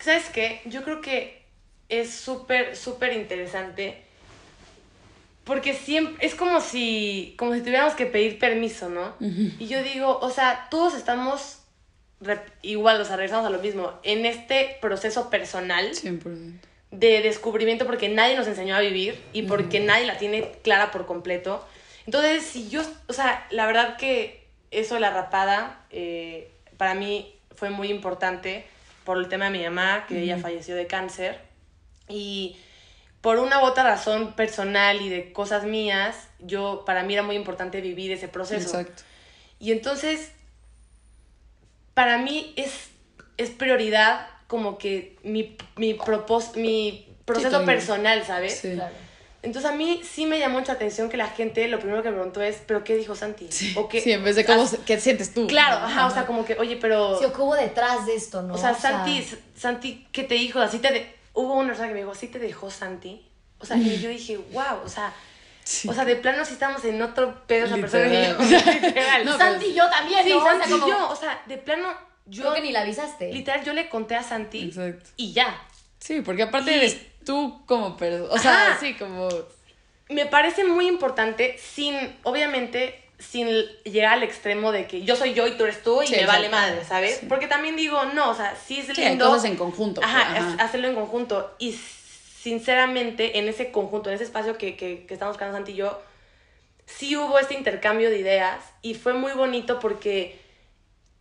¿Sabes 0.00 0.28
qué? 0.30 0.60
Yo 0.64 0.82
creo 0.82 1.00
que 1.00 1.44
es 1.88 2.14
súper, 2.14 2.76
súper 2.76 3.12
interesante. 3.12 4.04
Porque 5.44 5.74
siempre, 5.74 6.24
es 6.24 6.34
como 6.34 6.60
si, 6.60 7.34
como 7.36 7.54
si 7.54 7.60
tuviéramos 7.60 7.94
que 7.94 8.06
pedir 8.06 8.38
permiso, 8.38 8.88
¿no? 8.88 9.14
Y 9.20 9.66
yo 9.66 9.82
digo, 9.82 10.18
o 10.20 10.30
sea, 10.30 10.68
todos 10.70 10.94
estamos 10.94 11.58
igual, 12.62 13.00
o 13.00 13.04
sea, 13.04 13.16
regresamos 13.16 13.46
a 13.46 13.50
lo 13.50 13.58
mismo, 13.58 13.92
en 14.04 14.26
este 14.26 14.76
proceso 14.80 15.30
personal 15.30 15.90
100%. 15.90 16.60
de 16.92 17.22
descubrimiento 17.22 17.86
porque 17.86 18.08
nadie 18.08 18.36
nos 18.36 18.46
enseñó 18.46 18.76
a 18.76 18.80
vivir 18.80 19.18
y 19.32 19.42
porque 19.42 19.80
nadie 19.80 20.06
la 20.06 20.18
tiene 20.18 20.52
clara 20.62 20.90
por 20.90 21.06
completo. 21.06 21.66
Entonces, 22.06 22.44
si 22.44 22.68
yo, 22.68 22.82
o 23.08 23.12
sea, 23.12 23.46
la 23.50 23.66
verdad 23.66 23.96
que 23.96 24.46
eso 24.70 24.94
de 24.94 25.00
la 25.00 25.10
rapada 25.10 25.84
eh, 25.90 26.50
para 26.76 26.94
mí 26.94 27.34
fue 27.54 27.70
muy 27.70 27.88
importante 27.88 28.64
por 29.04 29.18
el 29.18 29.28
tema 29.28 29.46
de 29.46 29.50
mi 29.50 29.64
mamá, 29.64 30.04
que 30.08 30.22
ella 30.22 30.38
falleció 30.38 30.74
de 30.74 30.86
cáncer. 30.86 31.40
Y 32.08 32.56
por 33.22 33.38
una 33.38 33.62
u 33.62 33.64
otra 33.64 33.82
razón 33.84 34.34
personal 34.34 35.00
y 35.00 35.08
de 35.08 35.32
cosas 35.32 35.64
mías, 35.64 36.16
yo, 36.40 36.82
para 36.84 37.02
mí 37.04 37.14
era 37.14 37.22
muy 37.22 37.36
importante 37.36 37.80
vivir 37.80 38.12
ese 38.12 38.28
proceso. 38.28 38.78
Exacto. 38.78 39.02
Y 39.58 39.72
entonces, 39.72 40.32
para 41.94 42.18
mí 42.18 42.52
es, 42.56 42.90
es 43.36 43.50
prioridad 43.50 44.26
como 44.46 44.76
que 44.76 45.16
mi, 45.22 45.56
mi, 45.76 45.94
propós- 45.94 46.56
mi 46.56 47.06
proceso 47.24 47.64
personal, 47.64 48.24
¿sabes? 48.26 48.58
Sí. 48.58 48.72
Claro. 48.74 48.94
Entonces 49.42 49.70
a 49.70 49.74
mí 49.74 50.00
sí 50.04 50.26
me 50.26 50.38
llamó 50.38 50.60
mucha 50.60 50.72
atención 50.72 51.08
que 51.08 51.16
la 51.16 51.26
gente 51.26 51.66
lo 51.66 51.80
primero 51.80 52.02
que 52.02 52.10
me 52.10 52.14
preguntó 52.14 52.40
es, 52.42 52.58
¿pero 52.66 52.84
qué 52.84 52.96
dijo 52.96 53.16
Santi? 53.16 53.48
O 53.76 53.88
qué, 53.88 54.00
Sí, 54.00 54.12
en 54.12 54.22
vez 54.22 54.36
de 54.36 54.44
cómo, 54.44 54.68
qué 54.86 55.00
sientes 55.00 55.34
tú. 55.34 55.48
Claro, 55.48 55.78
ajá, 55.84 56.06
o 56.06 56.10
sea, 56.10 56.26
como 56.26 56.44
que, 56.44 56.54
oye, 56.60 56.76
pero... 56.76 57.18
Sí, 57.18 57.24
o 57.24 57.32
qué 57.32 57.40
hubo 57.40 57.56
detrás 57.56 58.06
de 58.06 58.14
esto, 58.14 58.42
¿no? 58.42 58.54
o 58.54 58.58
sea, 58.58 58.72
Santi, 58.74 59.26
Santi, 59.56 60.06
¿qué 60.12 60.22
te 60.22 60.34
dijo? 60.34 60.60
Así 60.60 60.78
te 60.78 60.92
de- 60.92 61.21
Hubo 61.34 61.54
una 61.54 61.68
persona 61.68 61.88
que 61.88 61.94
me 61.94 62.00
dijo, 62.00 62.12
¿así 62.12 62.28
te 62.28 62.38
dejó 62.38 62.70
Santi? 62.70 63.26
O 63.58 63.64
sea, 63.66 63.76
y 63.76 64.00
yo 64.00 64.08
dije, 64.08 64.36
wow, 64.52 64.82
o 64.84 64.88
sea... 64.88 65.12
Sí. 65.64 65.88
O 65.88 65.94
sea, 65.94 66.04
de 66.04 66.16
plano 66.16 66.44
sí 66.44 66.54
estamos 66.54 66.84
en 66.84 67.00
otro 67.00 67.46
pedo 67.46 67.66
esa 67.66 67.76
persona. 67.76 68.04
Literal. 68.08 68.36
y 68.40 68.50
yo, 68.50 68.58
literal. 68.88 69.24
No, 69.24 69.38
Santi 69.38 69.66
y 69.66 69.74
yo 69.74 69.88
también, 69.88 70.24
sí, 70.24 70.30
¿no? 70.30 70.38
O 70.38 70.42
sea, 70.42 70.52
Santi 70.58 70.70
como- 70.70 70.88
yo, 70.88 71.08
o 71.10 71.14
sea, 71.16 71.40
de 71.46 71.56
plano, 71.58 71.88
yo... 72.26 72.42
Creo 72.42 72.54
que 72.54 72.60
ni 72.62 72.72
la 72.72 72.80
avisaste. 72.80 73.32
Literal, 73.32 73.64
yo 73.64 73.72
le 73.72 73.88
conté 73.88 74.16
a 74.16 74.24
Santi 74.24 74.64
Exacto. 74.64 75.08
y 75.16 75.32
ya. 75.32 75.62
Sí, 76.00 76.20
porque 76.20 76.42
aparte 76.42 76.72
Y- 76.72 76.74
eres 76.74 76.96
tú 77.24 77.62
como 77.66 77.96
persona. 77.96 78.28
O 78.32 78.38
sea, 78.38 78.70
Ajá. 78.72 78.80
sí, 78.80 78.94
como. 78.94 79.28
Me 80.08 80.26
parece 80.26 80.64
muy 80.64 80.88
importante, 80.88 81.56
sin, 81.58 81.94
obviamente, 82.24 83.01
sin 83.30 83.48
llegar 83.84 84.14
al 84.14 84.22
extremo 84.22 84.72
de 84.72 84.86
que 84.86 85.02
yo 85.02 85.14
soy 85.16 85.32
yo 85.34 85.46
y 85.46 85.52
tú 85.52 85.64
eres 85.64 85.82
tú 85.82 86.02
y 86.02 86.06
Sí, 86.08 86.16
me 86.16 86.26
vale 86.26 86.48
madre, 86.48 86.84
¿sabes? 86.84 87.20
Porque 87.28 87.46
también 87.46 87.76
digo, 87.76 88.04
no, 88.14 88.30
o 88.30 88.34
sea, 88.34 88.54
sí 88.56 88.80
es 88.80 88.86
Sí, 88.94 89.02
hay 89.02 89.10
lindo. 89.10 89.28
cosas 89.28 89.44
en 89.44 89.56
conjunto, 89.56 90.00
Ajá, 90.02 90.28
pues, 90.34 90.42
ajá. 90.54 90.64
hacerlo 90.64 90.88
en 90.88 90.94
conjunto. 90.94 91.54
Y 91.58 91.72
sinceramente, 92.42 93.38
en 93.38 93.48
ese 93.48 93.70
conjunto, 93.70 94.08
en 94.10 94.16
ese 94.16 94.24
espacio 94.24 94.58
que, 94.58 94.76
que, 94.76 95.06
que 95.06 95.14
estamos 95.14 95.34
buscando 95.36 95.56
Santi 95.56 95.72
y 95.72 95.76
yo, 95.76 96.00
sí 96.86 97.16
hubo 97.16 97.38
este 97.38 97.54
intercambio 97.54 98.10
de 98.10 98.18
ideas 98.18 98.58
y 98.82 98.94
fue 98.94 99.12
muy 99.14 99.32
bonito 99.32 99.78
porque 99.78 100.38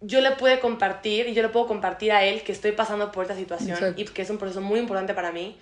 yo 0.02 0.20
le 0.22 0.32
pude 0.32 0.60
compartir 0.60 1.28
y 1.28 1.34
yo 1.34 1.44
le 1.44 1.50
puedo 1.50 1.68
compartir 1.68 2.12
a 2.12 2.24
él 2.26 2.42
que 2.42 2.52
estoy 2.52 2.72
pasando 2.72 3.12
por 3.12 3.24
esta 3.24 3.36
situación 3.36 3.78
Exacto. 3.78 4.02
y 4.02 4.06
que 4.06 4.24
es 4.24 4.30
un 4.32 4.40
proceso 4.40 4.62
muy 4.62 4.80
importante 4.80 5.14
para 5.14 5.32
mí. 5.32 5.58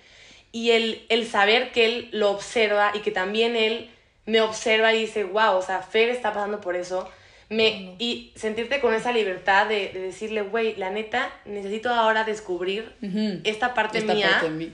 Y 0.52 0.70
el, 0.70 1.04
el 1.10 1.28
saber 1.28 1.70
que 1.72 1.84
él 1.84 2.08
lo 2.12 2.30
observa 2.30 2.92
y 2.94 3.00
que 3.00 3.10
también 3.10 3.54
él 3.54 3.90
me 4.30 4.40
observa 4.40 4.92
y 4.94 5.00
dice, 5.00 5.24
wow, 5.24 5.56
o 5.56 5.62
sea, 5.62 5.82
Fer 5.82 6.08
está 6.10 6.32
pasando 6.32 6.60
por 6.60 6.76
eso. 6.76 7.08
Me, 7.48 7.96
y 7.98 8.32
sentirte 8.36 8.80
con 8.80 8.94
esa 8.94 9.10
libertad 9.10 9.66
de, 9.66 9.88
de 9.92 10.00
decirle, 10.00 10.42
güey, 10.42 10.76
la 10.76 10.90
neta, 10.90 11.30
necesito 11.44 11.90
ahora 11.92 12.22
descubrir 12.22 12.94
Ujú. 13.02 13.40
esta 13.42 13.74
parte 13.74 13.98
esta 13.98 14.14
mía. 14.14 14.28
parte 14.30 14.50
de 14.50 14.54
mí. 14.56 14.72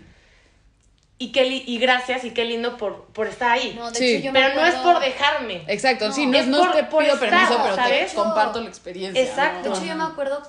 Y, 1.19 1.33
qué 1.33 1.47
y 1.47 1.79
gracias 1.79 2.25
y 2.25 2.33
qué 2.33 2.45
lindo 2.45 2.77
por, 2.77 3.07
por 3.07 3.27
estar 3.27 3.51
ahí. 3.53 3.73
No, 3.75 3.91
de 3.91 3.97
Sí. 3.97 4.17
hecho, 4.17 4.27
yo 4.27 4.33
pero 4.35 4.55
no 4.55 4.67
es 4.67 4.75
por 4.75 5.01
dejarme. 5.01 5.65
Exacto, 5.67 6.09
No, 6.09 6.13
sí, 6.13 6.27
no, 6.27 6.37
es 6.37 6.47
no 6.47 6.59
por- 6.59 6.73
te 6.75 6.85
por 6.85 7.03
pido 7.03 7.15
estar, 7.15 7.31
permiso, 7.31 7.61
pero 7.63 7.75
¿sabes? 7.77 8.11
te 8.11 8.15
comparto 8.17 8.61
la 8.61 8.69
experiencia. 8.69 9.23
Exacto. 9.23 9.71
¿no? 9.71 9.75
De 9.75 9.81
hecho, 9.81 9.89
yo 9.89 9.97
me 9.97 10.05
acuerdo 10.05 10.43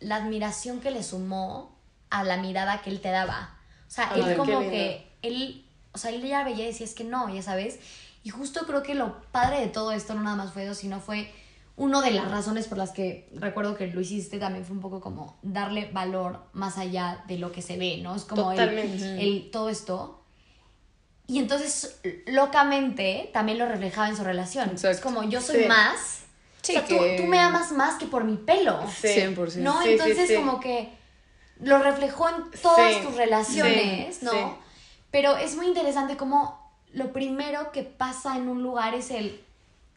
la 0.00 0.16
admiración 0.16 0.80
que 0.80 0.90
le 0.90 1.04
sumó 1.04 1.78
a 2.10 2.24
la 2.24 2.36
mirada 2.38 2.82
que 2.82 2.90
él 2.90 3.00
te 3.00 3.10
daba. 3.10 3.54
O 3.86 3.90
sea, 3.90 4.10
Ay, 4.12 4.22
él 4.26 4.36
como 4.36 4.58
que, 4.68 5.06
él, 5.22 5.64
o 5.92 5.98
sea, 5.98 6.10
él 6.10 6.20
ya 6.26 6.42
veía 6.42 6.64
y 6.64 6.66
decía, 6.68 6.84
es 6.86 6.94
que 6.94 7.04
no, 7.04 7.32
ya 7.32 7.42
sabes. 7.42 7.78
Y 8.28 8.30
justo 8.30 8.66
creo 8.66 8.82
que 8.82 8.94
lo 8.94 9.22
padre 9.32 9.58
de 9.60 9.68
todo 9.68 9.90
esto 9.90 10.12
no 10.12 10.20
nada 10.22 10.36
más 10.36 10.52
fue 10.52 10.64
eso, 10.64 10.74
sino 10.74 11.00
fue 11.00 11.32
una 11.76 12.02
de 12.02 12.10
las 12.10 12.30
razones 12.30 12.66
por 12.66 12.76
las 12.76 12.90
que 12.90 13.26
recuerdo 13.34 13.74
que 13.74 13.86
lo 13.86 14.02
hiciste 14.02 14.38
también 14.38 14.66
fue 14.66 14.76
un 14.76 14.82
poco 14.82 15.00
como 15.00 15.38
darle 15.40 15.88
valor 15.94 16.42
más 16.52 16.76
allá 16.76 17.24
de 17.26 17.38
lo 17.38 17.52
que 17.52 17.62
se 17.62 17.78
ve, 17.78 18.00
¿no? 18.02 18.14
Es 18.14 18.24
como 18.24 18.52
el- 18.52 19.48
todo 19.50 19.70
esto. 19.70 20.22
Y 21.26 21.38
entonces, 21.38 22.00
locamente, 22.26 23.30
también 23.32 23.56
lo 23.56 23.64
reflejaba 23.66 24.10
en 24.10 24.16
su 24.18 24.24
relación. 24.24 24.72
Es 24.74 25.00
como, 25.00 25.22
yo 25.24 25.40
soy 25.40 25.62
Sí. 25.62 25.66
más. 25.68 26.20
Sí, 26.60 26.72
o 26.76 26.80
sea, 26.80 26.84
tú- 26.86 26.98
que- 26.98 27.16
tú, 27.22 27.22
me 27.26 27.38
amas 27.40 27.72
más 27.72 27.94
que 27.94 28.04
por 28.04 28.24
mi 28.24 28.36
pelo. 28.36 28.78
Sí. 28.94 29.08
100%. 29.08 29.64
¿No? 29.64 29.78
Sí, 29.78 29.84
sí, 29.86 29.90
Entonces 29.92 30.28
sí. 30.28 30.34
como 30.34 30.60
que 30.60 30.90
lo 31.60 31.78
reflejó 31.78 32.28
en 32.28 32.50
todas 32.60 32.92
Sí, 32.92 33.00
tus 33.06 33.14
relaciones, 33.16 34.16
sí, 34.16 34.24
¿no? 34.26 34.32
sí. 34.32 34.38
Pero 35.10 35.38
es 35.38 35.56
muy 35.56 35.66
interesante 35.66 36.18
cómo 36.18 36.57
lo 36.92 37.12
primero 37.12 37.72
que 37.72 37.82
pasa 37.82 38.36
en 38.36 38.48
un 38.48 38.62
lugar 38.62 38.94
es 38.94 39.10
el 39.10 39.40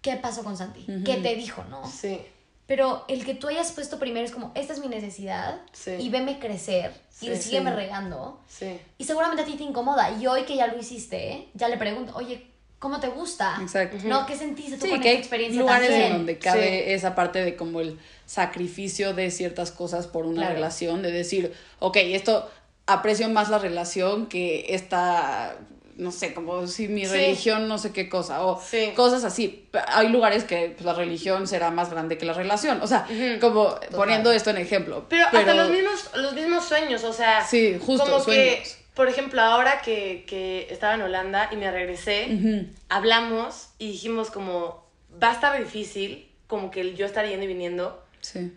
¿qué 0.02 0.16
pasó 0.18 0.44
con 0.44 0.58
Santi? 0.58 0.86
¿Qué 1.06 1.18
te 1.18 1.36
dijo, 1.36 1.64
no? 1.70 1.86
Sí. 1.90 2.20
Pero 2.68 3.04
el 3.10 3.26
que 3.26 3.34
tú 3.34 3.48
hayas 3.50 3.72
puesto 3.74 4.00
primero 4.00 4.26
es 4.26 4.32
como, 4.32 4.52
esta 4.56 4.74
es 4.74 4.80
mi 4.80 4.88
necesidad 4.88 5.60
Sí. 5.74 5.92
y 6.00 6.10
veme 6.10 6.40
crecer 6.40 6.94
y 7.22 7.28
Sí, 7.28 7.36
sígueme 7.36 7.70
sí. 7.72 7.76
regando. 7.76 8.40
Sí. 8.48 8.80
Y 8.98 9.04
seguramente 9.04 9.44
a 9.44 9.46
ti 9.46 9.56
te 9.56 9.64
incomoda. 9.64 10.10
Y 10.18 10.26
hoy 10.28 10.44
que 10.44 10.56
ya 10.56 10.68
lo 10.68 10.80
hiciste, 10.80 11.50
ya 11.54 11.68
le 11.68 11.78
pregunto, 11.78 12.14
oye, 12.16 12.48
¿cómo 12.80 13.00
te 13.00 13.10
gusta? 13.10 13.58
Exacto. 13.62 13.98
¿No? 14.06 14.26
¿Qué 14.26 14.36
sentiste 14.38 14.78
tú 14.78 14.86
Sí, 14.86 14.92
con 14.92 15.02
que 15.02 15.10
esta 15.10 15.20
experiencia 15.20 15.60
lugares 15.62 15.90
también? 15.90 16.12
en 16.12 16.18
donde 16.20 16.38
cabe 16.40 16.94
esa 16.94 17.14
parte 17.14 17.44
de 17.44 17.56
como 17.56 17.82
el 17.82 18.00
sacrificio 18.26 19.14
de 19.14 19.30
ciertas 19.32 19.72
cosas 19.72 20.08
por 20.08 20.26
una 20.26 20.42
Claro. 20.42 20.56
relación, 20.56 21.02
de 21.02 21.12
decir, 21.12 21.54
ok, 21.80 21.98
esto 21.98 22.50
aprecio 22.88 23.30
más 23.30 23.50
la 23.50 23.60
relación 23.60 24.28
que 24.28 24.74
esta, 24.74 25.58
no 25.98 26.12
sé, 26.12 26.34
como 26.34 26.68
si 26.68 26.88
mi 26.88 27.06
Sí. 27.06 27.12
religión 27.12 27.68
no 27.68 27.78
sé 27.78 27.92
qué 27.92 28.10
cosa, 28.10 28.46
o 28.46 28.62
Sí. 28.62 28.92
cosas 28.96 29.24
así. 29.24 29.68
Hay 29.88 30.10
lugares 30.10 30.44
que 30.44 30.70
pues, 30.76 30.86
la 30.86 30.94
religión 30.94 31.48
será 31.48 31.72
más 31.72 31.90
grande 31.90 32.18
que 32.18 32.26
la 32.26 32.34
relación, 32.34 32.82
o 32.82 32.88
sea, 32.88 33.08
como 33.40 33.76
poniendo 33.96 34.32
esto 34.32 34.50
en 34.50 34.58
ejemplo. 34.58 35.06
Pero, 35.10 35.26
hasta 35.26 35.54
los 35.54 35.70
mismos, 35.70 36.10
los 36.16 36.34
mismos 36.34 36.66
sueños, 36.66 37.04
o 37.04 37.14
sea. 37.14 37.44
Sí, 37.46 37.78
justo, 37.80 38.06
Como 38.10 38.26
que, 38.26 38.64
por 38.94 39.08
ejemplo, 39.08 39.42
ahora 39.42 39.82
que, 39.82 40.26
que 40.28 40.68
estaba 40.70 40.96
en 40.96 41.02
Holanda 41.02 41.50
y 41.52 41.56
me 41.56 41.70
regresé, 41.72 42.68
hablamos 42.90 43.70
y 43.80 43.92
dijimos 43.92 44.30
como, 44.32 44.86
va 45.22 45.30
a 45.30 45.34
estar 45.34 45.58
difícil, 45.58 46.28
como 46.48 46.72
que 46.72 46.94
yo 46.96 47.06
estar 47.06 47.26
yendo 47.28 47.46
y 47.46 47.48
viniendo. 47.48 48.04
Sí. 48.22 48.52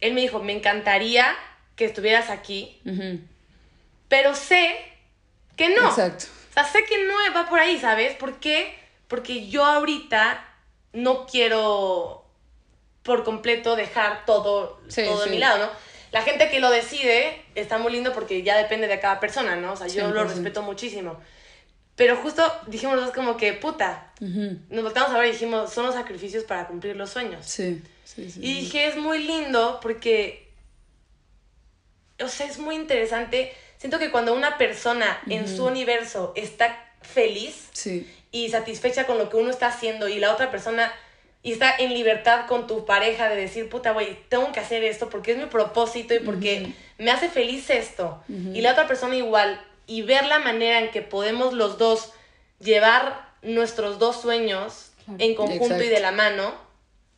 Él 0.00 0.14
me 0.14 0.20
dijo, 0.20 0.40
me 0.42 0.52
encantaría 0.52 1.26
que 1.76 1.84
estuvieras 1.86 2.30
aquí, 2.30 2.80
pero 4.08 4.34
sé 4.34 4.76
que 5.56 5.68
no. 5.70 5.88
Exacto. 5.88 6.26
O 6.50 6.54
sea, 6.54 6.64
sé 6.64 6.84
que 6.84 7.04
no 7.04 7.14
va 7.34 7.48
por 7.48 7.58
ahí, 7.58 7.78
¿sabes? 7.78 8.14
¿Por 8.14 8.38
qué? 8.38 8.78
Porque 9.08 9.48
yo 9.48 9.64
ahorita 9.64 10.44
no 10.92 11.26
quiero 11.26 12.24
por 13.02 13.24
completo 13.24 13.76
dejar 13.76 14.24
todo, 14.24 14.80
Sí, 14.88 15.04
todo 15.04 15.24
de 15.24 15.30
mi 15.30 15.38
lado, 15.38 15.58
¿no? 15.58 15.70
La 16.10 16.22
gente 16.22 16.48
que 16.48 16.60
lo 16.60 16.70
decide 16.70 17.42
está 17.54 17.76
muy 17.78 17.92
lindo 17.92 18.12
porque 18.12 18.42
ya 18.42 18.56
depende 18.56 18.86
de 18.86 19.00
cada 19.00 19.18
persona, 19.18 19.56
¿no? 19.56 19.72
O 19.72 19.76
sea, 19.76 19.88
yo 19.88 20.08
lo 20.08 20.22
100%. 20.22 20.28
respeto 20.28 20.62
muchísimo. 20.62 21.20
Pero 21.96 22.16
justo 22.16 22.42
dijimos 22.66 22.96
los 22.96 23.06
dos 23.06 23.14
como 23.14 23.36
que, 23.36 23.52
puta, 23.52 24.12
nos 24.20 24.82
volteamos 24.84 25.12
a 25.12 25.18
ver 25.18 25.28
y 25.28 25.32
dijimos, 25.32 25.72
son 25.72 25.86
los 25.86 25.94
sacrificios 25.94 26.44
para 26.44 26.66
cumplir 26.66 26.96
los 26.96 27.10
sueños. 27.10 27.44
Sí, 27.46 27.82
sí, 28.04 28.30
sí. 28.30 28.40
Y 28.42 28.60
dije, 28.60 28.86
es 28.86 28.96
muy 28.96 29.24
lindo 29.24 29.80
porque, 29.82 30.48
o 32.20 32.28
sea, 32.28 32.46
es 32.46 32.58
muy 32.58 32.74
interesante. 32.76 33.52
Siento 33.84 33.98
que 33.98 34.10
cuando 34.10 34.32
una 34.32 34.56
persona 34.56 35.20
en 35.28 35.46
su 35.46 35.66
universo 35.66 36.32
está 36.36 36.74
feliz 37.02 37.68
Sí. 37.74 38.10
y 38.32 38.48
satisfecha 38.48 39.04
con 39.04 39.18
lo 39.18 39.28
que 39.28 39.36
uno 39.36 39.50
está 39.50 39.66
haciendo 39.66 40.08
y 40.08 40.18
la 40.18 40.32
otra 40.32 40.50
persona 40.50 40.90
y 41.42 41.52
está 41.52 41.76
en 41.76 41.92
libertad 41.92 42.46
con 42.46 42.66
tu 42.66 42.86
pareja 42.86 43.28
de 43.28 43.36
decir, 43.36 43.68
puta, 43.68 43.90
güey, 43.92 44.16
tengo 44.30 44.50
que 44.52 44.60
hacer 44.60 44.82
esto 44.84 45.10
porque 45.10 45.32
es 45.32 45.36
mi 45.36 45.44
propósito 45.44 46.14
y 46.14 46.20
porque 46.20 46.72
me 46.96 47.10
hace 47.10 47.28
feliz 47.28 47.68
esto. 47.68 48.24
Y 48.54 48.62
la 48.62 48.72
otra 48.72 48.86
persona 48.86 49.16
igual. 49.16 49.62
Y 49.86 50.00
ver 50.00 50.24
la 50.28 50.38
manera 50.38 50.78
en 50.78 50.90
que 50.90 51.02
podemos 51.02 51.52
los 51.52 51.76
dos 51.76 52.10
llevar 52.60 53.28
nuestros 53.42 53.98
dos 53.98 54.18
sueños 54.18 54.92
en 55.18 55.34
conjunto 55.34 55.82
y 55.82 55.88
de 55.88 56.00
la 56.00 56.10
mano, 56.10 56.54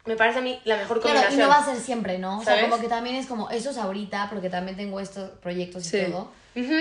me 0.05 0.17
parece 0.17 0.41
a 0.41 0.43
mí 0.43 0.61
la 0.65 0.77
mejor 0.79 1.01
Claro, 1.01 1.17
y 1.17 1.23
combinación. 1.23 1.49
no 1.49 1.55
va 1.55 1.63
a 1.63 1.65
ser 1.65 1.81
siempre, 1.81 2.19
¿no? 2.19 2.39
O 2.41 2.43
sea, 2.43 2.55
¿Sabes? 2.57 2.69
como 2.69 2.83
que 2.83 2.89
también 2.89 3.15
es 3.15 3.27
como, 3.29 3.51
eso 3.51 3.71
es 3.71 3.79
ahorita, 3.79 4.29
porque 4.31 4.51
también 4.51 4.77
tengo 4.77 4.99
estos 4.99 5.31
proyectos 5.39 5.87
y 5.87 5.91
Sí. 5.91 6.07
todo. 6.11 6.33
Ujú. 6.57 6.75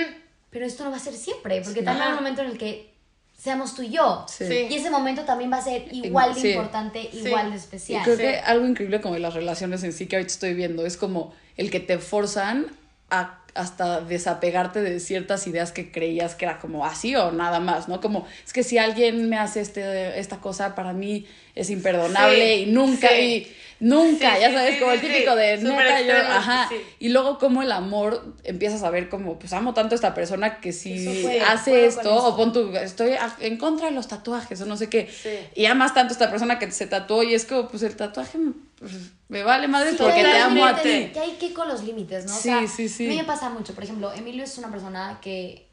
Pero 0.50 0.66
esto 0.66 0.84
no 0.86 0.92
va 0.92 0.98
a 0.98 1.00
ser 1.00 1.14
siempre, 1.14 1.62
porque 1.62 1.82
también 1.84 2.04
hay 2.08 2.10
un 2.14 2.16
momento 2.20 2.42
en 2.42 2.52
el 2.52 2.58
que 2.58 2.94
seamos 3.38 3.76
tú 3.76 3.82
y 3.82 3.90
yo. 3.90 4.26
Sí. 4.30 4.46
Y 4.70 4.76
ese 4.76 4.90
momento 4.90 5.24
también 5.24 5.52
va 5.52 5.58
a 5.58 5.62
ser 5.62 5.94
igual 5.94 6.34
de 6.34 6.40
Sí. 6.42 6.52
importante, 6.52 7.10
igual 7.12 7.50
de 7.50 7.56
Y 7.58 7.60
especial. 7.60 8.04
creo 8.04 8.16
Sí. 8.16 8.22
que 8.24 8.38
algo 8.38 8.66
increíble 8.66 9.02
como 9.02 9.14
de 9.16 9.20
las 9.20 9.34
relaciones 9.34 9.84
en 9.84 9.92
sí 9.94 10.08
que 10.08 10.16
ahorita 10.16 10.32
estoy 10.32 10.54
viendo 10.54 10.86
es 10.86 10.96
como 10.98 11.34
el 11.58 11.70
que 11.70 11.80
te 11.82 11.98
forzan 12.00 12.68
a 13.10 13.42
hasta 13.54 14.02
desapegarte 14.02 14.82
de 14.82 15.00
ciertas 15.00 15.48
ideas 15.48 15.72
que 15.72 15.90
creías 15.90 16.36
que 16.36 16.44
era 16.44 16.60
como 16.60 16.86
así 16.86 17.16
o 17.16 17.32
nada 17.32 17.62
más, 17.62 17.88
¿no? 17.88 18.02
Como 18.02 18.28
es 18.46 18.52
que 18.52 18.64
si 18.64 18.78
alguien 18.78 19.30
me 19.30 19.38
hace 19.38 19.62
este, 19.62 20.20
esta 20.20 20.42
cosa 20.42 20.76
para 20.76 20.92
mí 20.92 21.26
es 21.56 21.70
imperdonable 21.70 22.56
Sí, 22.58 22.64
y 22.64 22.66
nunca, 22.68 23.10
sí. 23.10 23.16
y 23.16 23.56
nunca, 23.80 24.36
Sí, 24.36 24.42
ya 24.42 24.52
sabes, 24.54 24.80
como 24.80 24.92
el 24.92 25.02
típico 25.02 25.36
de 25.36 25.58
nunca 25.58 26.02
yo, 26.02 26.14
ajá. 26.16 26.70
Y 27.00 27.10
luego 27.10 27.38
como 27.40 27.62
el 27.62 27.72
amor 27.72 28.36
empiezas 28.44 28.84
a 28.84 28.90
ver 28.90 29.10
como, 29.10 29.40
pues 29.40 29.54
amo 29.54 29.74
tanto 29.74 29.96
a 29.96 29.98
esta 29.98 30.14
persona 30.14 30.60
que 30.60 30.72
si 30.74 31.22
fue, 31.24 31.40
hace 31.42 31.86
esto, 31.86 32.14
o 32.14 32.36
pon 32.36 32.52
tu, 32.54 32.76
estoy 32.76 33.12
a- 33.14 33.36
en 33.40 33.58
contra 33.58 33.88
de 33.88 33.94
los 33.94 34.08
tatuajes 34.08 34.60
o 34.62 34.66
no 34.66 34.76
sé 34.78 34.90
qué. 34.90 35.10
Y 35.56 35.66
amas 35.66 35.94
tanto 35.94 36.12
a 36.12 36.16
esta 36.16 36.30
persona 36.30 36.60
que 36.60 36.70
se 36.72 36.88
tatuó 36.88 37.24
y 37.24 37.34
es 37.34 37.46
como, 37.46 37.68
pues 37.68 37.84
el 37.84 37.96
tatuaje 37.96 38.38
pues, 38.80 38.92
me 39.30 39.44
vale 39.44 39.68
madre 39.68 39.92
Sí, 39.92 39.98
porque 40.00 40.16
que 40.22 40.22
te 40.24 40.38
amo 40.38 40.66
a 40.66 40.76
ti. 40.76 41.10
Que 41.14 41.20
hay 41.20 41.32
que 41.40 41.48
ir 41.48 41.54
con 41.54 41.68
los 41.68 41.84
límites, 41.84 42.26
¿no? 42.26 42.34
O 42.34 42.38
Sí, 42.38 42.50
sea, 42.50 42.68
sí, 42.68 42.90
sí. 42.90 43.06
A 43.06 43.10
mí 43.10 43.16
me 43.16 43.24
pasa 43.24 43.50
mucho. 43.50 43.74
Por 43.74 43.84
ejemplo, 43.84 44.12
Emilio 44.14 44.44
es 44.44 44.58
una 44.58 44.70
persona 44.70 45.20
que 45.22 45.68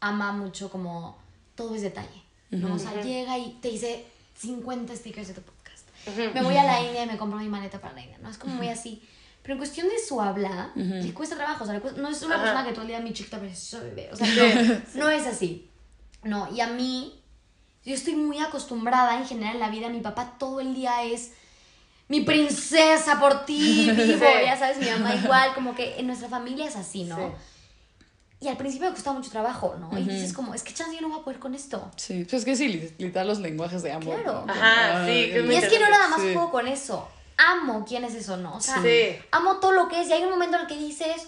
ama 0.00 0.32
mucho 0.32 0.68
como 0.70 1.16
todo 1.54 1.74
es 1.74 1.82
detalle, 1.82 2.22
¿no? 2.50 2.74
O 2.74 2.78
sea, 2.78 3.02
llega 3.02 3.36
y 3.38 3.56
te 3.60 3.68
dice 3.70 4.04
50 4.38 4.94
stickers 4.96 5.28
de 5.28 5.34
tu 5.34 5.42
podcast. 5.42 5.86
Me 6.34 6.42
voy 6.42 6.56
a 6.56 6.64
la 6.64 6.80
India 6.80 7.04
y 7.04 7.06
me 7.06 7.16
compro 7.18 7.38
mi 7.38 7.48
maleta 7.48 7.80
para 7.80 7.94
la 7.94 8.00
India, 8.02 8.18
¿no? 8.22 8.30
Es 8.30 8.38
como 8.38 8.54
muy 8.54 8.68
así. 8.68 9.02
Pero 9.42 9.54
en 9.54 9.58
cuestión 9.58 9.88
de 9.88 9.98
su 9.98 10.20
habla, 10.20 10.70
le 10.74 11.12
cuesta 11.14 11.36
trabajo. 11.36 11.64
O 11.64 11.66
sea, 11.66 11.80
cuesta- 11.80 12.00
no 12.00 12.08
es 12.08 12.22
una 12.22 12.36
persona 12.40 12.64
que 12.64 12.72
todo 12.72 12.82
el 12.82 12.88
día 12.88 13.00
mi 13.00 13.12
chiquita 13.12 13.38
preciosa 13.38 13.82
bebé. 13.84 14.10
O 14.12 14.16
sea, 14.16 14.26
no, 14.26 14.80
no 14.94 15.08
es 15.10 15.26
así. 15.26 15.68
No, 16.22 16.52
y 16.54 16.60
a 16.60 16.66
mí, 16.68 17.20
yo 17.84 17.94
estoy 17.94 18.14
muy 18.16 18.38
acostumbrada 18.38 19.16
en 19.18 19.26
general 19.26 19.54
en 19.54 19.60
la 19.60 19.70
vida. 19.70 19.88
Mi 19.88 20.00
papá 20.00 20.36
todo 20.38 20.60
el 20.60 20.74
día 20.74 21.02
es 21.04 21.32
mi 22.08 22.22
princesa 22.22 23.20
por 23.20 23.44
ti, 23.44 23.90
vivo, 23.96 24.18
Sí. 24.26 24.44
ya 24.44 24.56
sabes, 24.58 24.78
mi 24.78 24.86
mamá 24.90 25.14
igual, 25.14 25.54
como 25.54 25.74
que 25.74 25.98
en 25.98 26.06
nuestra 26.06 26.28
familia 26.28 26.66
es 26.66 26.76
así, 26.76 27.04
¿no? 27.04 27.16
Sí. 27.16 27.22
Y 28.40 28.46
al 28.48 28.56
principio 28.56 28.88
me 28.88 28.94
costaba 28.94 29.16
mucho 29.18 29.30
trabajo, 29.30 29.74
¿no? 29.80 29.98
Y 29.98 30.04
dices 30.04 30.32
como, 30.32 30.54
es 30.54 30.62
que 30.62 30.72
chance 30.72 30.94
yo 30.94 31.00
no 31.02 31.08
voy 31.08 31.20
a 31.20 31.24
poder 31.24 31.40
con 31.40 31.54
esto. 31.56 31.90
Sí, 31.96 32.22
pues 32.24 32.34
es 32.34 32.44
que 32.44 32.54
sí, 32.54 32.68
li- 32.68 32.94
literal 32.98 33.26
los 33.26 33.40
lenguajes 33.40 33.82
de 33.82 33.90
amor. 33.90 34.22
Claro. 34.22 34.44
¿no? 34.46 34.52
Ajá, 34.52 35.04
sí, 35.06 35.10
Ay, 35.10 35.44
Y 35.50 35.54
es 35.54 35.68
que 35.68 35.80
no 35.80 35.90
nada 35.90 36.06
más 36.08 36.20
Sí. 36.20 36.32
juego 36.32 36.50
con 36.52 36.68
eso. 36.68 37.08
Amo 37.36 37.84
quién 37.86 38.04
es 38.04 38.14
eso, 38.14 38.36
¿no? 38.36 38.54
O 38.56 38.60
sea, 38.60 38.80
Sí. 38.82 39.16
amo 39.32 39.56
todo 39.56 39.72
lo 39.72 39.88
que 39.88 40.00
es. 40.02 40.08
Y 40.08 40.12
hay 40.12 40.22
un 40.22 40.30
momento 40.30 40.54
en 40.56 40.62
el 40.62 40.68
que 40.68 40.76
dices, 40.76 41.26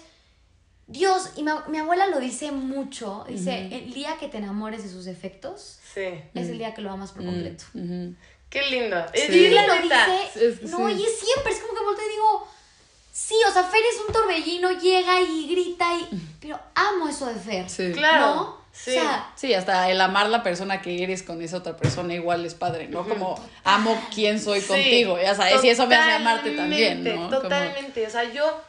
Dios, 0.87 1.31
y 1.35 1.43
mi, 1.43 1.51
mi 1.69 1.77
abuela 1.79 2.07
lo 2.07 2.19
dice 2.19 2.51
mucho, 2.51 3.25
dice, 3.27 3.67
el 3.71 3.93
día 3.93 4.17
que 4.17 4.27
te 4.27 4.37
enamores 4.37 4.83
de 4.83 4.89
sus 4.89 5.07
efectos, 5.07 5.79
Sí. 5.93 6.01
es 6.33 6.47
el 6.49 6.57
día 6.57 6.73
que 6.73 6.81
lo 6.81 6.91
amas 6.91 7.11
por 7.11 7.25
completo. 7.25 7.63
Qué 8.49 8.61
lindo. 8.69 8.97
Sí. 9.13 9.21
Y 9.31 9.45
ella 9.47 9.67
lo 9.67 9.81
dice, 9.81 9.95
Es 10.35 10.61
no, 10.63 10.89
y 10.89 11.01
es 11.03 11.19
siempre, 11.19 11.53
es 11.53 11.59
como 11.59 11.73
que 11.73 11.83
volteo 11.85 12.05
y 12.05 12.09
digo, 12.11 12.47
sí, 13.31 13.35
o 13.47 13.51
sea, 13.53 13.63
Fer 13.63 13.79
es 13.81 13.99
un 14.05 14.13
torbellino, 14.13 14.71
llega 14.71 15.21
y 15.21 15.47
grita, 15.49 15.85
y, 15.95 16.09
pero 16.41 16.59
amo 16.75 17.07
eso 17.07 17.27
de 17.27 17.35
Fer. 17.39 17.69
Sí. 17.69 17.91
Claro. 17.93 18.25
¿No? 18.35 18.61
Sí. 18.73 18.91
O 18.91 18.93
sea, 19.01 19.31
Sí, 19.35 19.53
hasta 19.53 19.89
el 19.89 19.99
amar 20.01 20.29
la 20.29 20.43
persona 20.43 20.81
que 20.81 21.01
eres 21.03 21.23
con 21.23 21.41
esa 21.41 21.57
otra 21.57 21.75
persona 21.77 22.13
igual 22.13 22.45
es 22.45 22.55
padre, 22.55 22.87
¿no? 22.87 23.07
Como 23.07 23.35
amo 23.63 24.01
quién 24.13 24.39
soy 24.39 24.61
Sí, 24.61 24.67
contigo, 24.67 25.17
ya 25.21 25.35
sabes, 25.35 25.63
y 25.63 25.69
eso 25.69 25.87
me 25.87 25.95
hace 25.95 26.11
amarte 26.13 26.51
también, 26.51 27.03
totalmente, 27.03 27.09
¿no? 27.15 27.27
Como- 27.27 27.41
Totalmente, 27.41 28.07
o 28.07 28.09
sea, 28.09 28.23
yo, 28.31 28.61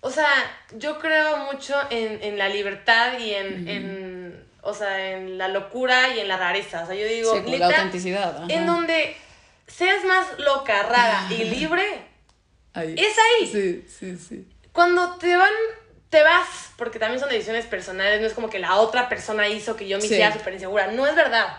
o 0.00 0.10
sea, 0.10 0.28
yo 0.76 0.98
creo 0.98 1.36
mucho 1.52 1.74
en, 1.90 2.22
en 2.22 2.38
la 2.38 2.48
libertad 2.48 3.18
y 3.20 3.34
en, 3.34 3.68
en, 3.68 4.46
o 4.62 4.74
sea, 4.74 5.12
en 5.12 5.38
la 5.38 5.46
locura 5.48 6.14
y 6.14 6.20
en 6.20 6.28
la 6.28 6.36
rareza, 6.36 6.82
o 6.82 6.86
sea, 6.86 6.94
yo 6.96 7.06
digo, 7.06 7.34
Sí, 7.36 7.42
como 7.42 7.56
la 7.56 7.66
autenticidad, 7.66 8.36
ajá. 8.36 8.46
en 8.48 8.66
donde 8.66 9.16
seas 9.68 10.04
más 10.04 10.26
loca, 10.38 10.82
rara 10.82 11.26
y 11.30 11.44
libre, 11.44 12.02
Ahí. 12.76 12.94
es 12.96 13.16
ahí. 13.18 13.46
Sí, 13.50 13.86
sí, 13.88 14.16
sí. 14.18 14.48
cuando 14.72 15.16
te 15.16 15.34
van, 15.36 15.50
te 16.10 16.22
vas, 16.22 16.70
porque 16.76 16.98
también 16.98 17.18
son 17.18 17.30
decisiones 17.30 17.64
personales, 17.66 18.20
no 18.20 18.26
es 18.26 18.34
como 18.34 18.50
que 18.50 18.58
la 18.58 18.76
otra 18.76 19.08
persona 19.08 19.48
hizo 19.48 19.74
que 19.76 19.88
yo 19.88 19.96
me 19.96 20.02
Sí. 20.02 20.08
hiciera 20.08 20.32
súper 20.32 20.52
insegura, 20.54 20.88
no 20.88 21.06
es 21.06 21.16
verdad. 21.16 21.58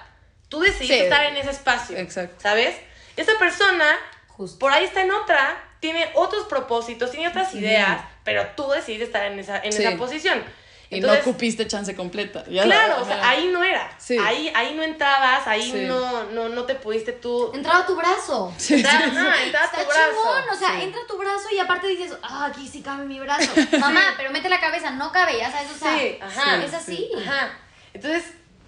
Tú 0.50 0.60
decidiste 0.62 0.98
Sí. 0.98 1.04
estar 1.04 1.26
en 1.26 1.36
ese 1.36 1.50
espacio, 1.52 1.98
Exacto. 1.98 2.36
¿sabes? 2.42 2.76
Esa 3.18 3.38
persona, 3.40 3.98
Justo. 4.28 4.60
por 4.60 4.72
ahí 4.72 4.86
está 4.86 5.02
en 5.02 5.12
otra, 5.12 5.62
tiene 5.80 6.10
otros 6.14 6.46
propósitos, 6.46 7.12
tiene 7.12 7.28
otras 7.28 7.54
ideas, 7.56 8.02
pero 8.24 8.46
tú 8.56 8.70
decidiste 8.70 9.06
estar 9.06 9.26
en 9.26 9.40
esa, 9.40 9.58
en 9.60 9.72
Sí. 9.74 9.84
esa 9.84 9.98
posición. 9.98 10.44
Y 10.90 10.96
Entonces, 10.96 11.26
no 11.26 11.32
ocupiste 11.32 11.68
chance 11.68 11.94
completa. 11.96 12.46
ya 12.50 12.64
Claro, 12.64 13.02
o 13.02 13.06
sea, 13.06 13.18
ajá. 13.20 13.30
ahí 13.32 13.50
no 13.52 13.62
era. 13.62 13.92
Sí. 13.98 14.18
Ahí, 14.18 14.50
ahí 14.56 14.74
no 14.74 14.84
entrabas, 14.84 15.46
ahí 15.46 15.70
Sí. 15.70 15.82
no, 15.86 16.24
no, 16.32 16.48
no 16.48 16.64
te 16.64 16.76
pudiste 16.76 17.12
tú... 17.12 17.52
entraba 17.54 17.86
tu 17.86 17.96
brazo. 17.96 18.54
Entrar, 18.70 19.04
ajá, 19.04 19.44
entrar 19.44 19.64
a 19.64 19.66
Está 19.66 19.78
tu 19.82 19.86
brazo. 19.86 20.12
chingón, 20.12 20.50
o 20.50 20.56
sea, 20.56 20.70
Sí. 20.78 20.84
entra 20.84 21.02
tu 21.08 21.18
brazo 21.18 21.48
y 21.54 21.60
aparte 21.60 21.88
dices, 21.88 22.14
ah, 22.24 22.46
aquí 22.50 22.66
sí 22.68 22.82
cabe 22.82 23.04
mi 23.06 23.20
brazo. 23.20 23.52
Mamá, 23.80 24.14
pero 24.16 24.32
mete 24.32 24.48
la 24.48 24.62
cabeza, 24.62 24.92
no 24.92 25.12
cabe, 25.12 25.38
ya 25.38 25.52
sabes, 25.52 25.72
o 25.72 25.78
sea, 25.78 25.98
Sí, 26.00 26.18
ajá. 26.22 26.64
es 26.64 26.74
así. 26.74 27.10
Ajá. 27.22 27.50
Entonces, 27.94 28.24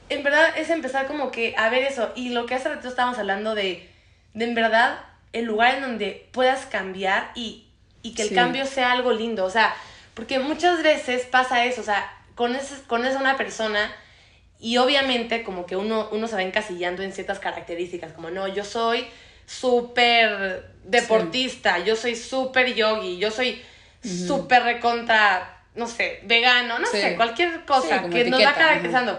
en 0.09 0.21
verdad 0.23 0.57
es 0.57 0.69
empezar 0.69 1.07
como 1.07 1.31
que 1.31 1.55
a 1.57 1.69
ver 1.69 1.83
eso. 1.83 2.11
Y 2.15 2.29
lo 2.29 2.45
que 2.45 2.55
hace 2.55 2.67
rato 2.67 2.89
estábamos 2.89 3.17
hablando 3.17 3.55
de, 3.55 3.89
de 4.33 4.43
en 4.45 4.55
verdad, 4.55 4.99
el 5.31 5.45
lugar 5.45 5.75
en 5.75 5.81
donde 5.83 6.27
puedas 6.33 6.65
cambiar 6.65 7.31
y, 7.35 7.67
y 8.01 8.13
que 8.13 8.23
el 8.23 8.29
Sí. 8.29 8.35
cambio 8.35 8.65
sea 8.65 8.91
algo 8.91 9.13
lindo. 9.13 9.45
O 9.45 9.49
sea, 9.49 9.73
porque 10.19 10.37
muchas 10.39 10.83
veces 10.83 11.25
pasa 11.25 11.63
eso. 11.63 11.79
O 11.79 11.83
sea, 11.85 12.11
conoces, 12.35 12.79
conoces 12.87 13.15
a 13.15 13.19
una 13.19 13.37
persona 13.37 13.89
y 14.59 14.75
obviamente 14.75 15.43
como 15.43 15.65
que 15.65 15.77
uno, 15.77 16.09
uno 16.11 16.27
se 16.27 16.35
va 16.35 16.43
encasillando 16.43 17.03
en 17.03 17.13
ciertas 17.13 17.39
características. 17.39 18.11
Como, 18.11 18.29
no, 18.29 18.45
yo 18.49 18.65
soy 18.65 19.07
súper 19.45 20.73
deportista, 20.83 21.79
yo 21.79 21.95
soy 21.95 22.17
súper 22.17 22.75
yogi, 22.75 23.17
yo 23.17 23.31
soy 23.31 23.63
súper 24.03 24.63
recontra, 24.63 25.63
no 25.75 25.87
sé, 25.87 26.19
vegano, 26.23 26.79
no 26.79 26.85
Sí. 26.87 26.99
sé, 26.99 27.15
cualquier 27.15 27.63
cosa 27.63 28.09
que 28.09 28.25
nos 28.25 28.41
va 28.41 28.53
caracterizando. 28.53 29.17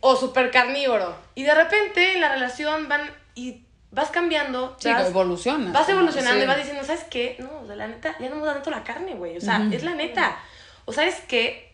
O 0.00 0.14
súper 0.14 0.50
carnívoro. 0.50 1.16
Y 1.34 1.42
de 1.44 1.54
repente 1.54 2.12
en 2.12 2.20
la 2.20 2.28
relación 2.28 2.86
van 2.88 3.10
y 3.34 3.62
vas 3.96 4.10
cambiando. 4.10 4.76
Sí, 4.78 4.92
vas- 4.92 5.08
evolucionas. 5.08 5.72
Vas 5.72 5.88
evolucionando 5.88 6.38
Sí. 6.38 6.44
y 6.44 6.46
vas 6.46 6.58
diciendo, 6.58 6.84
¿sabes 6.84 7.04
qué? 7.10 7.36
No, 7.40 7.50
o 7.62 7.66
sea, 7.66 7.74
la 7.76 7.88
neta, 7.88 8.14
ya 8.20 8.28
no 8.28 8.36
me 8.36 8.46
da 8.46 8.52
tanto 8.54 8.70
la 8.70 8.84
carne, 8.84 9.14
güey. 9.14 9.36
O 9.38 9.40
sea, 9.40 9.66
es 9.72 9.82
la 9.82 9.94
neta. 9.94 10.36
O 10.84 10.92
sabes 10.92 11.16
qué? 11.26 11.72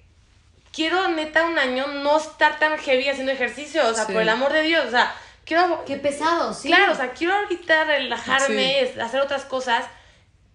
Quiero 0.73 1.09
neta 1.09 1.45
un 1.45 1.59
año 1.59 1.87
no 1.89 2.17
estar 2.19 2.59
tan 2.59 2.79
heavy 2.79 3.09
haciendo 3.09 3.33
ejercicio. 3.33 3.87
O 3.87 3.93
sea, 3.95 4.07
Sí. 4.07 4.13
por 4.13 4.23
el 4.23 4.29
amor 4.31 4.53
de 4.53 4.63
Dios. 4.63 4.87
O 4.87 4.91
sea, 4.91 5.13
quiero. 5.45 5.85
Qué 5.85 5.97
pesado, 5.97 6.55
sí. 6.55 6.69
Claro, 6.69 6.93
o 6.93 6.95
sea, 6.97 7.11
quiero 7.11 7.35
ahorita 7.35 7.85
relajarme, 7.85 8.69
Sí. 8.69 8.75
es- 8.79 8.99
hacer 8.99 9.21
otras 9.21 9.45
cosas 9.45 9.85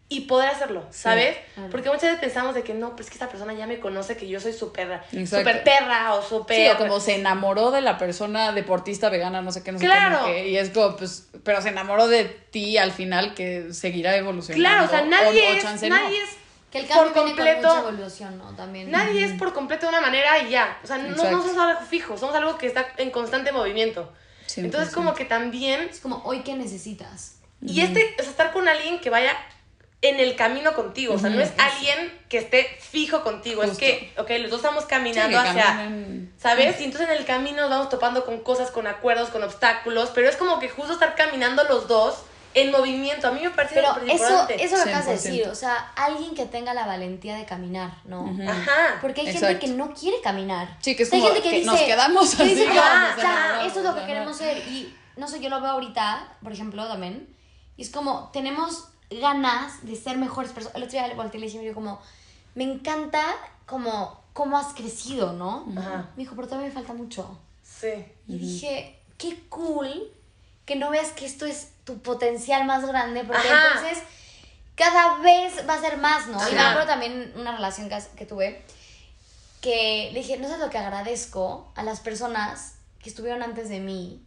y 0.09 0.21
poder 0.21 0.47
hacerlo, 0.49 0.85
¿sabes? 0.89 1.35
Claro. 1.53 1.69
Porque 1.69 1.89
muchas 1.89 2.03
veces 2.03 2.19
pensamos 2.19 2.55
de 2.55 2.63
que 2.63 2.73
no, 2.73 2.95
pues 2.95 3.07
es 3.07 3.09
que 3.09 3.15
esta 3.15 3.27
persona 3.27 3.53
ya 3.53 3.67
me 3.67 3.79
conoce, 3.79 4.15
que 4.15 4.25
yo 4.25 4.39
soy 4.39 4.53
súper 4.53 5.01
súper 5.25 5.65
perra 5.65 6.13
o 6.13 6.21
súper... 6.21 6.55
Sí, 6.55 6.67
o 6.69 6.77
como 6.77 7.01
se 7.01 7.15
enamoró 7.15 7.71
de 7.71 7.81
la 7.81 7.97
persona 7.97 8.53
deportista 8.53 9.09
vegana, 9.09 9.41
no 9.41 9.51
sé 9.51 9.63
qué, 9.63 9.73
no 9.73 9.79
sé 9.79 9.85
qué, 9.85 10.09
no 10.09 10.25
qué, 10.25 10.47
y 10.47 10.57
es 10.57 10.69
como, 10.69 10.95
pues, 10.95 11.27
pero 11.43 11.61
se 11.61 11.69
enamoró 11.69 12.07
de 12.07 12.23
ti 12.23 12.77
al 12.77 12.93
final 12.93 13.33
que 13.33 13.73
seguirá 13.73 14.15
evolucionando. 14.15 14.63
Claro, 14.63 14.85
o 14.85 14.89
sea, 14.89 15.01
nadie 15.01 15.45
o 15.45 15.53
es, 15.53 15.63
chance 15.63 15.89
no. 15.89 15.97
nadie 15.97 16.23
es 16.23 16.29
Que 16.71 16.79
el 16.79 16.87
cambio 16.87 17.13
por 17.13 17.23
completo, 17.25 17.67
con 17.67 17.77
mucha 17.77 17.89
evolución, 17.89 18.37
¿no? 18.37 18.55
También. 18.55 18.89
nadie 18.89 19.25
es 19.25 19.33
por 19.33 19.51
completo 19.51 19.87
de 19.87 19.89
una 19.89 20.01
manera 20.01 20.39
y 20.39 20.51
ya. 20.51 20.79
O 20.85 20.87
sea, 20.87 20.99
no, 20.99 21.09
no 21.09 21.41
somos 21.41 21.57
algo 21.57 21.81
fijo, 21.81 22.17
somos 22.17 22.33
algo 22.33 22.57
que 22.57 22.67
está 22.67 22.93
en 22.95 23.11
constante 23.11 23.51
movimiento. 23.51 24.13
Sí, 24.45 24.61
Entonces, 24.61 24.89
sí. 24.89 24.95
como 24.95 25.13
que 25.13 25.25
también 25.25 25.81
Es 25.81 25.99
como, 25.99 26.21
¿hoy 26.23 26.39
qué 26.39 26.55
necesitas? 26.55 27.33
Y 27.61 27.81
este, 27.81 28.15
o 28.17 28.21
sea, 28.21 28.31
estar 28.31 28.53
con 28.53 28.69
alguien 28.69 29.01
que 29.01 29.09
vaya 29.09 29.33
en 30.01 30.19
el 30.19 30.35
camino 30.35 30.73
contigo. 30.73 31.15
O 31.15 31.19
sea, 31.19 31.29
no 31.29 31.41
es 31.41 31.51
alguien 31.57 32.11
que 32.29 32.37
esté 32.37 32.65
fijo 32.79 33.23
contigo. 33.23 33.61
Justo. 33.63 33.73
Es 33.73 33.77
que, 33.79 34.13
ok, 34.17 34.29
los 34.41 34.51
dos 34.51 34.59
estamos 34.59 34.83
Sí, 34.83 34.89
caminando 34.89 35.41
que 35.41 35.47
hacia. 35.49 35.63
caminen- 35.65 36.31
¿Sabes? 36.37 36.79
Y 36.79 36.83
entonces 36.85 37.09
en 37.09 37.17
el 37.17 37.25
camino 37.25 37.61
nos 37.61 37.69
vamos 37.71 37.89
topando 37.89 38.23
con 38.25 38.39
cosas, 38.41 38.69
con 38.71 38.85
acuerdos, 38.87 39.29
con 39.29 39.43
obstáculos. 39.43 40.11
Pero 40.13 40.29
es 40.29 40.35
como 40.35 40.59
que 40.59 40.69
justo 40.69 40.93
estar 40.93 41.15
caminando 41.15 41.63
los 41.63 41.87
dos 41.87 42.15
en 42.53 42.71
movimiento. 42.71 43.27
A 43.27 43.31
mí 43.31 43.41
me 43.41 43.49
parece 43.49 43.75
Pero 43.75 43.89
eso, 44.05 44.11
importante. 44.11 44.63
eso 44.63 44.75
que 44.75 44.81
acabas 44.89 45.05
de 45.07 45.13
100%. 45.17 45.21
decir, 45.23 45.47
o 45.49 45.55
sea, 45.55 45.91
alguien 45.95 46.35
que 46.35 46.45
tenga 46.45 46.73
la 46.75 46.85
valentía 46.85 47.35
de 47.35 47.45
caminar, 47.45 47.93
¿no? 48.05 48.35
Ajá. 48.47 48.99
Porque 49.01 49.21
hay 49.21 49.27
Exacto. 49.27 49.47
gente 49.47 49.65
que 49.65 49.71
no 49.73 49.93
quiere 49.93 50.21
caminar. 50.21 50.77
Sí, 50.81 50.95
que 50.95 51.03
es 51.03 51.09
O 51.09 51.11
sea, 51.11 51.17
hay 51.17 51.21
como 51.23 51.33
gente 51.33 51.49
que 51.49 51.55
que 51.55 51.59
dice, 51.61 51.71
nos 51.71 51.81
quedamos 51.81 52.35
que 52.35 52.43
dice, 52.43 52.67
así, 52.67 52.75
ya, 52.75 53.15
vamos, 53.17 53.65
eso 53.71 53.79
es 53.79 53.85
lo 53.85 53.95
que 53.95 54.05
queremos 54.05 54.37
ser. 54.37 54.57
Y 54.59 54.95
no 55.17 55.27
sé, 55.27 55.39
yo 55.39 55.49
lo 55.49 55.59
veo 55.61 55.71
ahorita, 55.71 56.35
por 56.43 56.51
ejemplo, 56.51 56.87
también. 56.87 57.27
Y 57.77 57.81
es 57.83 57.89
como, 57.91 58.29
tenemos 58.31 58.89
ganas 59.09 59.85
de 59.85 59.95
ser 59.95 60.17
mejores 60.17 60.51
personas. 60.51 60.75
El 60.77 60.83
otro 60.83 60.99
día 60.99 61.07
le 61.07 61.15
volteé 61.15 61.37
y 61.37 61.41
le 61.41 61.47
dije, 61.47 61.63
yo 61.63 61.73
como, 61.73 61.99
me 62.55 62.63
encanta 62.63 63.23
como 63.65 64.21
cómo 64.33 64.57
has 64.57 64.73
crecido, 64.73 65.33
¿no? 65.33 65.65
Ajá. 65.77 66.09
Me 66.15 66.23
dijo, 66.23 66.35
pero 66.35 66.47
todavía 66.47 66.69
me 66.69 66.73
falta 66.73 66.93
mucho. 66.93 67.39
Sí. 67.63 68.05
Y 68.27 68.37
dije, 68.37 68.99
qué 69.17 69.43
cool 69.49 70.11
que 70.65 70.75
no 70.75 70.89
veas 70.89 71.11
que 71.11 71.25
esto 71.25 71.45
es 71.45 71.69
tu 71.85 71.99
potencial 71.99 72.65
más 72.65 72.85
grande, 72.85 73.23
porque 73.23 73.47
Ajá. 73.47 73.79
entonces 73.79 74.03
cada 74.75 75.17
vez 75.19 75.67
va 75.67 75.75
a 75.75 75.81
ser 75.81 75.97
más, 75.97 76.27
¿no? 76.27 76.37
Y 76.49 76.53
me 76.53 76.59
acuerdo 76.59 76.87
también 76.87 77.33
una 77.35 77.55
relación 77.55 77.89
que, 77.89 77.97
que 78.15 78.25
tuve, 78.25 78.63
que 79.61 80.09
le 80.13 80.19
dije, 80.19 80.37
no 80.37 80.47
sé 80.47 80.57
lo 80.57 80.69
que 80.69 80.77
agradezco 80.77 81.71
a 81.75 81.83
las 81.83 81.99
personas 81.99 82.75
que 82.99 83.09
estuvieron 83.09 83.41
antes 83.41 83.69
de 83.69 83.79
mí, 83.79 84.21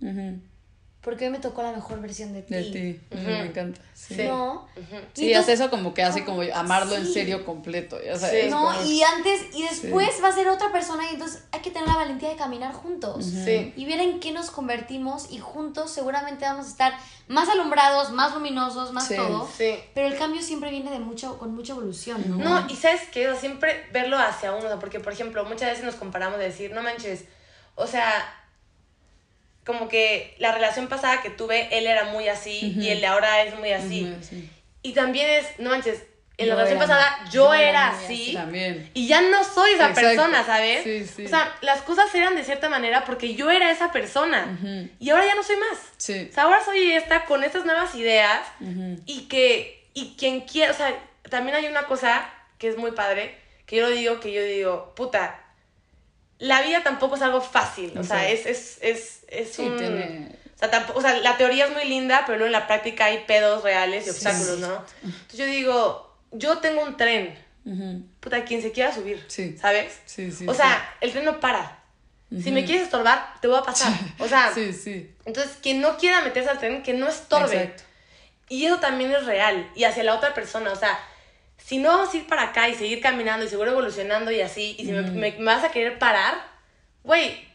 porque 1.02 1.24
hoy 1.24 1.30
me 1.30 1.38
tocó 1.38 1.62
la 1.62 1.72
mejor 1.72 2.00
versión 2.02 2.32
de 2.34 2.42
ti. 2.42 2.52
De 2.54 2.62
ti. 2.64 3.00
Me 3.16 3.46
encanta. 3.46 3.80
Sí, 3.94 4.14
Sí. 4.16 4.22
¿No? 4.24 4.68
Sí, 5.14 5.26
Y 5.28 5.34
hace 5.34 5.54
eso 5.54 5.70
como 5.70 5.94
que 5.94 6.02
hace 6.02 6.24
como 6.26 6.42
amarlo 6.54 6.94
en 6.94 7.06
Sí. 7.06 7.14
serio 7.14 7.44
completo. 7.46 7.98
Ya 8.04 8.14
Sí. 8.16 8.20
sabes, 8.20 8.50
No, 8.50 8.66
como- 8.66 8.84
y 8.84 9.02
antes 9.02 9.46
y 9.54 9.62
después 9.62 10.10
va 10.22 10.28
a 10.28 10.32
ser 10.32 10.48
otra 10.48 10.70
persona 10.72 11.04
y 11.10 11.14
entonces 11.14 11.44
hay 11.52 11.60
que 11.60 11.70
tener 11.70 11.88
la 11.88 11.96
valentía 11.96 12.28
de 12.28 12.36
caminar 12.36 12.74
juntos. 12.74 13.24
Sí. 13.24 13.72
Y 13.76 13.84
ver 13.86 13.98
en 14.00 14.20
qué 14.20 14.32
nos 14.32 14.50
convertimos 14.50 15.30
y 15.30 15.38
juntos 15.38 15.90
seguramente 15.90 16.44
vamos 16.44 16.66
a 16.66 16.70
estar 16.70 16.92
más 17.28 17.48
alumbrados, 17.48 18.10
más 18.12 18.34
luminosos, 18.34 18.92
más 18.92 19.06
Sí. 19.08 19.16
todo. 19.16 19.48
Sí. 19.56 19.76
Pero 19.94 20.06
el 20.06 20.18
cambio 20.18 20.42
siempre 20.42 20.70
viene 20.70 20.90
de 20.90 20.98
mucho, 20.98 21.38
con 21.38 21.54
mucha 21.54 21.72
evolución, 21.72 22.22
¿no? 22.26 22.36
No, 22.36 22.66
y 22.68 22.76
sabes 22.76 23.02
qué, 23.10 23.26
o 23.28 23.32
sea, 23.32 23.40
siempre 23.40 23.86
verlo 23.92 24.18
hacia 24.18 24.52
uno, 24.52 24.78
porque 24.78 25.00
por 25.00 25.12
ejemplo, 25.14 25.44
muchas 25.44 25.70
veces 25.70 25.84
nos 25.84 25.94
comparamos 25.94 26.38
de 26.38 26.44
decir, 26.46 26.72
no 26.74 26.82
manches, 26.82 27.24
o 27.76 27.86
sea, 27.86 28.12
como 29.64 29.88
que 29.88 30.34
la 30.38 30.52
relación 30.52 30.88
pasada 30.88 31.22
que 31.22 31.30
tuve, 31.30 31.68
él 31.76 31.86
era 31.86 32.04
muy 32.04 32.28
así 32.28 32.74
y 32.78 32.88
el 32.88 33.00
de 33.00 33.06
ahora 33.06 33.42
es 33.42 33.54
muy 33.58 33.72
así. 33.72 34.12
Sí. 34.22 34.48
Y 34.82 34.92
también 34.92 35.28
es, 35.28 35.46
no 35.58 35.70
manches, 35.70 36.02
en 36.38 36.46
Yo 36.46 36.54
la 36.54 36.64
relación 36.64 36.78
era- 36.78 36.86
pasada 36.86 37.30
yo, 37.30 37.52
era 37.52 37.88
así. 37.88 38.22
así 38.22 38.32
también. 38.34 38.90
Y 38.94 39.06
ya 39.06 39.20
no 39.20 39.44
soy 39.44 39.72
esa 39.72 39.90
Exacto. 39.90 40.00
persona, 40.08 40.44
¿sabes? 40.44 40.82
Sí, 40.84 41.06
sí. 41.06 41.26
O 41.26 41.28
sea, 41.28 41.54
las 41.60 41.82
cosas 41.82 42.12
eran 42.14 42.34
de 42.34 42.44
cierta 42.44 42.70
manera 42.70 43.04
porque 43.04 43.34
yo 43.34 43.50
era 43.50 43.70
esa 43.70 43.92
persona. 43.92 44.58
Y 44.98 45.10
ahora 45.10 45.26
ya 45.26 45.34
no 45.34 45.42
soy 45.42 45.56
más. 45.56 45.78
Sí. 45.98 46.28
O 46.30 46.32
sea, 46.32 46.44
ahora 46.44 46.64
soy 46.64 46.92
esta 46.92 47.26
con 47.26 47.44
estas 47.44 47.66
nuevas 47.66 47.94
ideas 47.94 48.40
y 49.04 49.28
que, 49.28 49.86
y 49.92 50.14
quien 50.16 50.40
quiera, 50.40 50.72
o 50.72 50.74
sea, 50.74 50.98
también 51.28 51.56
hay 51.56 51.66
una 51.66 51.82
cosa 51.86 52.28
que 52.58 52.68
es 52.68 52.78
muy 52.78 52.92
padre, 52.92 53.36
que 53.66 53.76
yo 53.76 53.82
lo 53.82 53.94
digo, 53.94 54.18
que 54.20 54.32
yo 54.32 54.42
digo, 54.42 54.94
puta, 54.96 55.38
la 56.40 56.62
vida 56.62 56.82
tampoco 56.82 57.14
es 57.16 57.22
algo 57.22 57.40
fácil, 57.40 57.96
o 57.96 58.02
sea, 58.02 58.28
es, 58.28 58.44
es, 58.46 58.78
es, 58.82 59.20
es 59.28 59.52
Sí, 59.54 59.62
un... 59.62 59.76
tiene- 59.76 60.36
O 60.56 60.58
sea, 60.58 60.70
tampoco, 60.70 60.98
o 60.98 61.02
sea, 61.02 61.16
la 61.20 61.36
teoría 61.38 61.66
es 61.66 61.72
muy 61.72 61.84
linda, 61.84 62.24
pero 62.26 62.36
luego 62.38 62.46
en 62.46 62.52
la 62.52 62.66
práctica 62.66 63.04
hay 63.06 63.24
pedos 63.26 63.62
reales 63.62 64.06
y 64.06 64.10
obstáculos, 64.10 64.58
¿no? 64.58 64.84
Entonces 65.04 65.38
yo 65.38 65.46
digo, 65.46 66.16
yo 66.32 66.58
tengo 66.58 66.82
un 66.82 66.96
tren, 66.98 67.38
Ujú. 67.64 68.02
puta, 68.20 68.44
quien 68.44 68.60
se 68.60 68.72
quiera 68.72 68.92
subir, 68.94 69.24
Sí. 69.28 69.56
¿sabes? 69.58 70.00
Sí, 70.04 70.30
sí, 70.32 70.46
o 70.48 70.52
sea, 70.54 70.94
el 71.00 71.12
tren 71.12 71.24
no 71.24 71.40
para. 71.40 71.78
Si 72.42 72.52
me 72.52 72.64
quieres 72.64 72.84
estorbar, 72.84 73.34
te 73.40 73.48
voy 73.48 73.58
a 73.58 73.62
pasar. 73.62 73.92
O 74.20 74.28
sea, 74.28 74.52
Sí, 74.54 74.72
sí. 74.72 75.10
entonces 75.24 75.56
quien 75.60 75.80
no 75.80 75.96
quiera 75.96 76.20
meterse 76.20 76.48
al 76.50 76.58
tren, 76.58 76.82
que 76.82 76.92
no 76.94 77.08
estorbe. 77.08 77.56
Exacto. 77.62 77.82
Y 78.48 78.66
eso 78.66 78.78
también 78.78 79.10
es 79.12 79.26
real. 79.26 79.68
Y 79.74 79.82
hacia 79.84 80.04
la 80.04 80.14
otra 80.14 80.32
persona. 80.32 80.70
O 80.72 80.76
sea, 80.76 80.96
si 81.70 81.78
no 81.78 81.88
vamos 81.90 82.12
a 82.12 82.16
ir 82.16 82.26
para 82.26 82.42
acá 82.42 82.68
y 82.68 82.74
seguir 82.74 83.00
caminando 83.00 83.46
y 83.46 83.48
seguir 83.48 83.68
evolucionando 83.68 84.32
y 84.32 84.40
así, 84.40 84.74
y 84.76 84.84
si 84.86 84.90
me, 84.90 85.02
me- 85.02 85.32
me 85.38 85.44
vas 85.44 85.62
a 85.62 85.70
querer 85.70 86.00
parar, 86.00 86.34
güey, 87.04 87.46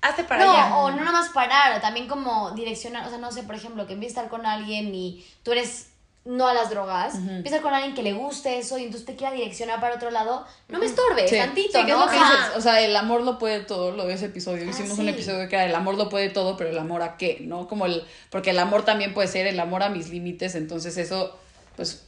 hazte 0.00 0.24
para 0.24 0.42
no, 0.44 0.50
allá. 0.52 0.76
o 0.78 0.90
no 0.90 0.96
nada 0.96 1.12
más 1.12 1.28
parar, 1.28 1.78
también 1.82 2.08
como 2.08 2.52
direccionar, 2.52 3.06
o 3.06 3.10
sea, 3.10 3.18
no 3.18 3.30
sé, 3.30 3.42
por 3.42 3.54
ejemplo, 3.54 3.86
que 3.86 3.92
empieces 3.92 4.16
a 4.16 4.22
estar 4.22 4.30
con 4.30 4.46
alguien 4.46 4.94
y 4.94 5.22
tú 5.42 5.52
eres 5.52 5.88
no 6.24 6.46
a 6.46 6.54
las 6.54 6.70
drogas, 6.70 7.16
empieza 7.16 7.56
a 7.56 7.58
estar 7.58 7.62
con 7.62 7.74
alguien 7.74 7.94
que 7.94 8.02
le 8.02 8.12
guste 8.14 8.56
eso 8.58 8.78
y 8.78 8.84
entonces 8.84 9.04
te 9.04 9.16
quiera 9.16 9.32
direccionar 9.34 9.80
para 9.80 9.96
otro 9.96 10.10
lado, 10.12 10.46
no 10.68 10.78
me 10.78 10.86
estorbes 10.86 11.28
Sí. 11.28 11.36
tantito, 11.36 11.78
Sí, 11.80 11.84
que 11.84 11.90
es 11.90 11.98
¿no? 11.98 12.04
lo 12.06 12.10
que 12.10 12.16
O 12.16 12.20
sea, 12.20 12.30
dices. 12.30 12.56
O 12.56 12.60
sea, 12.62 12.80
el 12.80 12.94
amor 12.96 13.22
lo 13.22 13.38
puede 13.38 13.60
todo, 13.60 13.90
lo 13.90 14.06
de 14.06 14.14
ese 14.14 14.26
episodio. 14.26 14.64
Ah, 14.66 14.70
Hicimos 14.70 14.94
sí. 14.96 15.00
un 15.02 15.08
episodio 15.08 15.48
que 15.48 15.56
era 15.56 15.64
el 15.66 15.74
amor 15.74 15.96
lo 15.96 16.08
puede 16.08 16.30
todo, 16.30 16.56
pero 16.56 16.70
el 16.70 16.78
amor 16.78 17.02
a 17.02 17.16
qué, 17.16 17.38
¿no? 17.42 17.66
Como 17.66 17.86
el. 17.86 18.04
Porque 18.30 18.50
el 18.50 18.58
amor 18.60 18.84
también 18.84 19.12
puede 19.14 19.26
ser 19.26 19.48
el 19.48 19.58
amor 19.58 19.82
a 19.82 19.88
mis 19.88 20.10
límites, 20.10 20.54
entonces 20.54 20.96
eso, 20.96 21.36
pues. 21.76 22.06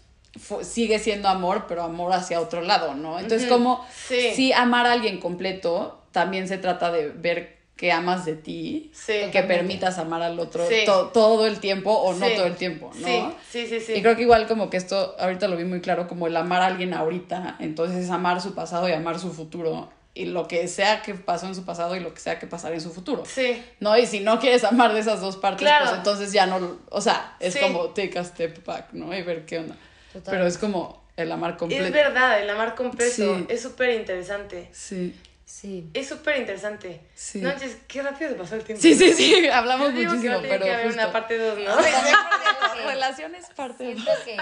Sigue 0.63 0.99
siendo 0.99 1.29
amor, 1.29 1.65
pero 1.69 1.83
amor 1.83 2.13
hacia 2.13 2.41
otro 2.41 2.61
lado, 2.63 2.95
¿no? 2.95 3.19
Entonces, 3.19 3.49
como 3.49 3.85
Sí. 4.09 4.33
si 4.35 4.53
amar 4.53 4.87
a 4.87 4.93
alguien 4.93 5.19
completo, 5.21 6.03
también 6.13 6.49
se 6.49 6.59
trata 6.59 6.91
de 6.93 7.09
ver 7.11 7.55
que 7.77 7.91
amas 7.91 8.25
de 8.25 8.35
ti, 8.37 8.93
Sí. 8.95 9.15
que 9.33 9.43
permitas 9.43 9.99
amar 9.99 10.23
al 10.23 10.39
otro 10.39 10.65
Sí. 10.69 10.85
to- 10.87 11.09
todo 11.09 11.47
el 11.47 11.59
tiempo 11.59 11.91
o 11.93 12.15
no 12.15 12.27
todo 12.31 12.47
el 12.47 12.55
tiempo, 12.55 12.91
¿no? 13.01 13.35
Sí, 13.51 13.67
sí, 13.67 13.81
sí. 13.81 13.95
Y 13.95 14.01
creo 14.03 14.15
que 14.15 14.23
igual 14.23 14.47
como 14.47 14.71
que 14.71 14.77
esto, 14.77 15.17
ahorita 15.19 15.49
lo 15.49 15.57
vi 15.57 15.65
muy 15.65 15.81
claro, 15.81 16.07
como 16.07 16.29
el 16.29 16.37
amar 16.37 16.63
a 16.63 16.67
alguien 16.67 16.95
ahorita, 16.95 17.57
entonces 17.59 18.05
es 18.05 18.11
amar 18.11 18.41
su 18.41 18.55
pasado 18.55 18.89
y 18.89 18.93
amar 18.93 19.19
su 19.19 19.33
futuro, 19.33 19.91
y 20.15 20.27
lo 20.27 20.47
que 20.47 20.69
sea 20.69 21.03
que 21.03 21.15
pasó 21.15 21.47
en 21.49 21.57
su 21.57 21.65
pasado 21.65 21.97
y 21.97 22.01
lo 22.01 22.15
que 22.15 22.21
sea 22.21 22.39
que 22.39 22.47
pasará 22.47 22.77
en 22.77 22.81
su 22.81 22.93
futuro. 22.93 23.25
Sí. 23.27 23.61
¿No? 23.81 23.99
Y 23.99 24.07
si 24.07 24.21
no 24.21 24.39
quieres 24.39 24.63
amar 24.63 24.95
de 24.95 25.01
esas 25.01 25.21
dos 25.21 25.37
partes, 25.37 25.67
Claro. 25.67 25.87
pues 25.87 25.97
entonces 25.99 26.33
ya 26.33 26.47
no, 26.47 26.79
o 26.91 27.01
sea, 27.01 27.37
es 27.41 27.57
como 27.57 27.87
take 27.89 28.17
a 28.21 28.23
step 28.25 28.65
back, 28.65 28.93
¿no? 28.93 29.13
Y 29.13 29.23
ver 29.23 29.45
qué 29.47 29.59
onda. 29.59 29.75
Total. 30.15 30.33
Pero 30.35 30.47
es 30.47 30.57
como 30.57 31.05
el 31.17 31.31
amar 31.31 31.57
completo. 31.59 31.85
Es 31.85 31.93
verdad, 31.93 32.41
el 32.41 32.49
amar 32.49 32.75
completo 32.75 33.13
Sí. 33.15 33.47
es 33.51 33.61
súper 33.61 33.91
interesante. 34.01 34.71
Sí, 34.73 35.15
Sí. 35.47 35.87
Es 35.93 36.09
súper 36.09 36.39
interesante. 36.39 37.03
Sí. 37.15 37.41
No 37.43 37.53
qué 37.87 38.03
rápido 38.03 38.31
se 38.31 38.37
pasó 38.37 38.55
el 38.57 38.65
tiempo. 38.65 38.81
sí, 38.83 38.95
sí, 38.95 39.13
sí, 39.13 39.47
hablamos 39.53 39.93
Yo 39.93 39.99
digo 39.99 40.13
muchísimo, 40.15 40.39
pero 40.41 40.65
que 40.65 40.73
haber 40.73 40.87
justo. 40.87 41.03
una 41.03 41.13
parte 41.13 41.37
2, 41.39 41.59
¿no? 41.59 41.77
Relaciones 42.87 43.47
parte 43.55 43.85
de... 43.85 43.93
Siento 43.95 44.11
que, 44.25 44.37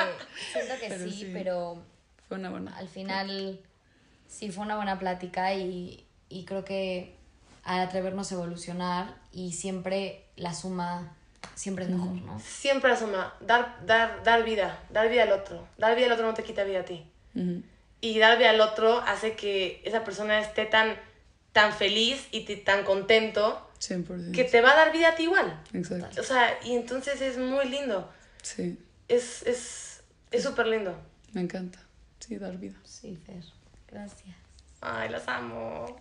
siento 0.53 0.75
que 0.81 0.89
Pero 0.89 1.05
sí, 1.05 1.11
sí. 1.11 1.31
pero 1.33 1.83
Fue 2.29 2.37
una 2.39 2.51
buena. 2.51 2.77
al 2.77 2.89
final 2.89 3.61
sí 4.29 4.51
fue 4.53 4.65
una 4.65 4.77
buena 4.77 4.99
plática 5.01 5.53
y, 5.55 6.07
y 6.29 6.45
creo 6.45 6.65
que 6.65 7.17
al 7.65 7.81
atrevernos 7.81 8.31
a 8.33 8.37
evolucionar 8.37 9.15
y 9.33 9.53
siempre 9.53 10.25
la 10.37 10.55
suma 10.55 11.17
siempre 11.55 11.85
es 11.85 11.91
mejor, 11.91 12.13
¿no? 12.13 12.41
Siempre 12.41 12.93
asoma, 12.93 13.35
dar, 13.41 13.85
dar, 13.87 14.23
dar 14.25 14.45
vida, 14.45 14.79
dar 14.91 15.09
vida 15.09 15.23
al 15.25 15.33
otro. 15.33 15.67
Dar 15.79 15.95
vida 15.97 16.07
al 16.07 16.13
otro 16.13 16.27
no 16.27 16.35
te 16.35 16.43
quita 16.43 16.65
vida 16.65 16.81
a 16.81 16.85
ti. 16.85 17.05
Y 18.01 18.19
dar 18.19 18.37
vida 18.39 18.51
al 18.51 18.61
otro 18.61 18.99
hace 19.01 19.35
que 19.37 19.81
esa 19.85 20.05
persona 20.05 20.41
esté 20.41 20.67
tan, 20.67 20.97
tan 21.53 21.73
feliz 21.73 22.27
y 22.33 22.41
tan 22.57 22.85
contento 22.85 23.71
100%. 23.81 24.33
que 24.33 24.45
te 24.45 24.61
va 24.61 24.73
a 24.73 24.75
dar 24.77 24.93
vida 24.93 25.11
a 25.11 25.15
ti 25.15 25.25
igual. 25.25 25.63
Exacto. 25.73 26.21
O 26.21 26.25
sea, 26.25 26.59
y 26.65 26.75
entonces 26.75 27.21
es 27.21 27.39
muy 27.39 27.69
lindo. 27.69 28.11
Sí, 28.43 28.79
Es 29.09 29.43
es 29.45 30.03
es 30.31 30.43
súper 30.43 30.67
lindo. 30.67 30.97
me 31.33 31.43
encanta. 31.43 31.79
Sí, 32.19 32.39
dar 32.39 32.57
vida. 32.57 32.75
Sí, 32.85 33.19
Fer. 33.27 33.43
Gracias. 33.89 34.35
Ay, 34.81 35.09
las 35.11 35.27
amo. 35.29 36.01